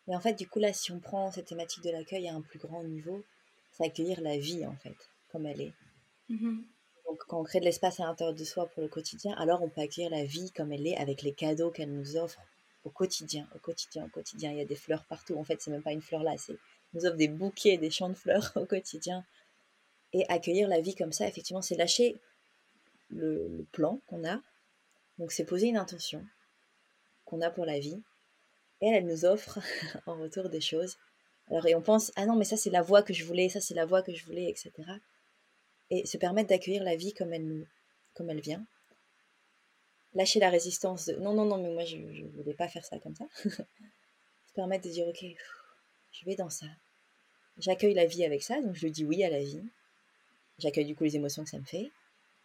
Mais 0.06 0.16
en 0.16 0.20
fait, 0.20 0.32
du 0.32 0.48
coup, 0.48 0.58
là, 0.58 0.72
si 0.72 0.90
on 0.90 0.98
prend 0.98 1.30
cette 1.30 1.46
thématique 1.46 1.84
de 1.84 1.90
l'accueil 1.90 2.26
à 2.28 2.34
un 2.34 2.40
plus 2.40 2.58
grand 2.58 2.82
niveau, 2.82 3.22
c'est 3.72 3.84
accueillir 3.84 4.20
la 4.22 4.38
vie, 4.38 4.66
en 4.66 4.74
fait, 4.76 4.96
comme 5.30 5.46
elle 5.46 5.60
est. 5.60 5.74
Mm-hmm. 6.30 6.64
Donc, 7.06 7.18
quand 7.28 7.40
on 7.40 7.44
crée 7.44 7.60
de 7.60 7.66
l'espace 7.66 8.00
à 8.00 8.06
l'intérieur 8.06 8.34
de 8.34 8.44
soi 8.44 8.66
pour 8.68 8.82
le 8.82 8.88
quotidien, 8.88 9.34
alors 9.36 9.62
on 9.62 9.68
peut 9.68 9.82
accueillir 9.82 10.10
la 10.10 10.24
vie 10.24 10.50
comme 10.52 10.72
elle 10.72 10.86
est, 10.86 10.96
avec 10.96 11.22
les 11.22 11.32
cadeaux 11.32 11.70
qu'elle 11.70 11.92
nous 11.92 12.16
offre 12.16 12.40
au 12.84 12.90
quotidien, 12.90 13.46
au 13.54 13.58
quotidien, 13.58 14.06
au 14.06 14.08
quotidien. 14.08 14.50
Il 14.52 14.58
y 14.58 14.62
a 14.62 14.64
des 14.64 14.76
fleurs 14.76 15.04
partout. 15.04 15.36
En 15.36 15.44
fait, 15.44 15.60
c'est 15.60 15.70
même 15.70 15.82
pas 15.82 15.92
une 15.92 16.02
fleur 16.02 16.22
là, 16.22 16.36
c'est 16.38 16.56
nous 16.94 17.06
offre 17.06 17.16
des 17.16 17.28
bouquets, 17.28 17.76
des 17.76 17.90
champs 17.90 18.08
de 18.08 18.14
fleurs 18.14 18.52
au 18.56 18.64
quotidien. 18.64 19.24
Et 20.12 20.26
accueillir 20.28 20.68
la 20.68 20.80
vie 20.80 20.94
comme 20.94 21.12
ça, 21.12 21.28
effectivement, 21.28 21.62
c'est 21.62 21.76
lâcher 21.76 22.16
le, 23.10 23.66
plan 23.72 24.00
qu'on 24.06 24.24
a. 24.24 24.40
Donc, 25.18 25.32
c'est 25.32 25.44
poser 25.44 25.68
une 25.68 25.76
intention 25.76 26.24
qu'on 27.24 27.40
a 27.40 27.50
pour 27.50 27.64
la 27.64 27.78
vie. 27.78 28.02
Et 28.80 28.88
elle, 28.88 29.06
nous 29.06 29.24
offre 29.24 29.58
en 30.06 30.18
retour 30.18 30.48
des 30.48 30.60
choses. 30.60 30.96
Alors, 31.50 31.66
et 31.66 31.74
on 31.74 31.82
pense, 31.82 32.12
ah 32.16 32.26
non, 32.26 32.36
mais 32.36 32.44
ça, 32.44 32.56
c'est 32.56 32.70
la 32.70 32.82
voie 32.82 33.02
que 33.02 33.12
je 33.12 33.24
voulais, 33.24 33.48
ça, 33.48 33.60
c'est 33.60 33.74
la 33.74 33.84
voie 33.84 34.02
que 34.02 34.14
je 34.14 34.24
voulais, 34.24 34.48
etc. 34.48 34.72
Et 35.90 36.06
se 36.06 36.16
permettre 36.16 36.48
d'accueillir 36.48 36.84
la 36.84 36.96
vie 36.96 37.12
comme 37.12 37.32
elle, 37.32 37.46
nous, 37.46 37.66
comme 38.14 38.30
elle 38.30 38.40
vient. 38.40 38.64
Lâcher 40.14 40.40
la 40.40 40.50
résistance 40.50 41.06
de 41.06 41.16
non, 41.16 41.34
non, 41.34 41.44
non, 41.44 41.58
mais 41.58 41.70
moi, 41.70 41.84
je 41.84 41.96
ne 41.96 42.28
voulais 42.42 42.54
pas 42.54 42.68
faire 42.68 42.84
ça 42.84 42.98
comme 42.98 43.14
ça. 43.14 43.26
se 43.44 44.54
permettre 44.54 44.84
de 44.84 44.90
dire, 44.90 45.06
ok, 45.06 45.24
je 46.12 46.24
vais 46.24 46.36
dans 46.36 46.50
ça. 46.50 46.66
J'accueille 47.58 47.94
la 47.94 48.06
vie 48.06 48.24
avec 48.24 48.42
ça, 48.42 48.60
donc 48.60 48.74
je 48.74 48.88
dis 48.88 49.04
oui 49.04 49.22
à 49.22 49.30
la 49.30 49.40
vie. 49.40 49.62
J'accueille 50.58 50.86
du 50.86 50.94
coup 50.94 51.04
les 51.04 51.16
émotions 51.16 51.44
que 51.44 51.50
ça 51.50 51.58
me 51.58 51.64
fait. 51.64 51.90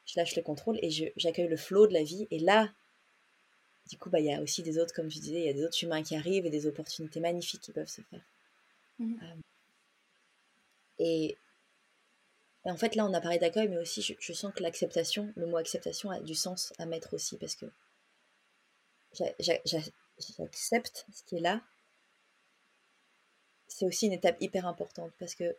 Je 0.06 0.14
lâche 0.18 0.36
le 0.36 0.42
contrôle 0.42 0.78
et 0.82 0.90
j'accueille 1.18 1.48
le 1.48 1.58
flot 1.58 1.88
de 1.88 1.94
la 1.94 2.04
vie. 2.04 2.28
Et 2.32 2.40
là, 2.40 2.72
du 3.90 3.98
coup, 3.98 4.10
bah, 4.10 4.20
il 4.20 4.26
y 4.26 4.34
a 4.34 4.42
aussi 4.42 4.64
des 4.64 4.78
autres, 4.78 4.94
comme 4.94 5.10
je 5.10 5.20
disais, 5.20 5.40
il 5.40 5.46
y 5.46 5.50
a 5.50 5.54
des 5.54 5.64
autres 5.64 5.84
humains 5.84 6.04
qui 6.04 6.16
arrivent 6.16 6.46
et 6.46 6.50
des 6.50 6.68
opportunités 6.68 7.20
magnifiques 7.20 7.62
qui 7.62 7.72
peuvent 7.72 7.88
se 7.88 8.02
faire. 8.02 8.22
Mmh. 9.00 9.16
Euh, 9.22 9.36
et, 11.00 11.38
en 12.66 12.78
fait, 12.78 12.96
là, 12.96 13.06
on 13.06 13.14
a 13.14 13.22
parlé 13.22 13.38
d'accueil, 13.38 13.68
mais 13.68 13.78
aussi, 13.78 14.02
je, 14.02 14.34
sens 14.34 14.54
que 14.54 14.64
l'acceptation, 14.64 15.32
le 15.36 15.46
mot 15.46 15.58
acceptation 15.58 16.10
a 16.10 16.20
du 16.20 16.36
sens 16.36 16.74
à 16.80 16.86
mettre 16.86 17.14
aussi, 17.14 17.38
parce 17.38 17.56
que 17.56 17.66
j'accepte 19.40 21.06
ce 21.12 21.24
qui 21.24 21.38
est 21.38 21.42
là, 21.42 21.62
c'est 23.68 23.86
aussi 23.86 24.08
une 24.08 24.14
étape 24.14 24.38
hyper 24.40 24.68
importante 24.68 25.12
parce 25.20 25.36
que 25.36 25.56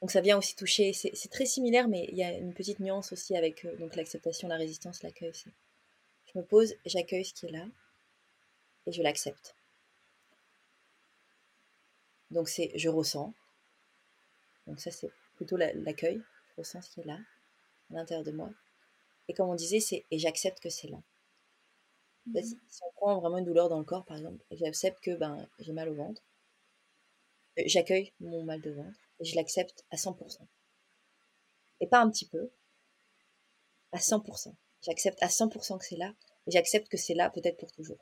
donc 0.00 0.12
ça 0.12 0.20
vient 0.20 0.38
aussi 0.38 0.54
toucher, 0.54 0.92
c'est 0.92 1.28
très 1.30 1.46
similaire, 1.46 1.88
mais 1.88 2.06
il 2.10 2.16
y 2.16 2.22
a 2.22 2.30
une 2.32 2.54
petite 2.54 2.78
nuance 2.78 3.12
aussi 3.12 3.36
avec 3.36 3.64
euh, 3.64 3.76
donc 3.78 3.96
l'acceptation, 3.96 4.46
la 4.46 4.56
résistance, 4.56 5.02
l'accueil. 5.02 5.32
Je 5.34 6.38
me 6.38 6.44
pose, 6.44 6.74
j'accueille 6.86 7.24
ce 7.24 7.34
qui 7.34 7.46
est 7.46 7.50
là 7.50 7.66
et 8.86 8.92
je 8.92 9.02
l'accepte. 9.02 9.56
Donc 12.30 12.48
c'est 12.48 12.70
je 12.76 12.88
ressens. 12.88 13.34
Donc 14.68 14.78
ça 14.78 14.92
c'est 14.92 15.10
plutôt 15.34 15.56
l'accueil, 15.56 16.22
je 16.50 16.56
ressens 16.58 16.82
ce 16.82 16.90
qui 16.90 17.00
est 17.00 17.04
là, 17.04 17.18
à 17.90 17.94
l'intérieur 17.94 18.24
de 18.24 18.32
moi. 18.32 18.50
Et 19.26 19.34
comme 19.34 19.48
on 19.48 19.54
disait, 19.56 19.80
c'est 19.80 20.04
et 20.12 20.18
j'accepte 20.18 20.60
que 20.60 20.70
c'est 20.70 20.88
là. 20.88 20.98
Mmh 22.26 22.42
si 22.68 22.82
on 22.84 22.92
prend 22.92 23.18
vraiment 23.20 23.38
une 23.38 23.46
douleur 23.46 23.68
dans 23.68 23.78
le 23.78 23.84
corps, 23.84 24.04
par 24.04 24.16
exemple, 24.16 24.44
j'accepte 24.50 25.02
que 25.02 25.16
ben, 25.16 25.48
j'ai 25.58 25.72
mal 25.72 25.88
au 25.88 25.94
ventre, 25.94 26.22
euh, 27.58 27.62
j'accueille 27.66 28.12
mon 28.20 28.44
mal 28.44 28.60
de 28.60 28.70
ventre 28.70 29.07
et 29.20 29.24
je 29.24 29.36
l'accepte 29.36 29.84
à 29.90 29.96
100%. 29.96 30.46
Et 31.80 31.86
pas 31.86 32.00
un 32.00 32.10
petit 32.10 32.26
peu, 32.26 32.50
à 33.92 33.98
100%. 33.98 34.54
J'accepte 34.82 35.22
à 35.22 35.28
100% 35.28 35.78
que 35.78 35.84
c'est 35.84 35.96
là 35.96 36.14
et 36.46 36.50
j'accepte 36.50 36.88
que 36.88 36.96
c'est 36.96 37.14
là 37.14 37.30
peut-être 37.30 37.58
pour 37.58 37.72
toujours. 37.72 37.98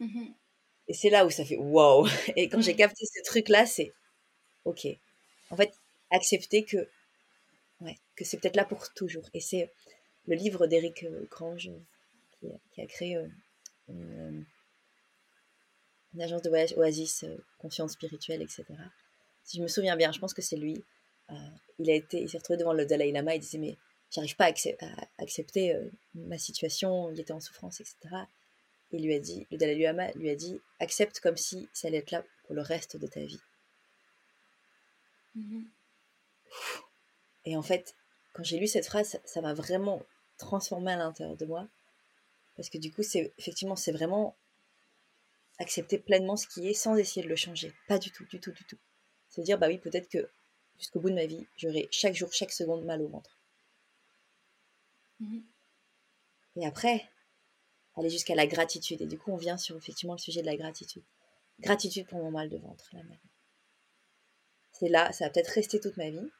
Mmh 0.00 0.32
et 0.88 0.94
c'est 0.94 1.10
là 1.10 1.26
où 1.26 1.30
ça 1.30 1.44
fait 1.44 1.58
waouh. 1.58 2.08
Et 2.36 2.48
quand 2.48 2.62
j'ai 2.62 2.74
capté 2.74 3.04
ce 3.04 3.22
truc-là, 3.22 3.66
c'est 3.66 3.92
ok. 4.64 4.86
En 5.50 5.56
fait, 5.56 5.72
accepter 6.10 6.64
que, 6.64 6.88
ouais, 7.80 7.98
que 8.16 8.24
c'est 8.24 8.38
peut-être 8.38 8.56
là 8.56 8.64
pour 8.64 8.92
toujours. 8.94 9.28
Et 9.34 9.40
c'est 9.40 9.70
le 10.26 10.34
livre 10.34 10.66
d'Éric 10.66 11.04
euh, 11.04 11.26
Grange 11.30 11.70
qui, 12.40 12.80
a 12.80 12.86
créé 12.86 13.16
euh, 13.16 13.28
une, 13.88 14.46
une 16.14 16.22
agence 16.22 16.42
de 16.42 16.48
voyage 16.48 16.72
Oasis, 16.76 17.24
euh, 17.24 17.36
confiance 17.58 17.92
spirituelle, 17.92 18.42
etc. 18.42 18.64
Si 19.48 19.56
je 19.56 19.62
me 19.62 19.68
souviens 19.68 19.96
bien, 19.96 20.12
je 20.12 20.18
pense 20.18 20.34
que 20.34 20.42
c'est 20.42 20.58
lui. 20.58 20.84
Euh, 21.30 21.34
il 21.78 21.88
a 21.90 21.94
été, 21.94 22.20
il 22.20 22.28
s'est 22.28 22.36
retrouvé 22.36 22.58
devant 22.58 22.74
le 22.74 22.84
Dalai 22.84 23.10
Lama 23.12 23.34
et 23.34 23.38
disait 23.38 23.56
mais 23.56 23.78
j'arrive 24.10 24.36
pas 24.36 24.44
à, 24.44 24.52
accepter 25.16 25.74
euh, 25.74 25.88
ma 26.14 26.36
situation, 26.36 27.10
il 27.10 27.18
était 27.18 27.32
en 27.32 27.40
souffrance, 27.40 27.80
etc. 27.80 27.96
il 28.92 29.02
lui 29.02 29.14
a 29.14 29.18
dit, 29.18 29.46
le 29.50 29.56
Dalai 29.56 29.78
Lama 29.78 30.10
lui 30.12 30.28
a 30.28 30.34
dit 30.34 30.60
accepte 30.80 31.20
comme 31.20 31.38
si 31.38 31.66
ça 31.72 31.88
allait 31.88 31.96
être 31.96 32.10
là 32.10 32.22
pour 32.44 32.54
le 32.56 32.60
reste 32.60 32.98
de 32.98 33.06
ta 33.06 33.20
vie. 33.20 33.40
Mm-hmm. 35.38 35.64
Et 37.46 37.56
en 37.56 37.62
fait, 37.62 37.94
quand 38.34 38.44
j'ai 38.44 38.58
lu 38.58 38.66
cette 38.66 38.84
phrase, 38.84 39.18
ça 39.24 39.40
m'a 39.40 39.54
vraiment 39.54 40.02
transformé 40.36 40.92
à 40.92 40.96
l'intérieur 40.96 41.38
de 41.38 41.46
moi. 41.46 41.66
Parce 42.56 42.68
que 42.68 42.76
du 42.76 42.92
coup, 42.92 43.02
c'est 43.02 43.32
effectivement, 43.38 43.76
c'est 43.76 43.92
vraiment 43.92 44.36
accepter 45.58 45.98
pleinement 45.98 46.36
ce 46.36 46.46
qui 46.46 46.68
est 46.68 46.74
sans 46.74 46.96
essayer 46.96 47.22
de 47.22 47.30
le 47.30 47.36
changer. 47.36 47.72
Pas 47.88 47.98
du 47.98 48.10
tout, 48.10 48.26
du 48.26 48.40
tout, 48.40 48.52
du 48.52 48.64
tout. 48.64 48.76
Se 49.28 49.40
dire, 49.40 49.58
bah 49.58 49.68
oui, 49.68 49.78
peut-être 49.78 50.08
que 50.08 50.28
jusqu'au 50.78 51.00
bout 51.00 51.10
de 51.10 51.14
ma 51.14 51.26
vie, 51.26 51.46
j'aurai 51.56 51.88
chaque 51.90 52.14
jour, 52.14 52.32
chaque 52.32 52.52
seconde 52.52 52.84
mal 52.84 53.02
au 53.02 53.08
ventre. 53.08 53.38
Mhm. 55.20 55.44
Et 56.56 56.66
après, 56.66 57.08
aller 57.96 58.10
jusqu'à 58.10 58.34
la 58.34 58.46
gratitude. 58.46 59.00
Et 59.02 59.06
du 59.06 59.18
coup, 59.18 59.32
on 59.32 59.36
vient 59.36 59.56
sur 59.56 59.76
effectivement 59.76 60.14
le 60.14 60.18
sujet 60.18 60.40
de 60.40 60.46
la 60.46 60.56
gratitude. 60.56 61.02
Gratitude 61.60 62.06
pour 62.06 62.18
mon 62.18 62.30
mal 62.30 62.48
de 62.48 62.56
ventre. 62.56 62.90
C'est 64.72 64.88
là, 64.88 65.12
ça 65.12 65.24
va 65.24 65.30
peut-être 65.30 65.48
rester 65.48 65.80
toute 65.80 65.96
ma 65.96 66.10
vie. 66.10 66.30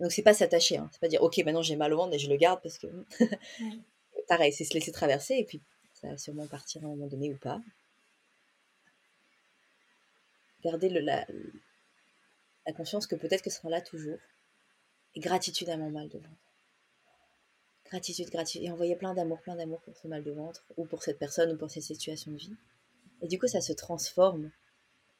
Donc 0.00 0.12
c'est 0.12 0.22
pas 0.22 0.34
s'attacher, 0.34 0.76
hein. 0.76 0.90
c'est 0.92 1.00
pas 1.00 1.08
dire 1.08 1.22
ok 1.22 1.38
maintenant 1.38 1.62
j'ai 1.62 1.74
mal 1.74 1.90
au 1.94 1.96
ventre 1.96 2.12
et 2.12 2.18
je 2.18 2.28
le 2.28 2.36
garde 2.36 2.60
parce 2.62 2.76
que 2.76 2.86
pareil 4.28 4.52
c'est 4.52 4.64
se 4.64 4.74
laisser 4.74 4.92
traverser 4.92 5.36
et 5.36 5.44
puis 5.44 5.62
ça 5.94 6.08
va 6.08 6.18
sûrement 6.18 6.46
partir 6.46 6.82
à 6.82 6.84
un 6.84 6.90
moment 6.90 7.06
donné 7.06 7.32
ou 7.32 7.38
pas 7.38 7.62
garder 10.62 10.88
le, 10.88 11.00
la, 11.00 11.26
la 12.66 12.72
conscience 12.72 13.06
que 13.06 13.16
peut-être 13.16 13.42
que 13.42 13.50
ce 13.50 13.58
sera 13.58 13.70
là 13.70 13.80
toujours. 13.80 14.18
Et 15.14 15.20
gratitude 15.20 15.68
à 15.70 15.76
mon 15.76 15.90
mal 15.90 16.08
de 16.08 16.18
ventre. 16.18 16.52
Gratitude, 17.86 18.28
gratitude. 18.30 18.62
Et 18.64 18.70
envoyer 18.70 18.96
plein 18.96 19.14
d'amour, 19.14 19.40
plein 19.40 19.56
d'amour 19.56 19.80
pour 19.80 19.96
ce 19.96 20.08
mal 20.08 20.22
de 20.22 20.32
ventre, 20.32 20.64
ou 20.76 20.84
pour 20.84 21.02
cette 21.02 21.18
personne, 21.18 21.52
ou 21.52 21.56
pour 21.56 21.70
cette 21.70 21.84
situation 21.84 22.32
de 22.32 22.36
vie. 22.36 22.56
Et 23.22 23.28
du 23.28 23.38
coup, 23.38 23.46
ça 23.46 23.60
se 23.60 23.72
transforme 23.72 24.50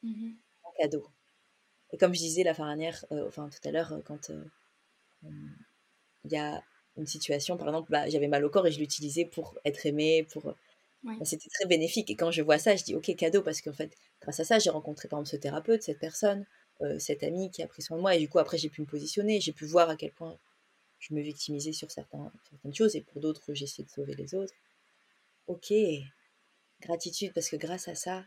mm-hmm. 0.03 0.35
en 0.63 0.71
cadeau. 0.77 1.07
Et 1.91 1.97
comme 1.97 2.13
je 2.13 2.19
disais 2.19 2.43
la 2.43 2.53
dernière, 2.53 3.05
euh, 3.11 3.27
enfin 3.27 3.49
tout 3.49 3.65
à 3.67 3.71
l'heure, 3.71 4.01
quand 4.05 4.29
euh, 4.29 4.43
il 6.25 6.31
y 6.31 6.37
a 6.37 6.61
une 6.97 7.07
situation, 7.07 7.57
par 7.57 7.67
exemple, 7.67 7.89
bah, 7.89 8.09
j'avais 8.09 8.27
mal 8.27 8.43
au 8.43 8.49
corps 8.49 8.67
et 8.67 8.71
je 8.71 8.79
l'utilisais 8.79 9.25
pour 9.25 9.57
être 9.63 9.85
aimé, 9.85 10.27
pour 10.31 10.53
bah, 11.03 11.13
c'était 11.23 11.49
très 11.49 11.65
bénéfique. 11.65 12.09
Et 12.09 12.15
quand 12.15 12.31
je 12.31 12.41
vois 12.41 12.57
ça, 12.57 12.75
je 12.75 12.83
dis 12.83 12.95
ok, 12.95 13.15
cadeau, 13.15 13.41
parce 13.41 13.61
qu'en 13.61 13.73
fait, 13.73 13.95
grâce 14.21 14.39
à 14.39 14.43
ça, 14.45 14.59
j'ai 14.59 14.69
rencontré 14.69 15.07
par 15.07 15.19
exemple 15.19 15.35
ce 15.35 15.41
thérapeute, 15.41 15.83
cette 15.83 15.99
personne, 15.99 16.45
euh, 16.81 16.99
cette 16.99 17.23
amie 17.23 17.51
qui 17.51 17.61
a 17.63 17.67
pris 17.67 17.81
soin 17.81 17.97
de 17.97 18.01
moi. 18.01 18.15
Et 18.15 18.19
du 18.19 18.29
coup, 18.29 18.39
après, 18.39 18.57
j'ai 18.57 18.69
pu 18.69 18.81
me 18.81 18.87
positionner, 18.87 19.39
j'ai 19.41 19.53
pu 19.53 19.65
voir 19.65 19.89
à 19.89 19.95
quel 19.95 20.11
point 20.11 20.37
je 20.99 21.13
me 21.13 21.21
victimisais 21.21 21.73
sur 21.73 21.91
certains, 21.91 22.31
certaines 22.49 22.73
choses. 22.75 22.95
Et 22.95 23.01
pour 23.01 23.21
d'autres, 23.21 23.53
j'essayais 23.53 23.85
de 23.85 23.91
sauver 23.91 24.15
les 24.15 24.35
autres. 24.35 24.53
Ok, 25.47 25.73
gratitude, 26.81 27.33
parce 27.33 27.49
que 27.49 27.55
grâce 27.55 27.87
à 27.87 27.95
ça, 27.95 28.25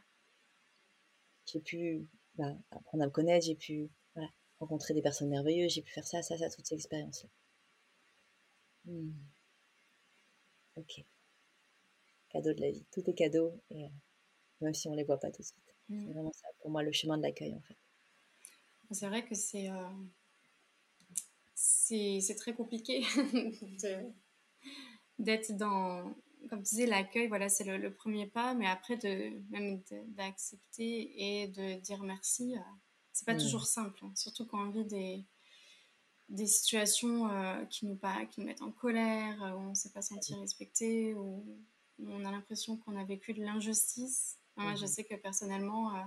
j'ai 1.46 1.60
pu 1.60 2.06
bah, 2.36 2.54
apprendre 2.70 3.04
à 3.04 3.06
me 3.06 3.12
connaître, 3.12 3.46
j'ai 3.46 3.54
pu 3.56 3.90
rencontrer 4.60 4.94
des 4.94 5.02
personnes 5.02 5.30
merveilleuses, 5.30 5.72
j'ai 5.72 5.82
pu 5.82 5.90
faire 5.92 6.06
ça, 6.06 6.22
ça, 6.22 6.36
ça, 6.38 6.48
toutes 6.50 6.66
ces 6.66 6.74
expériences-là. 6.76 7.28
Hmm. 8.84 9.12
Ok 10.74 11.04
cadeau 12.30 12.54
de 12.54 12.60
la 12.60 12.70
vie. 12.70 12.84
Tout 12.92 13.08
est 13.08 13.14
cadeau, 13.14 13.60
et, 13.70 13.84
euh, 13.84 13.88
même 14.60 14.74
si 14.74 14.88
on 14.88 14.92
ne 14.92 14.96
les 14.96 15.04
voit 15.04 15.18
pas 15.18 15.30
tout 15.30 15.42
de 15.42 15.46
suite. 15.46 15.74
C'est 15.88 15.94
mm. 15.94 16.12
vraiment 16.12 16.32
ça, 16.32 16.48
pour 16.60 16.70
moi, 16.70 16.82
le 16.82 16.92
chemin 16.92 17.18
de 17.18 17.22
l'accueil, 17.22 17.54
en 17.54 17.60
fait. 17.60 17.76
C'est 18.92 19.06
vrai 19.06 19.24
que 19.24 19.34
c'est 19.34 19.70
euh, 19.70 19.88
c'est 21.54 22.36
très 22.36 22.54
compliqué 22.54 23.04
d'être 25.18 25.56
dans, 25.56 26.14
comme 26.48 26.62
tu 26.62 26.74
disais, 26.74 26.86
l'accueil, 26.86 27.28
voilà, 27.28 27.48
c'est 27.48 27.64
le, 27.64 27.92
premier 27.92 28.26
pas, 28.26 28.54
mais 28.54 28.66
après, 28.66 28.96
de, 28.96 29.40
même 29.50 29.82
d'accepter 30.08 31.42
et 31.42 31.48
de 31.48 31.80
dire 31.80 32.02
merci, 32.02 32.56
euh, 32.56 32.60
c'est 33.12 33.26
pas 33.26 33.34
mm. 33.34 33.38
toujours 33.38 33.66
simple, 33.66 34.04
hein. 34.04 34.12
surtout 34.16 34.46
quand 34.46 34.66
on 34.66 34.70
vit 34.70 34.86
des, 34.86 35.24
des 36.28 36.46
situations 36.46 37.28
qui, 37.68 37.86
nous 37.86 37.96
pas, 37.96 38.24
qui 38.26 38.40
nous 38.40 38.46
mettent 38.46 38.62
en 38.62 38.72
colère, 38.72 39.38
où 39.56 39.60
on 39.60 39.70
ne 39.70 39.74
s'est 39.74 39.92
pas 39.92 40.02
senti 40.02 40.34
respecté, 40.34 41.14
ou 41.14 41.44
on 42.08 42.24
a 42.24 42.30
l'impression 42.30 42.76
qu'on 42.76 42.96
a 42.96 43.04
vécu 43.04 43.34
de 43.34 43.42
l'injustice. 43.42 44.38
Moi, 44.56 44.74
je 44.74 44.82
mhm. 44.82 44.86
sais 44.88 45.04
que 45.04 45.14
personnellement, 45.14 45.94
euh, 45.94 46.02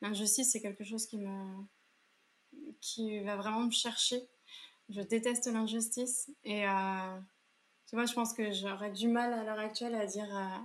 l'injustice, 0.00 0.50
c'est 0.52 0.60
quelque 0.60 0.84
chose 0.84 1.06
qui 1.06 1.18
me 1.18 1.64
qui 2.80 3.18
va 3.20 3.36
vraiment 3.36 3.64
me 3.64 3.70
chercher. 3.70 4.22
Je 4.88 5.00
déteste 5.00 5.46
l'injustice 5.46 6.30
et 6.44 6.68
euh, 6.68 7.20
tu 7.88 7.96
vois, 7.96 8.06
je 8.06 8.12
pense 8.14 8.32
que 8.32 8.52
j'aurais 8.52 8.92
du 8.92 9.08
mal 9.08 9.32
à 9.32 9.42
l'heure 9.42 9.58
actuelle 9.58 9.94
à 9.94 10.06
dire 10.06 10.36
euh, 10.36 10.58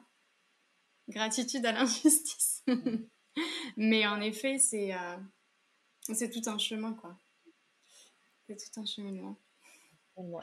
gratitude 1.07 1.66
à 1.66 1.72
l'injustice. 1.72 2.64
Mais 3.78 4.05
en 4.05 4.22
effet, 4.22 4.60
c'est 4.60 4.93
c'est 6.14 6.30
tout 6.30 6.47
un 6.49 6.57
chemin, 6.57 6.93
quoi. 6.93 7.18
C'est 8.47 8.57
tout 8.57 8.80
un 8.80 8.86
cheminement. 8.86 9.38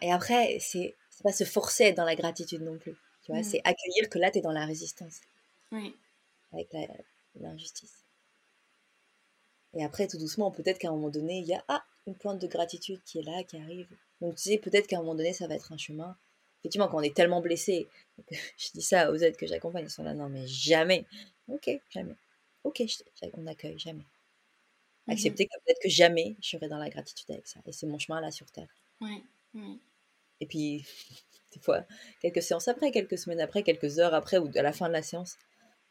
Et 0.01 0.13
après, 0.13 0.59
c'est 0.61 0.97
pas 1.23 1.33
se 1.33 1.45
forcer 1.45 1.93
dans 1.93 2.05
la 2.05 2.15
gratitude 2.15 2.63
non 2.63 2.79
plus. 2.79 2.97
Tu 3.27 3.33
vois, 3.33 3.41
mm. 3.41 3.45
c'est 3.45 3.61
accueillir 3.65 4.09
que 4.09 4.21
là, 4.21 4.31
tu 4.31 4.39
es 4.39 4.41
dans 4.41 4.53
la 4.53 4.65
résistance. 4.65 5.21
Oui. 5.73 5.97
Avec 6.53 6.69
l'injustice. 7.41 8.05
Et 9.75 9.85
après, 9.85 10.07
tout 10.07 10.17
doucement, 10.17 10.53
peut-être 10.53 10.79
qu'à 10.79 10.89
un 10.89 10.93
moment 10.93 11.11
donné, 11.11 11.41
il 11.41 11.47
y 11.47 11.53
a 11.53 11.65
ah, 11.67 11.85
une 12.07 12.15
pointe 12.15 12.41
de 12.41 12.47
gratitude 12.47 13.01
qui 13.05 13.19
est 13.19 13.23
là, 13.23 13.43
qui 13.43 13.57
arrive. 13.59 13.89
Donc 14.21 14.37
tu 14.37 14.45
sais, 14.45 14.59
peut-être 14.59 14.87
qu'à 14.87 14.99
un 14.99 15.01
moment 15.01 15.17
donné, 15.17 15.33
ça 15.33 15.49
va 15.49 15.57
être 15.57 15.73
un 15.73 15.77
chemin. 15.77 16.17
Effectivement, 16.61 16.87
quand 16.87 16.99
on 16.99 17.03
est 17.03 17.15
tellement 17.15 17.41
blessé, 17.41 17.89
je 18.31 18.71
dis 18.73 18.83
ça 18.83 19.11
aux 19.11 19.17
aides 19.17 19.37
que 19.37 19.47
j'accompagne, 19.47 19.87
ils 19.87 19.91
sont 19.91 20.05
là, 20.05 20.15
non 20.15 20.29
mais 20.29 20.47
jamais. 20.47 21.05
Ok, 21.49 21.69
jamais. 21.91 22.15
Ok, 22.63 22.83
on 23.35 23.47
accueille, 23.49 23.79
jamais. 23.79 24.05
Mmh 25.07 25.13
Accepter 25.13 25.47
que 25.47 25.53
peut-être 25.65 25.83
que 25.83 25.89
jamais 25.89 26.37
je 26.41 26.51
serai 26.51 26.69
dans 26.69 26.79
la 26.79 26.91
gratitude 26.91 27.31
avec 27.33 27.47
ça. 27.49 27.59
Et 27.67 27.73
c'est 27.73 27.87
mon 27.87 27.99
chemin 27.99 28.21
là 28.21 28.31
sur 28.31 28.49
Terre. 28.53 28.69
Oui, 29.01 29.23
oui. 29.55 29.81
Et 30.41 30.47
puis, 30.47 30.87
des 31.53 31.61
fois, 31.61 31.85
quelques 32.21 32.43
séances 32.43 32.69
après, 32.69 32.91
quelques 32.91 33.19
semaines 33.19 33.41
après, 33.41 33.63
quelques 33.63 33.99
heures 33.99 34.15
après, 34.15 34.39
ou 34.39 34.51
à 34.57 34.63
la 34.63 34.73
fin 34.73 34.89
de 34.89 34.93
la 34.93 35.03
séance, 35.03 35.37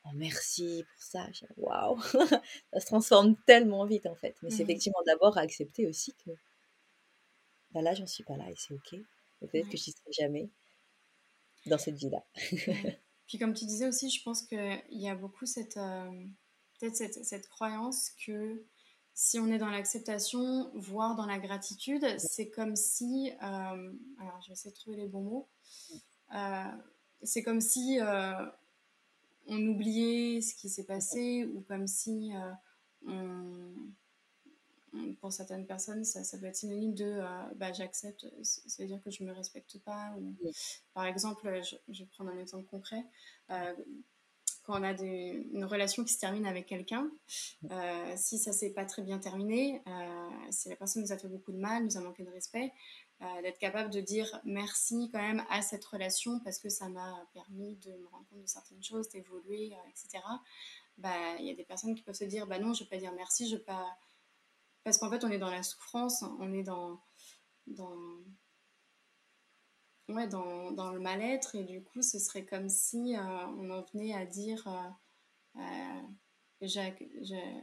oh 0.06 0.10
merci 0.16 0.84
pour 0.84 1.03
ça. 1.03 1.28
Waouh 1.58 2.01
Ça 2.74 2.80
se 2.80 2.86
transforme 2.86 3.36
tellement 3.45 3.86
vite 3.86 4.06
en 4.06 4.16
fait. 4.16 4.36
Mais 4.41 4.49
c'est 4.49 4.64
effectivement 4.64 5.01
d'abord 5.06 5.38
à 5.38 5.41
accepter 5.41 5.88
aussi 5.88 6.14
que 6.26 6.32
bah 7.72 7.82
là, 7.82 7.93
j'en 7.93 8.08
suis 8.08 8.24
pas 8.24 8.38
là 8.38 8.49
et 8.49 8.56
c'est 8.56 8.74
ok. 8.74 8.95
Peut-être 9.41 9.70
que 9.70 9.78
je 9.78 9.84
n'y 9.88 9.93
serai 9.93 10.12
jamais 10.12 10.49
dans 11.66 11.78
cette 11.78 11.95
vie-là. 11.95 12.24
Puis 13.28 13.38
comme 13.38 13.53
tu 13.53 13.66
disais 13.66 13.88
aussi, 13.88 14.10
je 14.10 14.24
pense 14.24 14.43
qu'il 14.43 14.82
y 14.91 15.10
a 15.10 15.16
beaucoup 15.16 15.45
cette, 15.45 15.78
euh, 15.78 16.26
peut-être 16.80 16.95
cette, 16.95 17.26
cette, 17.26 17.47
croyance 17.49 18.12
que 18.26 18.64
si 19.16 19.39
on 19.39 19.47
est 19.47 19.57
dans 19.57 19.70
l'acceptation, 19.70 20.70
voire 20.76 21.16
dans 21.16 21.26
la 21.26 21.39
gratitude, 21.39 22.05
c'est 22.20 22.49
comme 22.49 22.76
si, 22.76 23.32
euh, 23.41 23.93
alors 24.20 24.41
je 24.41 24.47
vais 24.47 24.53
essayer 24.53 24.72
de 24.72 24.76
trouver 24.76 24.97
les 24.97 25.07
bons 25.07 25.24
mots, 25.24 25.47
euh, 26.36 26.63
c'est 27.24 27.41
comme 27.41 27.61
si 27.61 27.99
on 29.47 29.68
oubliait 29.68 30.41
ce 30.41 30.53
qui 30.53 30.70
s'est 30.70 30.84
passé 30.84 31.45
ou 31.45 31.61
comme 31.61 31.88
si 31.88 32.32
on 33.07 33.74
pour 35.20 35.32
certaines 35.32 35.66
personnes, 35.66 36.03
ça, 36.03 36.24
ça, 36.24 36.38
peut 36.38 36.45
être 36.45 36.55
synonyme 36.55 36.93
de 36.93 37.05
euh, 37.05 37.26
bah, 37.55 37.72
j'accepte, 37.74 38.26
ça 38.43 38.84
veut 38.84 38.88
dire 38.88 39.01
que 39.03 39.11
je 39.11 39.24
ne 39.24 39.30
me 39.30 39.34
respecte 39.34 39.80
pas. 39.80 40.13
Ou, 40.18 40.36
Par 40.93 41.05
exemple, 41.05 41.61
je, 41.63 41.76
je, 41.89 42.03
vais 42.03 42.09
prendre 42.09 42.32
un 42.32 42.39
exemple 42.39 42.66
concret. 42.66 43.03
Euh, 44.66 44.74
quand 44.74 44.80
on 44.80 44.84
a 44.84 44.93
des, 44.93 45.47
une 45.53 45.66
relation 45.66 46.03
qui 46.03 46.13
se 46.13 46.20
termine 46.20 46.45
avec 46.45 46.66
quelqu'un, 46.66 47.09
euh, 47.72 48.13
si 48.16 48.38
ça 48.38 48.51
s'est 48.51 48.72
pas 48.72 48.86
très 48.86 49.01
bien 49.01 49.20
terminé, 49.20 49.82
si 50.49 50.70
la 50.70 50.76
personne 50.76 51.03
nous 51.03 51.11
a 51.11 51.18
fait 51.18 51.28
beaucoup 51.28 51.51
de 51.51 51.57
mal, 51.57 51.84
nous 51.84 51.97
a 51.97 52.01
manqué 52.01 52.24
de 52.24 52.32
respect, 52.32 52.72
d'être 53.43 53.59
capable 53.59 53.89
de 53.91 54.01
dire 54.01 54.28
merci 54.43 55.09
quand 55.11 55.22
même 55.22 55.43
à 55.49 55.61
cette 55.61 55.86
relation 55.86 56.39
parce 56.39 56.59
que 56.59 56.70
ça 56.70 56.89
m'a 56.89 57.26
permis 57.34 57.76
de 57.78 57.91
me 57.91 58.07
rendre 58.07 58.26
compte 58.30 58.41
de 58.41 58.47
certaines 58.47 58.84
choses, 58.84 59.09
d'évoluer, 59.09 59.74
etc. 59.89 60.24
Bah, 60.97 61.36
il 61.39 61.45
y 61.45 61.51
a 61.51 61.55
des 61.55 61.63
personnes 61.63 61.95
qui 61.95 62.03
peuvent 62.03 62.16
se 62.16 62.26
dire 62.26 62.47
bah 62.47 62.59
non, 62.59 62.74
je 62.74 62.84
ne 62.84 62.86
vais 62.86 62.95
pas 62.95 62.99
dire 62.99 63.13
merci, 63.16 63.47
je 63.47 63.53
ne 63.53 63.59
vais 63.59 63.66
pas 63.66 63.97
parce 64.86 64.99
qu'en 64.99 65.09
fait, 65.09 65.24
on 65.26 65.32
est 65.32 65.39
dans 65.39 65.49
la 65.49 65.63
souffrance, 65.63 66.24
on 66.39 66.53
est 66.53 66.61
dans, 66.61 67.01
dans, 67.66 67.97
ouais, 70.10 70.28
dans, 70.28 70.72
dans 70.72 70.91
le 70.91 70.99
mal-être, 70.99 71.56
et 71.56 71.64
du 71.64 71.84
coup, 71.84 72.01
ce 72.01 72.20
serait 72.20 72.45
comme 72.45 72.70
si 72.70 73.16
euh, 73.16 73.47
on 73.58 73.70
en 73.70 73.82
venait 73.82 74.14
à 74.14 74.26
dire 74.26 74.68
euh, 75.58 75.62
euh, 76.62 77.62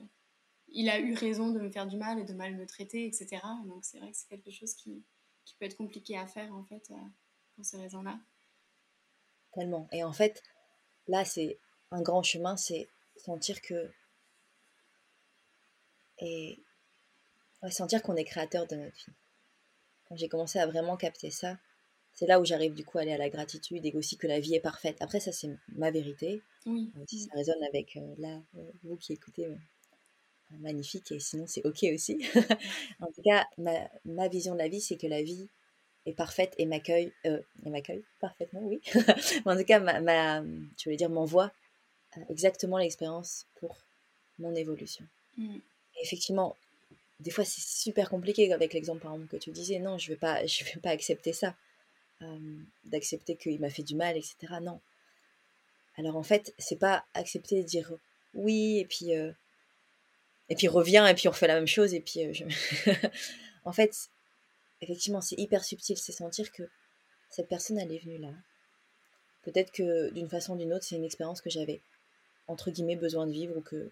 il 0.68 0.88
a 0.88 0.99
eu 0.99 1.14
raison 1.14 1.51
de 1.51 1.61
me 1.61 1.70
faire 1.70 1.86
du 1.86 1.97
mal 1.97 2.18
et 2.18 2.24
de 2.24 2.32
mal 2.32 2.57
me 2.57 2.66
traiter, 2.66 3.07
etc. 3.07 3.43
Donc, 3.66 3.84
c'est 3.84 3.99
vrai 3.99 4.11
que 4.11 4.16
c'est 4.16 4.28
quelque 4.28 4.51
chose 4.51 4.74
qui, 4.74 5.05
qui, 5.45 5.55
peut 5.57 5.66
être 5.66 5.76
compliqué 5.76 6.16
à 6.16 6.26
faire, 6.26 6.55
en 6.55 6.64
fait, 6.64 6.90
pour 7.55 7.64
ces 7.64 7.76
raisons-là. 7.76 8.18
Tellement. 9.53 9.86
Et 9.93 10.03
en 10.03 10.12
fait, 10.12 10.43
là, 11.09 11.24
c'est 11.24 11.59
un 11.90 12.01
grand 12.01 12.22
chemin, 12.22 12.57
c'est 12.57 12.88
sentir 13.16 13.61
que. 13.61 13.90
Et 16.18 16.62
sentir 17.70 18.03
qu'on 18.03 18.16
est 18.16 18.24
créateur 18.24 18.66
de 18.66 18.76
notre 18.76 18.97
vie. 18.97 19.12
Quand 20.09 20.16
j'ai 20.16 20.28
commencé 20.28 20.59
à 20.59 20.66
vraiment 20.66 20.97
capter 20.97 21.30
ça, 21.30 21.59
c'est 22.14 22.26
là 22.26 22.40
où 22.40 22.44
j'arrive 22.44 22.74
du 22.74 22.84
coup 22.84 22.98
à 22.98 23.02
aller 23.02 23.12
à 23.12 23.18
la 23.18 23.30
gratitude 23.30 23.84
et 23.84 23.92
aussi 23.94 24.16
que 24.16 24.26
la 24.26 24.38
vie 24.38 24.54
est 24.54 24.60
parfaite. 24.60 24.96
Après, 25.00 25.20
ça, 25.20 25.32
c'est 25.32 25.50
ma 25.74 25.90
vérité. 25.90 26.42
Oui. 26.66 26.90
Euh, 26.96 27.04
si 27.08 27.20
ça 27.20 27.30
résonne 27.34 27.62
avec 27.64 27.96
euh, 27.96 28.14
là, 28.18 28.40
euh, 28.56 28.70
vous 28.84 28.96
qui 28.96 29.14
écoutez, 29.14 29.48
magnifique. 30.60 31.10
Et 31.12 31.18
sinon, 31.18 31.46
c'est 31.46 31.64
OK 31.64 31.84
aussi. 31.94 32.22
en 33.00 33.06
tout 33.06 33.22
cas, 33.22 33.46
ma, 33.56 33.90
ma, 34.04 34.28
vision 34.28 34.52
de 34.52 34.58
la 34.58 34.68
vie, 34.68 34.80
c'est 34.80 34.96
que 34.96 35.06
la 35.06 35.22
vie 35.22 35.48
est 36.04 36.12
parfaite 36.12 36.54
et 36.58 36.66
m'accueille, 36.66 37.12
et 37.24 37.70
m'accueille 37.70 38.04
parfaitement, 38.20 38.60
oui. 38.64 38.80
en 39.46 39.56
tout 39.56 39.64
cas, 39.64 39.80
ma, 39.80 40.00
ma, 40.00 40.42
je 40.42 40.84
voulais 40.84 40.96
dire, 40.96 41.10
m'envoie 41.10 41.50
exactement 42.28 42.76
l'expérience 42.76 43.46
pour 43.54 43.78
mon 44.38 44.54
évolution. 44.54 45.06
Mm. 45.38 45.58
effectivement, 46.02 46.56
des 47.20 47.30
fois 47.30 47.44
c'est 47.44 47.62
super 47.62 48.10
compliqué 48.10 48.52
avec 48.52 48.74
l'exemple 48.74 49.00
par 49.00 49.14
exemple 49.14 49.30
que 49.30 49.42
tu 49.42 49.50
disais 49.50 49.78
non 49.78 49.96
je 49.96 50.08
vais 50.08 50.16
pas 50.16 50.44
je 50.44 50.64
vais 50.64 50.80
pas 50.82 50.90
accepter 50.90 51.32
ça 51.32 51.54
euh, 52.22 52.58
d'accepter 52.84 53.36
qu'il 53.36 53.60
m'a 53.60 53.70
fait 53.70 53.82
du 53.82 53.94
mal 53.94 54.16
etc 54.16 54.34
non 54.60 54.80
alors 55.96 56.16
en 56.16 56.22
fait 56.22 56.54
c'est 56.58 56.78
pas 56.78 57.04
accepter 57.14 57.62
de 57.62 57.66
dire 57.66 57.92
oui 58.34 58.78
et 58.78 58.84
puis 58.84 59.14
euh, 59.14 59.32
et 60.48 60.56
puis 60.56 60.68
revient 60.68 61.06
et 61.08 61.14
puis 61.14 61.28
on 61.28 61.32
refait 61.32 61.46
la 61.46 61.54
même 61.54 61.66
chose 61.66 61.94
et 61.94 62.00
puis 62.00 62.24
euh, 62.24 62.92
en 63.64 63.72
fait 63.72 64.10
effectivement 64.80 65.20
c'est 65.20 65.38
hyper 65.38 65.64
subtil 65.64 65.96
c'est 65.96 66.12
sentir 66.12 66.50
que 66.52 66.62
cette 67.30 67.48
personne 67.48 67.78
elle 67.78 67.92
est 67.92 68.04
venue 68.04 68.18
là 68.18 68.32
peut-être 69.42 69.72
que 69.72 70.10
d'une 70.10 70.28
façon 70.28 70.54
ou 70.54 70.58
d'une 70.58 70.72
autre 70.72 70.84
c'est 70.84 70.96
une 70.96 71.04
expérience 71.04 71.40
que 71.40 71.50
j'avais 71.50 71.80
entre 72.48 72.70
guillemets 72.70 72.96
besoin 72.96 73.26
de 73.26 73.32
vivre 73.32 73.56
ou 73.56 73.60
que 73.60 73.90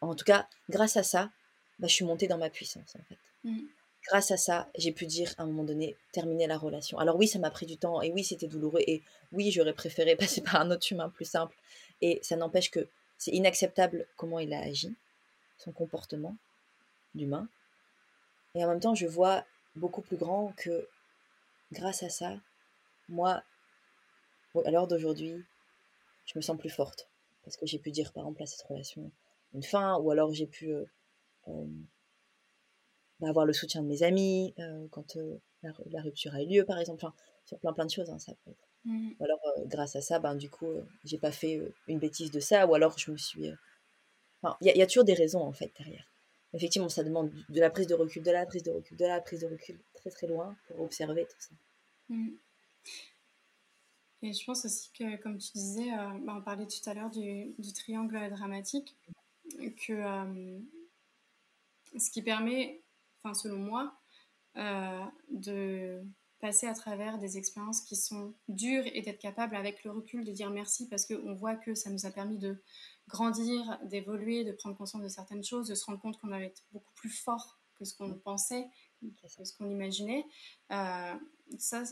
en 0.00 0.14
tout 0.14 0.24
cas, 0.24 0.48
grâce 0.68 0.96
à 0.96 1.02
ça, 1.02 1.30
bah, 1.78 1.88
je 1.88 1.94
suis 1.94 2.04
montée 2.04 2.26
dans 2.26 2.38
ma 2.38 2.50
puissance, 2.50 2.96
en 2.96 3.02
fait. 3.04 3.18
Mmh. 3.44 3.60
Grâce 4.08 4.30
à 4.30 4.36
ça, 4.36 4.68
j'ai 4.76 4.92
pu 4.92 5.06
dire 5.06 5.34
à 5.36 5.42
un 5.42 5.46
moment 5.46 5.64
donné, 5.64 5.96
terminer 6.12 6.46
la 6.46 6.58
relation. 6.58 6.98
Alors 6.98 7.16
oui, 7.16 7.26
ça 7.26 7.38
m'a 7.38 7.50
pris 7.50 7.66
du 7.66 7.76
temps, 7.76 8.02
et 8.02 8.12
oui, 8.12 8.22
c'était 8.22 8.46
douloureux, 8.46 8.82
et 8.86 9.02
oui, 9.32 9.50
j'aurais 9.50 9.72
préféré 9.72 10.14
passer 10.16 10.42
par 10.42 10.56
un 10.56 10.70
autre 10.70 10.86
chemin 10.86 11.08
plus 11.08 11.24
simple. 11.24 11.56
Et 12.02 12.20
ça 12.22 12.36
n'empêche 12.36 12.70
que 12.70 12.88
c'est 13.18 13.32
inacceptable 13.32 14.06
comment 14.16 14.38
il 14.38 14.52
a 14.52 14.60
agi, 14.60 14.94
son 15.58 15.72
comportement 15.72 16.36
d'humain. 17.14 17.48
Et 18.54 18.64
en 18.64 18.68
même 18.68 18.80
temps, 18.80 18.94
je 18.94 19.06
vois 19.06 19.44
beaucoup 19.74 20.02
plus 20.02 20.16
grand 20.16 20.52
que 20.56 20.88
grâce 21.72 22.02
à 22.02 22.08
ça, 22.08 22.36
moi, 23.08 23.42
à 24.64 24.70
l'heure 24.70 24.86
d'aujourd'hui, 24.86 25.44
je 26.26 26.38
me 26.38 26.42
sens 26.42 26.58
plus 26.58 26.70
forte. 26.70 27.08
Parce 27.44 27.56
que 27.56 27.66
j'ai 27.66 27.78
pu 27.78 27.90
dire, 27.90 28.12
par 28.12 28.24
exemple, 28.24 28.42
à 28.42 28.46
cette 28.46 28.66
relation, 28.66 29.10
une 29.54 29.62
fin, 29.62 29.96
ou 29.98 30.10
alors 30.10 30.32
j'ai 30.32 30.46
pu 30.46 30.72
euh, 30.72 30.84
euh, 31.48 31.66
avoir 33.22 33.46
le 33.46 33.52
soutien 33.52 33.82
de 33.82 33.88
mes 33.88 34.02
amis 34.02 34.54
euh, 34.58 34.86
quand 34.90 35.16
la, 35.62 36.02
rupture 36.02 36.34
a 36.34 36.42
eu 36.42 36.46
lieu, 36.46 36.64
par 36.64 36.78
exemple, 36.78 37.04
sur 37.44 37.58
plein 37.58 37.72
plein 37.72 37.86
de 37.86 37.90
choses, 37.90 38.10
hein, 38.10 38.18
ça 38.18 38.32
peut 38.44 38.50
être. 38.50 38.68
Mmh. 38.84 39.10
Ou 39.18 39.24
alors, 39.24 39.40
grâce 39.66 39.96
à 39.96 40.00
ça, 40.00 40.18
ben, 40.18 40.34
du 40.34 40.50
coup, 40.50 40.70
j'ai 41.04 41.18
pas 41.18 41.32
fait 41.32 41.60
une 41.88 41.98
bêtise 41.98 42.30
de 42.30 42.40
ça, 42.40 42.66
ou 42.66 42.74
alors 42.74 42.96
je 42.98 43.10
me 43.10 43.16
suis. 43.16 43.50
Enfin, 44.42 44.56
il 44.60 44.76
y, 44.76 44.82
a 44.82 44.86
toujours 44.86 45.04
des 45.04 45.14
raisons, 45.14 45.40
en 45.40 45.52
fait, 45.52 45.72
derrière. 45.78 46.06
Effectivement, 46.52 46.88
ça 46.88 47.02
demande 47.02 47.32
de 47.48 47.60
la 47.60 47.70
prise 47.70 47.86
de 47.86 47.94
recul, 47.94 48.22
de 48.22 48.30
la 48.30 48.46
prise 48.46 48.62
de 48.62 48.70
recul, 48.70 48.96
de 48.96 49.04
la 49.04 49.20
prise 49.20 49.40
de 49.40 49.46
recul, 49.46 49.78
très 49.94 50.10
très 50.10 50.26
loin 50.26 50.56
pour 50.68 50.80
observer 50.80 51.24
tout 51.24 51.40
ça. 51.40 51.54
Mmh. 52.10 52.28
Et 54.22 54.32
je 54.32 54.44
pense 54.44 54.64
aussi 54.64 54.90
que, 54.92 55.16
comme 55.16 55.38
tu 55.38 55.52
disais, 55.52 55.90
bah, 56.24 56.34
on 56.36 56.42
parlait 56.42 56.66
tout 56.66 56.88
à 56.88 56.94
l'heure 56.94 57.10
du, 57.10 57.54
du, 57.58 57.72
triangle 57.72 58.30
dramatique 58.30 58.96
que 59.50 59.92
euh, 59.92 60.58
ce 61.98 62.10
qui 62.10 62.22
permet, 62.22 62.80
enfin 63.26 63.34
selon 63.34 63.58
moi, 63.58 63.92
euh, 64.56 65.04
de 65.30 66.02
passer 66.40 66.66
à 66.66 66.74
travers 66.74 67.18
des 67.18 67.38
expériences 67.38 67.80
qui 67.80 67.96
sont 67.96 68.34
dures 68.48 68.84
et 68.86 69.02
d'être 69.02 69.18
capable 69.18 69.56
avec 69.56 69.84
le 69.84 69.90
recul 69.90 70.24
de 70.24 70.32
dire 70.32 70.50
merci 70.50 70.88
parce 70.88 71.06
qu'on 71.06 71.34
voit 71.34 71.56
que 71.56 71.74
ça 71.74 71.90
nous 71.90 72.06
a 72.06 72.10
permis 72.10 72.38
de 72.38 72.62
grandir, 73.08 73.78
d'évoluer, 73.84 74.44
de 74.44 74.52
prendre 74.52 74.76
conscience 74.76 75.02
de 75.02 75.08
certaines 75.08 75.42
choses, 75.42 75.68
de 75.68 75.74
se 75.74 75.84
rendre 75.86 75.98
compte 75.98 76.18
qu'on 76.20 76.32
avait 76.32 76.48
été 76.48 76.62
beaucoup 76.72 76.92
plus 76.94 77.10
fort 77.10 77.58
que 77.78 77.84
ce 77.84 77.94
qu'on 77.96 78.14
pensait, 78.14 78.68
que 79.02 79.28
ce 79.28 79.56
qu'on 79.56 79.68
imaginait. 79.68 80.24
Euh, 80.70 81.14
ça, 81.58 81.82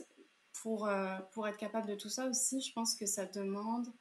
pour, 0.62 0.89
pour 1.32 1.49
être 1.49 1.59
capable 1.59 1.89
de 1.89 1.95
tout 1.95 2.09
ça 2.09 2.26
aussi, 2.26 2.61
je 2.61 2.72
pense 2.72 2.95
que 2.95 3.07
ça 3.07 3.26
demande 3.26 3.93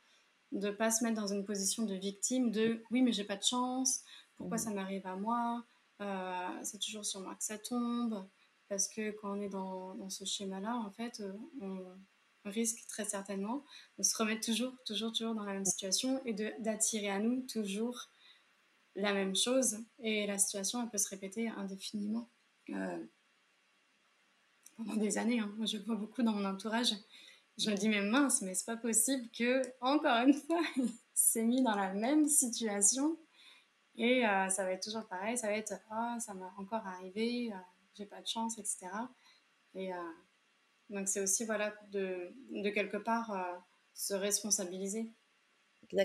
de 0.51 0.69
pas 0.69 0.91
se 0.91 1.03
mettre 1.03 1.19
dans 1.19 1.27
une 1.27 1.45
position 1.45 1.83
de 1.83 1.95
victime 1.95 2.51
de 2.51 2.83
oui 2.91 3.01
mais 3.01 3.11
j'ai 3.11 3.23
pas 3.23 3.35
de 3.35 3.43
chance 3.43 4.03
pourquoi 4.35 4.57
ça 4.57 4.71
m'arrive 4.71 5.05
à 5.07 5.15
moi? 5.15 5.63
Euh, 6.01 6.59
c'est 6.63 6.79
toujours 6.79 7.05
sur 7.05 7.21
moi 7.21 7.35
que 7.35 7.43
ça 7.43 7.57
tombe 7.57 8.27
parce 8.69 8.87
que 8.87 9.11
quand 9.11 9.37
on 9.37 9.41
est 9.41 9.49
dans, 9.49 10.09
ce 10.09 10.25
schéma 10.25 10.59
là 10.59 10.75
en 10.75 10.91
fait 10.91 11.21
euh, 11.21 11.33
on 11.61 12.49
risque 12.49 12.85
très 12.87 13.05
certainement 13.05 13.63
de 13.97 14.03
se 14.03 14.15
remettre 14.17 14.45
toujours 14.45 14.73
toujours 14.85 15.11
toujours 15.11 15.35
dans 15.35 15.45
la 15.45 15.53
même 15.53 15.65
situation 15.65 16.21
et 16.25 16.33
d'attirer 16.59 17.09
à 17.09 17.19
nous 17.19 17.41
toujours 17.41 18.09
la 18.95 19.13
même 19.13 19.35
chose 19.35 19.77
et 19.99 20.27
la 20.27 20.37
situation 20.37 20.81
elle 20.81 20.89
peut 20.89 20.97
se 20.97 21.09
répéter 21.09 21.47
indéfiniment 21.49 22.29
euh, 22.69 23.05
pendant 24.77 24.95
des 24.95 25.17
années 25.17 25.39
hein. 25.39 25.53
Je 25.63 25.77
vois 25.77 25.95
beaucoup 25.95 26.23
dans 26.23 26.33
mon 26.33 26.45
entourage 26.45 26.95
je 27.57 27.69
me 27.69 27.75
dis, 27.75 27.87
mais 27.87 28.01
mince, 28.01 28.41
mais 28.41 28.55
c'est 28.55 28.65
pas 28.65 28.77
possible 28.77 29.29
que, 29.37 29.61
encore 29.79 30.27
une 30.27 30.33
fois, 30.33 30.61
il 30.77 30.89
s'est 31.13 31.43
mis 31.43 31.61
dans 31.61 31.75
la 31.75 31.93
même 31.93 32.27
situation. 32.27 33.17
Et 33.95 34.25
euh, 34.25 34.49
ça 34.49 34.63
va 34.63 34.71
être 34.71 34.83
toujours 34.83 35.05
pareil, 35.07 35.37
ça 35.37 35.47
va 35.47 35.53
être, 35.53 35.73
ah, 35.91 36.17
ça 36.19 36.33
m'a 36.33 36.51
encore 36.57 36.85
arrivé, 36.87 37.51
euh, 37.53 37.57
j'ai 37.93 38.05
pas 38.05 38.21
de 38.21 38.27
chance, 38.27 38.57
etc. 38.57 38.87
Et 39.75 39.93
euh, 39.93 39.97
donc 40.89 41.07
c'est 41.07 41.21
aussi, 41.21 41.45
voilà, 41.45 41.73
de, 41.91 42.33
de 42.51 42.69
quelque 42.69 42.97
part 42.97 43.61
se 43.93 44.13
responsabiliser 44.13 45.11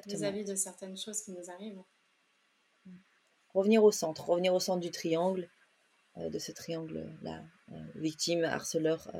vis-à-vis 0.06 0.44
de 0.44 0.54
certaines 0.54 0.98
choses 0.98 1.22
qui 1.22 1.32
nous 1.32 1.50
arrivent. 1.50 1.82
Revenir 3.54 3.82
au 3.82 3.90
centre, 3.90 4.28
revenir 4.28 4.52
au 4.54 4.60
centre 4.60 4.80
du 4.80 4.90
triangle, 4.90 5.48
de 6.16 6.38
ce 6.38 6.52
triangle-là, 6.52 7.42
victime, 7.94 8.44
harceleur, 8.44 9.10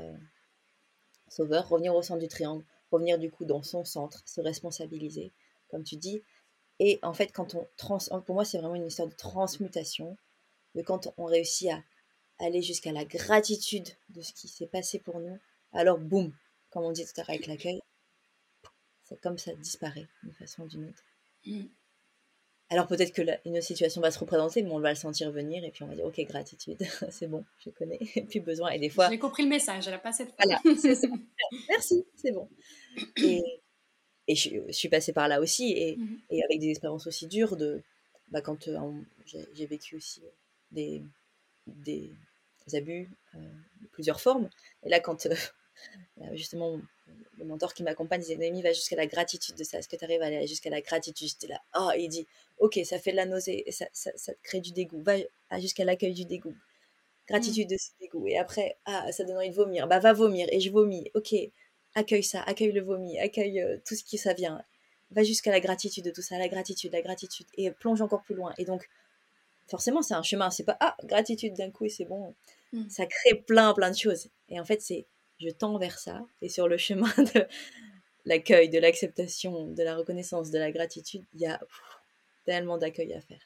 sauveur, 1.28 1.68
revenir 1.68 1.94
au 1.94 2.02
centre 2.02 2.20
du 2.20 2.28
triangle, 2.28 2.64
revenir 2.90 3.18
du 3.18 3.30
coup 3.30 3.44
dans 3.44 3.62
son 3.62 3.84
centre, 3.84 4.22
se 4.26 4.40
responsabiliser, 4.40 5.32
comme 5.70 5.84
tu 5.84 5.96
dis. 5.96 6.22
Et 6.80 6.98
en 7.02 7.12
fait, 7.12 7.32
quand 7.32 7.54
on 7.54 7.66
trans, 7.76 7.98
pour 8.24 8.34
moi, 8.34 8.44
c'est 8.44 8.58
vraiment 8.58 8.74
une 8.74 8.86
histoire 8.86 9.08
de 9.08 9.14
transmutation, 9.14 10.16
de 10.74 10.82
quand 10.82 11.12
on 11.16 11.24
réussit 11.24 11.70
à 11.70 11.82
aller 12.38 12.62
jusqu'à 12.62 12.92
la 12.92 13.04
gratitude 13.04 13.88
de 14.10 14.22
ce 14.22 14.32
qui 14.32 14.48
s'est 14.48 14.66
passé 14.66 14.98
pour 14.98 15.18
nous, 15.18 15.38
alors 15.72 15.98
boum, 15.98 16.32
comme 16.70 16.84
on 16.84 16.92
dit 16.92 17.04
tout 17.04 17.12
à 17.16 17.22
l'heure 17.22 17.30
avec 17.30 17.46
l'accueil, 17.46 17.80
c'est 19.02 19.20
comme 19.20 19.38
ça 19.38 19.54
disparaît 19.54 20.06
d'une 20.22 20.34
façon 20.34 20.62
ou 20.62 20.68
d'une 20.68 20.88
autre. 20.88 21.02
Mm. 21.46 21.66
Alors 22.70 22.86
peut-être 22.86 23.12
que 23.14 23.22
une 23.46 23.62
situation 23.62 24.02
va 24.02 24.10
se 24.10 24.18
représenter, 24.18 24.62
mais 24.62 24.70
on 24.70 24.80
va 24.80 24.90
le 24.90 24.96
sentir 24.96 25.32
venir 25.32 25.64
et 25.64 25.70
puis 25.70 25.84
on 25.84 25.86
va 25.86 25.94
dire 25.94 26.04
ok 26.04 26.20
gratitude, 26.26 26.76
c'est 27.10 27.26
bon, 27.26 27.44
je 27.64 27.70
connais. 27.70 27.98
Et 28.14 28.26
puis 28.26 28.40
besoin 28.40 28.70
et 28.70 28.78
des 28.78 28.90
fois. 28.90 29.08
J'ai 29.08 29.18
compris 29.18 29.42
le 29.42 29.48
message, 29.48 29.88
elle 29.88 29.94
a 29.94 29.98
passé 29.98 30.26
de 30.26 30.30
Voilà, 30.36 30.60
Merci, 31.68 32.04
c'est 32.14 32.32
bon. 32.32 32.48
Et, 33.16 33.42
et 34.28 34.34
je, 34.34 34.70
suis 34.70 34.88
passée 34.88 35.12
par 35.12 35.26
là 35.26 35.40
aussi 35.40 35.72
et, 35.72 35.96
mhm. 35.96 36.20
et, 36.30 36.44
avec 36.44 36.60
des 36.60 36.68
expériences 36.68 37.06
aussi 37.06 37.26
dures 37.26 37.56
de 37.56 37.82
bah, 38.30 38.42
quand 38.42 38.68
euh, 38.68 38.92
j'ai 39.54 39.66
vécu 39.66 39.96
aussi 39.96 40.22
des, 40.70 41.02
des, 41.66 42.10
abus 42.74 43.10
euh, 43.34 43.38
de 43.80 43.86
plusieurs 43.88 44.20
formes. 44.20 44.50
Et 44.84 44.90
là 44.90 45.00
quand 45.00 45.26
euh, 45.26 45.34
justement 46.34 46.78
le 47.38 47.44
mentor 47.46 47.72
qui 47.72 47.82
m'accompagne 47.82 48.20
disait 48.20 48.36
Noémie 48.36 48.60
va 48.60 48.72
jusqu'à 48.72 48.96
la 48.96 49.06
gratitude 49.06 49.54
de 49.54 49.64
ça. 49.64 49.78
Est-ce 49.78 49.88
que 49.88 49.96
tu 49.96 50.04
arrives 50.04 50.20
à 50.20 50.26
aller 50.26 50.46
jusqu'à 50.46 50.68
la 50.68 50.82
gratitude? 50.82 51.28
J'étais 51.28 51.46
là 51.46 51.60
oh 51.74 51.90
il 51.98 52.08
dit 52.08 52.26
ok 52.58 52.78
ça 52.84 52.98
fait 52.98 53.12
de 53.12 53.16
la 53.16 53.24
nausée 53.24 53.64
ça, 53.70 53.86
ça, 53.92 54.10
ça 54.16 54.34
te 54.34 54.42
crée 54.42 54.60
du 54.60 54.72
dégoût. 54.72 55.02
Va 55.02 55.16
jusqu'à 55.58 55.86
l'accueil 55.86 56.12
du 56.12 56.26
dégoût. 56.26 56.54
Gratitude 57.26 57.68
mm. 57.68 57.72
de 57.72 57.76
ce 57.78 57.88
dégoût. 57.98 58.26
Et 58.26 58.36
après 58.36 58.76
ah 58.84 59.10
ça 59.12 59.24
donne 59.24 59.38
envie 59.38 59.48
de 59.48 59.54
vomir. 59.54 59.88
Bah 59.88 60.00
va 60.00 60.12
vomir. 60.12 60.46
Et 60.52 60.60
je 60.60 60.70
vomis. 60.70 61.10
Ok 61.14 61.34
accueille 61.94 62.24
ça 62.24 62.42
accueille 62.42 62.72
le 62.72 62.82
vomi 62.82 63.18
accueille 63.18 63.60
euh, 63.60 63.78
tout 63.86 63.94
ce 63.94 64.04
qui 64.04 64.18
ça 64.18 64.34
vient 64.34 64.62
va 65.10 65.22
jusqu'à 65.22 65.50
la 65.50 65.60
gratitude 65.60 66.04
de 66.04 66.10
tout 66.10 66.22
ça 66.22 66.38
la 66.38 66.48
gratitude 66.48 66.92
la 66.92 67.02
gratitude 67.02 67.46
et 67.56 67.70
plonge 67.70 68.02
encore 68.02 68.22
plus 68.22 68.34
loin 68.34 68.52
et 68.58 68.64
donc 68.64 68.88
forcément 69.68 70.02
c'est 70.02 70.14
un 70.14 70.22
chemin 70.22 70.50
c'est 70.50 70.64
pas 70.64 70.76
ah 70.80 70.96
gratitude 71.04 71.54
d'un 71.54 71.70
coup 71.70 71.86
et 71.86 71.88
c'est 71.88 72.04
bon 72.04 72.34
mm. 72.72 72.88
ça 72.88 73.06
crée 73.06 73.34
plein 73.34 73.72
plein 73.74 73.90
de 73.90 73.96
choses 73.96 74.28
et 74.48 74.60
en 74.60 74.64
fait 74.64 74.80
c'est 74.82 75.06
je 75.40 75.48
tends 75.50 75.78
vers 75.78 75.98
ça. 75.98 76.26
Et 76.42 76.48
sur 76.48 76.68
le 76.68 76.76
chemin 76.76 77.12
de 77.34 77.46
l'accueil, 78.24 78.68
de 78.68 78.78
l'acceptation, 78.78 79.68
de 79.68 79.82
la 79.82 79.96
reconnaissance, 79.96 80.50
de 80.50 80.58
la 80.58 80.72
gratitude, 80.72 81.24
il 81.34 81.40
y 81.40 81.46
a 81.46 81.60
tellement 82.44 82.78
d'accueil 82.78 83.12
à 83.14 83.20
faire. 83.20 83.40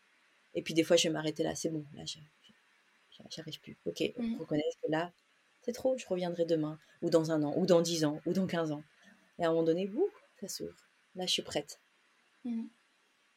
Et 0.54 0.62
puis 0.62 0.74
des 0.74 0.84
fois, 0.84 0.96
je 0.96 1.08
vais 1.08 1.12
m'arrêter 1.12 1.42
là, 1.42 1.54
c'est 1.54 1.70
bon, 1.70 1.84
là, 1.94 2.02
j'arrive 3.30 3.60
plus. 3.60 3.76
Ok, 3.86 4.02
mmh. 4.16 4.38
reconnaître 4.38 4.76
que 4.82 4.90
là, 4.90 5.12
c'est 5.62 5.72
trop, 5.72 5.96
je 5.96 6.06
reviendrai 6.06 6.44
demain, 6.44 6.78
ou 7.02 7.10
dans 7.10 7.30
un 7.30 7.42
an, 7.42 7.54
ou 7.56 7.66
dans 7.66 7.80
dix 7.80 8.04
ans, 8.04 8.20
ou 8.26 8.32
dans 8.32 8.46
quinze 8.46 8.72
ans. 8.72 8.82
Et 9.38 9.44
à 9.44 9.48
un 9.48 9.50
moment 9.50 9.64
donné, 9.64 9.88
ouh, 9.88 10.08
ça 10.40 10.48
s'ouvre. 10.48 10.76
Là, 11.14 11.26
je 11.26 11.32
suis 11.32 11.42
prête. 11.42 11.80
Mmh. 12.44 12.64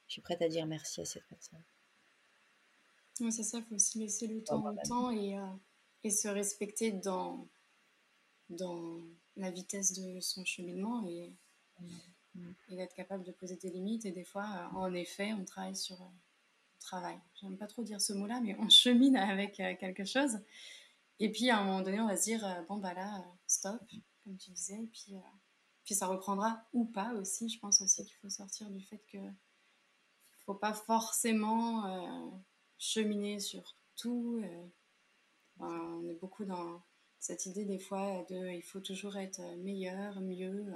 Je 0.07 0.13
suis 0.13 0.21
prête 0.21 0.41
à 0.41 0.47
dire 0.47 0.65
merci 0.65 1.01
à 1.01 1.05
cette 1.05 1.25
personne. 1.27 1.63
Oui, 3.21 3.31
c'est 3.31 3.43
ça, 3.43 3.59
il 3.59 3.63
faut 3.63 3.75
aussi 3.75 3.99
laisser 3.99 4.27
le 4.27 4.43
temps 4.43 4.63
au 4.65 4.75
temps 4.87 5.11
et, 5.11 5.37
euh, 5.37 5.45
et 6.03 6.09
se 6.09 6.27
respecter 6.27 6.91
dans, 6.91 7.47
dans 8.49 8.99
la 9.37 9.51
vitesse 9.51 9.93
de 9.93 10.19
son 10.19 10.43
cheminement 10.43 11.07
et, 11.07 11.31
et 12.69 12.75
d'être 12.75 12.93
capable 12.93 13.23
de 13.23 13.31
poser 13.31 13.55
des 13.55 13.69
limites. 13.69 14.05
Et 14.05 14.11
des 14.11 14.25
fois, 14.25 14.43
euh, 14.43 14.77
en 14.77 14.93
effet, 14.93 15.31
on 15.33 15.45
travaille 15.45 15.75
sur. 15.75 16.01
Euh, 16.01 16.05
travail. 16.85 17.17
J'aime 17.41 17.57
pas 17.57 17.67
trop 17.67 17.83
dire 17.83 17.99
ce 17.99 18.13
mot-là, 18.13 18.39
mais 18.41 18.55
on 18.59 18.69
chemine 18.69 19.17
avec 19.17 19.59
euh, 19.59 19.73
quelque 19.79 20.05
chose. 20.05 20.39
Et 21.19 21.31
puis, 21.31 21.49
à 21.49 21.59
un 21.59 21.65
moment 21.65 21.81
donné, 21.81 21.99
on 21.99 22.07
va 22.07 22.17
se 22.17 22.23
dire 22.23 22.65
bon, 22.67 22.77
bah 22.77 22.93
là, 22.93 23.23
stop, 23.47 23.81
comme 24.23 24.37
tu 24.37 24.51
disais. 24.51 24.81
Et 24.81 24.87
puis, 24.87 25.15
puis 25.83 25.95
ça 25.95 26.07
reprendra 26.07 26.65
ou 26.73 26.85
pas 26.85 27.13
aussi. 27.13 27.49
Je 27.49 27.59
pense 27.59 27.81
aussi 27.81 28.03
qu'il 28.05 28.15
faut 28.17 28.29
sortir 28.29 28.69
du 28.69 28.81
fait 28.81 29.01
que 29.11 29.17
faut 30.45 30.55
pas 30.55 30.73
forcément 30.73 32.43
cheminer 32.77 33.39
sur 33.39 33.75
tout. 33.95 34.43
on 35.59 36.07
est 36.09 36.19
beaucoup 36.19 36.45
dans 36.45 36.83
cette 37.19 37.45
idée 37.47 37.65
des 37.65 37.79
fois 37.79 38.23
de 38.29 38.51
il 38.51 38.61
faut 38.61 38.81
toujours 38.81 39.17
être 39.17 39.41
meilleur, 39.57 40.21
mieux, 40.21 40.71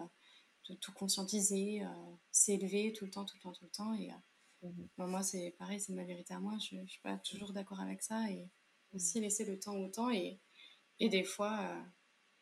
de 0.69 0.75
tout 0.75 0.93
conscientiser, 0.93 1.83
euh, 1.83 1.87
s'élever 2.31 2.93
tout 2.93 3.05
le 3.05 3.11
temps, 3.11 3.25
tout 3.25 3.35
le 3.37 3.41
temps, 3.41 3.53
tout 3.53 3.65
le 3.65 3.69
temps. 3.69 3.93
Et 3.93 4.11
euh, 4.63 4.69
mhm. 4.69 5.09
moi, 5.09 5.23
c'est 5.23 5.55
pareil, 5.57 5.79
c'est 5.79 5.93
ma 5.93 6.03
vérité 6.03 6.33
à 6.33 6.39
moi. 6.39 6.57
Je 6.59 6.75
ne 6.75 6.87
suis 6.87 7.01
pas 7.01 7.17
toujours 7.17 7.53
d'accord 7.53 7.79
avec 7.79 8.01
ça. 8.01 8.29
Et 8.29 8.49
aussi 8.93 9.19
laisser 9.19 9.45
le 9.45 9.59
temps 9.59 9.75
au 9.77 9.87
temps. 9.89 10.09
Et, 10.09 10.39
et 10.99 11.09
des 11.09 11.23
fois, 11.23 11.59
euh, 11.61 11.81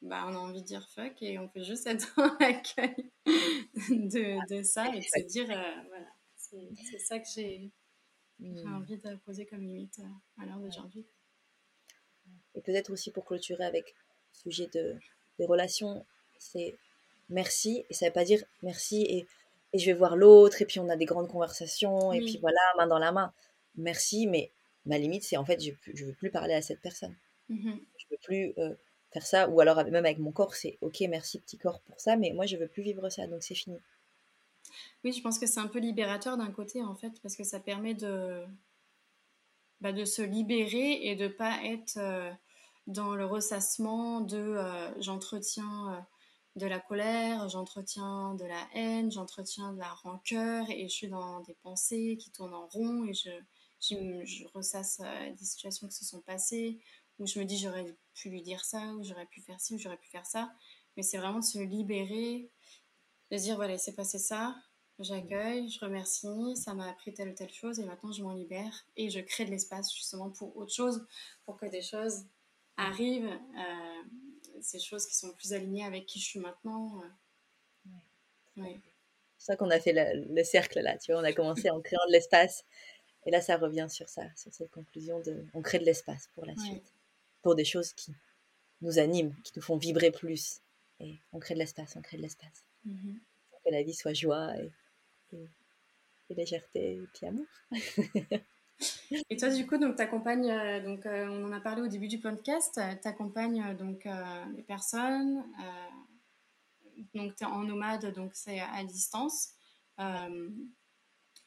bah, 0.02 0.26
on 0.28 0.36
a 0.36 0.38
envie 0.38 0.62
de 0.62 0.68
dire 0.68 0.88
fuck 0.90 1.22
et 1.22 1.40
on 1.40 1.48
peut 1.48 1.64
juste 1.64 1.88
être 1.88 2.14
dans 2.18 2.38
l'accueil 2.40 3.12
de, 3.90 4.56
de, 4.56 4.64
ça 4.64 4.88
et 4.94 5.00
de 5.00 5.04
se 5.04 5.26
dire 5.28 5.48
voilà, 5.48 6.12
c'est 6.36 7.00
ça 7.00 7.20
que 7.20 7.28
j'ai 7.34 7.72
mmh. 8.40 8.76
envie 8.76 8.98
de 8.98 9.16
poser 9.18 9.46
comme 9.46 9.62
limite 9.62 10.00
à 10.38 10.46
l'heure 10.46 10.60
d'aujourd'hui. 10.60 11.06
Et 12.56 12.62
peut-être 12.62 12.92
aussi 12.92 13.12
pour 13.12 13.26
clôturer 13.26 13.66
avec 13.66 13.86
le 13.86 14.52
sujet 14.52 14.68
de, 14.74 14.96
des 15.40 15.46
relations, 15.46 16.06
c'est 16.40 16.76
merci. 17.30 17.86
Et 17.90 17.94
ça 17.94 18.06
ne 18.06 18.10
veut 18.10 18.14
pas 18.14 18.24
dire 18.24 18.44
merci 18.64 19.04
et, 19.04 19.28
et, 19.74 19.80
je 19.80 19.86
vais 19.86 19.98
voir 19.98 20.16
l'autre 20.16 20.62
et 20.62 20.66
puis 20.66 20.80
on 20.80 20.90
a 20.90 20.96
des 20.96 21.06
grandes 21.06 21.30
conversations 21.30 22.12
et 22.14 22.20
puis 22.20 22.38
voilà, 22.40 22.60
main 22.78 22.88
dans 22.88 23.00
la 23.00 23.12
main. 23.12 23.34
Merci, 23.76 24.26
mais 24.26 24.52
ma 24.88 24.98
limite, 24.98 25.24
c'est 25.24 25.38
en 25.38 25.46
fait, 25.46 25.62
je 25.62 25.72
ne 25.72 26.08
veux 26.08 26.14
plus 26.14 26.32
parler 26.32 26.54
à 26.54 26.62
cette 26.62 26.82
personne. 26.82 27.16
Mmh 27.50 27.72
je 27.98 28.06
ne 28.06 28.12
veux 28.12 28.18
plus 28.24 28.54
euh, 28.58 28.76
faire 29.12 29.26
ça. 29.26 29.50
Ou 29.50 29.60
alors, 29.60 29.78
même 29.78 30.06
avec 30.06 30.20
mon 30.20 30.32
corps, 30.32 30.56
c'est 30.56 30.78
ok, 30.82 31.02
merci 31.10 31.40
petit 31.40 31.58
corps 31.58 31.82
pour 31.82 32.00
ça, 32.00 32.16
mais 32.16 32.32
moi, 32.34 32.46
je 32.46 32.56
ne 32.56 32.62
veux 32.62 32.68
plus 32.68 32.84
vivre 32.84 33.10
ça, 33.10 33.28
donc 33.28 33.44
c'est 33.44 33.56
fini. 33.56 33.78
Oui, 35.04 35.14
je 35.14 35.22
pense 35.22 35.40
que 35.40 35.46
c'est 35.46 35.60
un 35.60 35.68
peu 35.68 35.80
libérateur 35.80 36.38
d'un 36.38 36.52
côté, 36.52 36.84
en 36.84 36.96
fait, 36.96 37.22
parce 37.22 37.36
que 37.36 37.44
ça 37.44 37.60
permet 37.60 37.94
de, 37.94 38.44
bah, 39.82 39.94
de 39.94 40.06
se 40.06 40.22
libérer 40.22 41.06
et 41.08 41.16
de 41.16 41.28
pas 41.28 41.64
être 41.64 41.98
euh, 41.98 42.32
dans 42.88 43.16
le 43.16 43.26
ressassement 43.26 44.22
de 44.22 44.38
euh, 44.38 45.02
j'entretiens 45.02 46.06
de 46.56 46.66
la 46.66 46.80
colère, 46.80 47.48
j'entretiens 47.50 48.34
de 48.36 48.46
la 48.46 48.68
haine, 48.74 49.12
j'entretiens 49.12 49.74
de 49.74 49.80
la 49.80 49.90
rancœur 49.90 50.66
et 50.70 50.88
je 50.90 50.94
suis 50.94 51.08
dans 51.08 51.40
des 51.42 51.54
pensées 51.54 52.18
qui 52.20 52.32
tournent 52.32 52.56
en 52.56 52.66
rond 52.68 53.06
et 53.06 53.14
je, 53.14 53.30
je, 53.82 54.48
ressasse 54.54 55.02
des 55.38 55.46
situations 55.46 55.88
qui 55.88 55.96
se 55.96 56.06
sont 56.06 56.22
passées 56.22 56.80
où 57.20 57.26
je 57.26 57.40
me 57.40 57.46
dis 57.46 57.58
j'aurais 57.58 57.96
pu 58.14 58.30
lui 58.30 58.42
dire 58.42 58.64
ça 58.64 58.94
ou 58.94 59.04
j'aurais 59.04 59.26
pu 59.26 59.42
faire 59.42 59.60
ci 59.60 59.74
ou 59.74 59.78
j'aurais 59.80 59.98
pu 59.98 60.10
faire 60.10 60.26
ça. 60.26 60.52
Mais 60.96 61.04
c'est 61.04 61.18
vraiment 61.18 61.40
de 61.40 61.44
se 61.46 61.60
libérer, 61.60 62.50
de 63.32 63.38
dire 63.38 63.56
voilà, 63.56 63.74
il 63.74 63.80
s'est 63.80 63.96
passé 63.96 64.20
ça, 64.20 64.56
J'accueille, 65.00 65.70
je 65.70 65.80
remercie, 65.80 66.56
ça 66.56 66.74
m'a 66.74 66.90
appris 66.90 67.14
telle 67.14 67.30
ou 67.30 67.34
telle 67.34 67.54
chose 67.54 67.80
et 67.80 67.86
maintenant 67.86 68.12
je 68.12 68.24
m'en 68.24 68.34
libère 68.34 68.88
et 68.96 69.12
je 69.12 69.20
crée 69.20 69.46
de 69.46 69.52
l'espace 69.52 69.94
justement 69.94 70.32
pour 70.32 70.58
autre 70.58 70.74
chose, 70.74 71.06
pour 71.46 71.56
que 71.58 71.68
des 71.68 71.84
choses 71.84 72.26
arrivent, 72.78 73.28
euh, 73.28 74.04
ces 74.60 74.80
choses 74.80 75.06
qui 75.06 75.16
sont 75.16 75.32
plus 75.34 75.54
alignées 75.54 75.86
avec 75.86 76.08
qui 76.08 76.20
je 76.20 76.26
suis 76.26 76.40
maintenant. 76.40 77.00
Euh. 78.58 78.64
C'est 79.38 79.46
ça 79.52 79.56
qu'on 79.56 79.70
a 79.70 79.80
fait 79.80 79.94
le, 79.94 80.44
cercle 80.44 80.80
là, 80.80 80.98
tu 80.98 81.12
vois, 81.12 81.22
on 81.22 81.24
a 81.24 81.34
commencé 81.34 81.70
en 81.70 81.80
créant 81.80 82.06
de 82.08 82.14
l'espace 82.14 82.66
et 83.28 83.32
là 83.32 83.42
ça 83.42 83.58
revient 83.58 83.88
sur 83.90 84.10
ça, 84.10 84.24
sur 84.36 84.52
cette 84.52 84.72
conclusion 84.72 85.20
de 85.20 85.46
on 85.54 85.62
crée 85.62 85.80
de 85.80 85.86
l'espace 85.86 86.30
pour 86.34 86.46
la 86.46 86.56
suite, 86.58 86.94
pour 87.44 87.54
des 87.54 87.66
choses 87.66 87.94
qui 87.94 88.12
nous 88.82 88.98
animent, 88.98 89.36
qui 89.44 89.52
nous 89.56 89.62
font 89.62 89.78
vibrer 89.78 90.10
plus 90.10 90.62
et 91.00 91.14
on 91.32 91.40
crée 91.40 91.54
de 91.54 91.60
l'espace, 91.60 91.96
on 91.96 92.02
crée 92.02 92.18
de 92.18 92.24
l'espace. 92.24 92.66
Mm-hmm. 92.88 93.20
Pour 93.52 93.62
que 93.64 93.70
la 93.70 93.84
vie 93.84 93.94
soit 93.94 94.14
joie 94.14 94.58
et 94.58 94.72
et, 95.34 96.36
légèreté 96.36 96.94
et 96.94 97.08
puis 97.14 97.26
amour. 97.26 97.46
et 99.30 99.38
toi, 99.38 99.50
du 99.50 99.66
coup, 99.66 99.78
donc, 99.78 99.96
t'accompagnes, 99.96 100.52
euh, 100.52 100.84
donc, 100.84 101.06
euh, 101.06 101.28
on 101.28 101.46
en 101.46 101.52
a 101.52 101.60
parlé 101.60 101.82
au 101.82 101.88
début 101.88 102.08
du 102.08 102.20
podcast, 102.20 102.80
tu 103.02 103.08
accompagnes 103.08 103.64
euh, 103.64 103.74
donc, 103.74 104.08
les 104.56 104.64
personnes, 104.64 105.44
donc 107.14 107.36
tu 107.36 107.44
es 107.44 107.48
en 107.48 107.64
nomade, 107.64 108.14
donc 108.14 108.32
c'est 108.34 108.60
à 108.60 108.84
distance. 108.84 109.54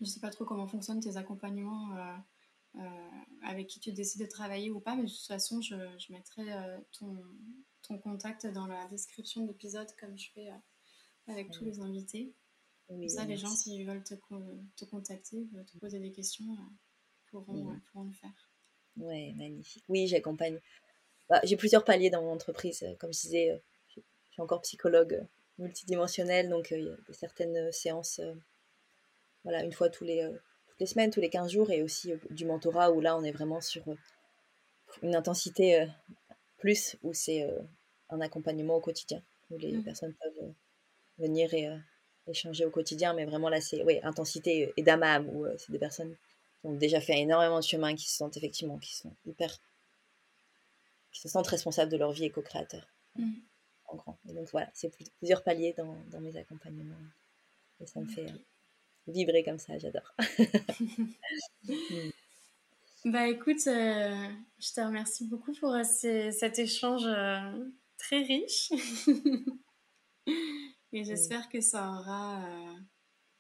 Je 0.00 0.06
sais 0.06 0.20
pas 0.20 0.30
trop 0.30 0.44
comment 0.44 0.66
fonctionnent 0.66 1.00
tes 1.00 1.16
accompagnements, 1.16 1.94
avec 3.42 3.66
qui 3.66 3.80
tu 3.80 3.92
décides 3.92 4.22
de 4.22 4.26
travailler 4.26 4.70
ou 4.70 4.80
pas, 4.80 4.94
mais 4.94 5.04
de 5.04 5.08
toute 5.08 5.26
façon, 5.26 5.60
je, 5.60 5.74
je 5.98 6.12
mettrai 6.12 6.44
ton, 6.92 7.16
ton 7.82 7.98
contact 7.98 8.46
dans 8.46 8.66
la 8.66 8.86
description 8.88 9.42
de 9.42 9.48
l'épisode 9.48 9.88
comme 9.98 10.16
je 10.18 10.30
fais 10.32 10.50
avec 11.26 11.50
tous 11.50 11.64
les 11.64 11.80
invités. 11.80 12.34
Comme 12.88 13.08
ça, 13.08 13.24
les 13.24 13.36
gens, 13.36 13.48
s'ils 13.48 13.86
veulent 13.86 14.02
te, 14.02 14.14
te, 14.76 14.84
contacter, 14.84 15.48
te 15.72 15.78
poser 15.78 16.00
des 16.00 16.10
questions, 16.10 16.56
pourront, 17.30 17.78
pourront 17.92 18.04
le 18.04 18.12
faire. 18.12 18.50
Ouais, 18.96 19.32
magnifique. 19.36 19.84
Oui, 19.88 20.08
j'accompagne. 20.08 20.58
Bah, 21.28 21.40
j'ai 21.44 21.56
plusieurs 21.56 21.84
paliers 21.84 22.10
dans 22.10 22.22
mon 22.22 22.32
entreprise. 22.32 22.84
Comme 22.98 23.12
je 23.12 23.20
disais, 23.20 23.62
je 23.88 24.00
suis 24.30 24.42
encore 24.42 24.62
psychologue 24.62 25.24
multidimensionnel, 25.58 26.48
donc 26.48 26.72
il 26.72 26.84
y 26.84 26.88
a 26.88 27.12
certaines 27.12 27.70
séances, 27.70 28.20
voilà, 29.44 29.62
une 29.62 29.72
fois 29.72 29.88
tous 29.88 30.04
les, 30.04 30.28
toutes 30.68 30.80
les 30.80 30.86
semaines, 30.86 31.10
tous 31.10 31.20
les 31.20 31.30
15 31.30 31.50
jours, 31.50 31.70
et 31.70 31.82
aussi 31.82 32.12
du 32.30 32.44
mentorat 32.44 32.92
où 32.92 33.00
là, 33.00 33.16
on 33.16 33.22
est 33.22 33.32
vraiment 33.32 33.60
sur 33.60 33.84
une 35.02 35.14
intensité 35.14 35.86
plus, 36.58 36.96
où 37.02 37.12
c'est 37.12 37.48
un 38.10 38.20
accompagnement 38.20 38.76
au 38.76 38.80
quotidien, 38.80 39.22
où 39.50 39.58
les 39.58 39.72
mmh. 39.72 39.84
personnes 39.84 40.14
peuvent 40.14 40.52
venir 41.18 41.52
et 41.54 41.68
échanger 42.26 42.64
au 42.64 42.70
quotidien, 42.70 43.14
mais 43.14 43.24
vraiment 43.24 43.48
là, 43.48 43.60
c'est 43.60 43.82
oui, 43.84 44.00
intensité 44.02 44.72
et 44.76 44.82
d'âme 44.82 45.28
où 45.28 45.46
c'est 45.58 45.72
des 45.72 45.78
personnes 45.78 46.16
qui 46.60 46.66
ont 46.66 46.74
déjà 46.74 47.00
fait 47.00 47.18
énormément 47.18 47.58
de 47.58 47.64
chemin, 47.64 47.94
qui 47.94 48.08
se 48.08 48.16
sentent 48.16 48.36
effectivement, 48.36 48.78
qui 48.78 48.94
sont 48.94 49.14
hyper, 49.26 49.50
qui 51.12 51.20
se 51.20 51.28
sentent 51.28 51.46
responsables 51.46 51.90
de 51.90 51.96
leur 51.96 52.12
vie 52.12 52.24
et 52.24 52.30
co-créateurs. 52.30 52.86
Mmh. 53.16 53.32
En 53.86 53.96
grand. 53.96 54.18
Et 54.28 54.32
donc 54.32 54.48
voilà, 54.52 54.70
c'est 54.72 54.92
plusieurs 55.18 55.42
paliers 55.42 55.74
dans, 55.76 55.96
dans, 56.10 56.20
mes 56.20 56.36
accompagnements. 56.36 56.94
Et 57.80 57.86
ça 57.86 58.00
me 58.00 58.06
fait 58.06 58.26
vibrer 59.06 59.44
comme 59.44 59.58
ça, 59.58 59.78
j'adore. 59.78 60.14
Bah 63.06 63.26
écoute, 63.28 63.66
euh, 63.66 64.28
je 64.58 64.72
te 64.74 64.80
remercie 64.82 65.26
beaucoup 65.26 65.54
pour 65.54 65.72
euh, 65.72 65.84
cet 65.84 66.58
échange 66.58 67.06
euh, 67.06 67.70
très 67.96 68.22
riche. 68.22 68.70
Et 70.92 71.04
j'espère 71.04 71.48
que 71.48 71.62
ça 71.62 71.88
aura 71.88 72.44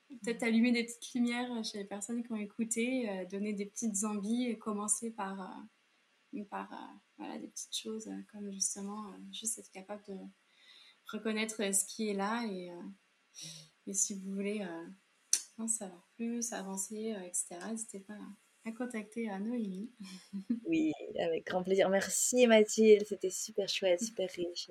peut-être 0.08 0.44
allumé 0.44 0.72
des 0.72 0.84
petites 0.84 1.12
lumières 1.14 1.62
chez 1.62 1.76
les 1.78 1.84
personnes 1.84 2.22
qui 2.22 2.32
ont 2.32 2.36
écouté, 2.36 3.26
donné 3.30 3.52
des 3.52 3.66
petites 3.66 4.04
envies 4.04 4.46
et 4.46 4.56
commencer 4.56 5.10
par, 5.10 5.36
par 6.48 6.68
voilà, 7.18 7.38
des 7.38 7.48
petites 7.48 7.76
choses 7.76 8.08
comme 8.32 8.52
justement 8.52 9.12
juste 9.32 9.58
être 9.58 9.70
capable 9.72 10.02
de 10.06 10.16
reconnaître 11.06 11.56
ce 11.74 11.84
qui 11.84 12.08
est 12.08 12.14
là 12.14 12.46
et, 12.46 12.70
et 13.88 13.94
si 13.94 14.14
vous 14.14 14.32
voulez 14.32 14.64
en 15.60 15.68
savoir 15.68 16.08
plus, 16.16 16.52
avancer, 16.52 17.14
etc., 17.26 17.58
n'hésitez 17.70 18.00
pas 18.00 18.18
à 18.66 18.72
contacter 18.72 19.30
à 19.30 19.38
Noémie. 19.38 19.90
oui, 20.66 20.92
avec 21.18 21.46
grand 21.46 21.62
plaisir. 21.62 21.88
Merci 21.88 22.46
Mathilde, 22.46 23.06
c'était 23.06 23.30
super 23.30 23.68
chouette, 23.68 24.02
super 24.02 24.28
riche. 24.30 24.70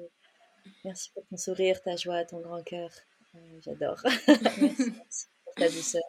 Merci 0.86 1.12
pour 1.14 1.26
ton 1.28 1.38
sourire, 1.38 1.82
ta 1.82 1.96
joie, 1.96 2.26
ton 2.26 2.40
grand 2.40 2.64
cœur. 2.64 2.92
Euh, 3.36 3.60
j'adore. 3.62 4.00
merci, 4.28 5.26
pour 5.44 5.54
ta 5.56 5.70
douceur. 5.70 6.04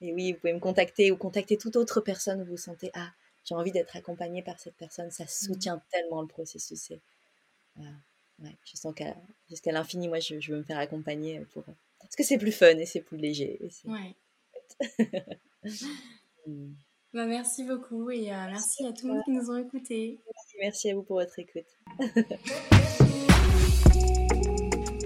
Et 0.00 0.12
oui, 0.12 0.32
vous 0.32 0.38
pouvez 0.38 0.52
me 0.52 0.60
contacter 0.60 1.10
ou 1.10 1.16
contacter 1.16 1.56
toute 1.58 1.76
autre 1.76 2.00
personne 2.00 2.42
où 2.42 2.44
vous 2.44 2.56
sentez 2.56 2.90
Ah, 2.94 3.12
j'ai 3.44 3.54
envie 3.54 3.72
d'être 3.72 3.96
accompagnée 3.96 4.42
par 4.42 4.58
cette 4.58 4.76
personne. 4.76 5.10
Ça 5.10 5.26
soutient 5.26 5.82
tellement 5.90 6.22
le 6.22 6.28
processus. 6.28 6.92
ouais, 7.76 8.56
je 8.64 8.76
sens 8.76 8.94
qu'à 8.94 9.14
jusqu'à 9.48 9.72
l'infini, 9.72 10.08
moi, 10.08 10.20
je, 10.20 10.36
veux 10.50 10.58
me 10.58 10.62
faire 10.62 10.78
accompagner 10.78 11.40
pour. 11.52 11.64
Parce 12.00 12.16
que 12.16 12.24
c'est 12.24 12.38
plus 12.38 12.52
fun 12.52 12.76
et 12.78 12.86
c'est 12.86 13.00
plus 13.00 13.18
léger. 13.18 13.60
ouais. 13.84 14.14
Hmm. 16.46 16.72
Bah, 17.12 17.26
merci 17.26 17.64
beaucoup 17.64 18.08
et 18.10 18.32
euh, 18.32 18.46
merci 18.50 18.86
à 18.86 18.92
tous 18.92 19.12
les 19.12 19.20
qui 19.24 19.32
nous 19.32 19.50
ont 19.50 19.56
écoutés. 19.56 20.20
Merci 20.60 20.90
à 20.90 20.94
vous 20.94 21.02
pour 21.02 21.16
votre 21.16 21.36
écoute. 21.40 21.66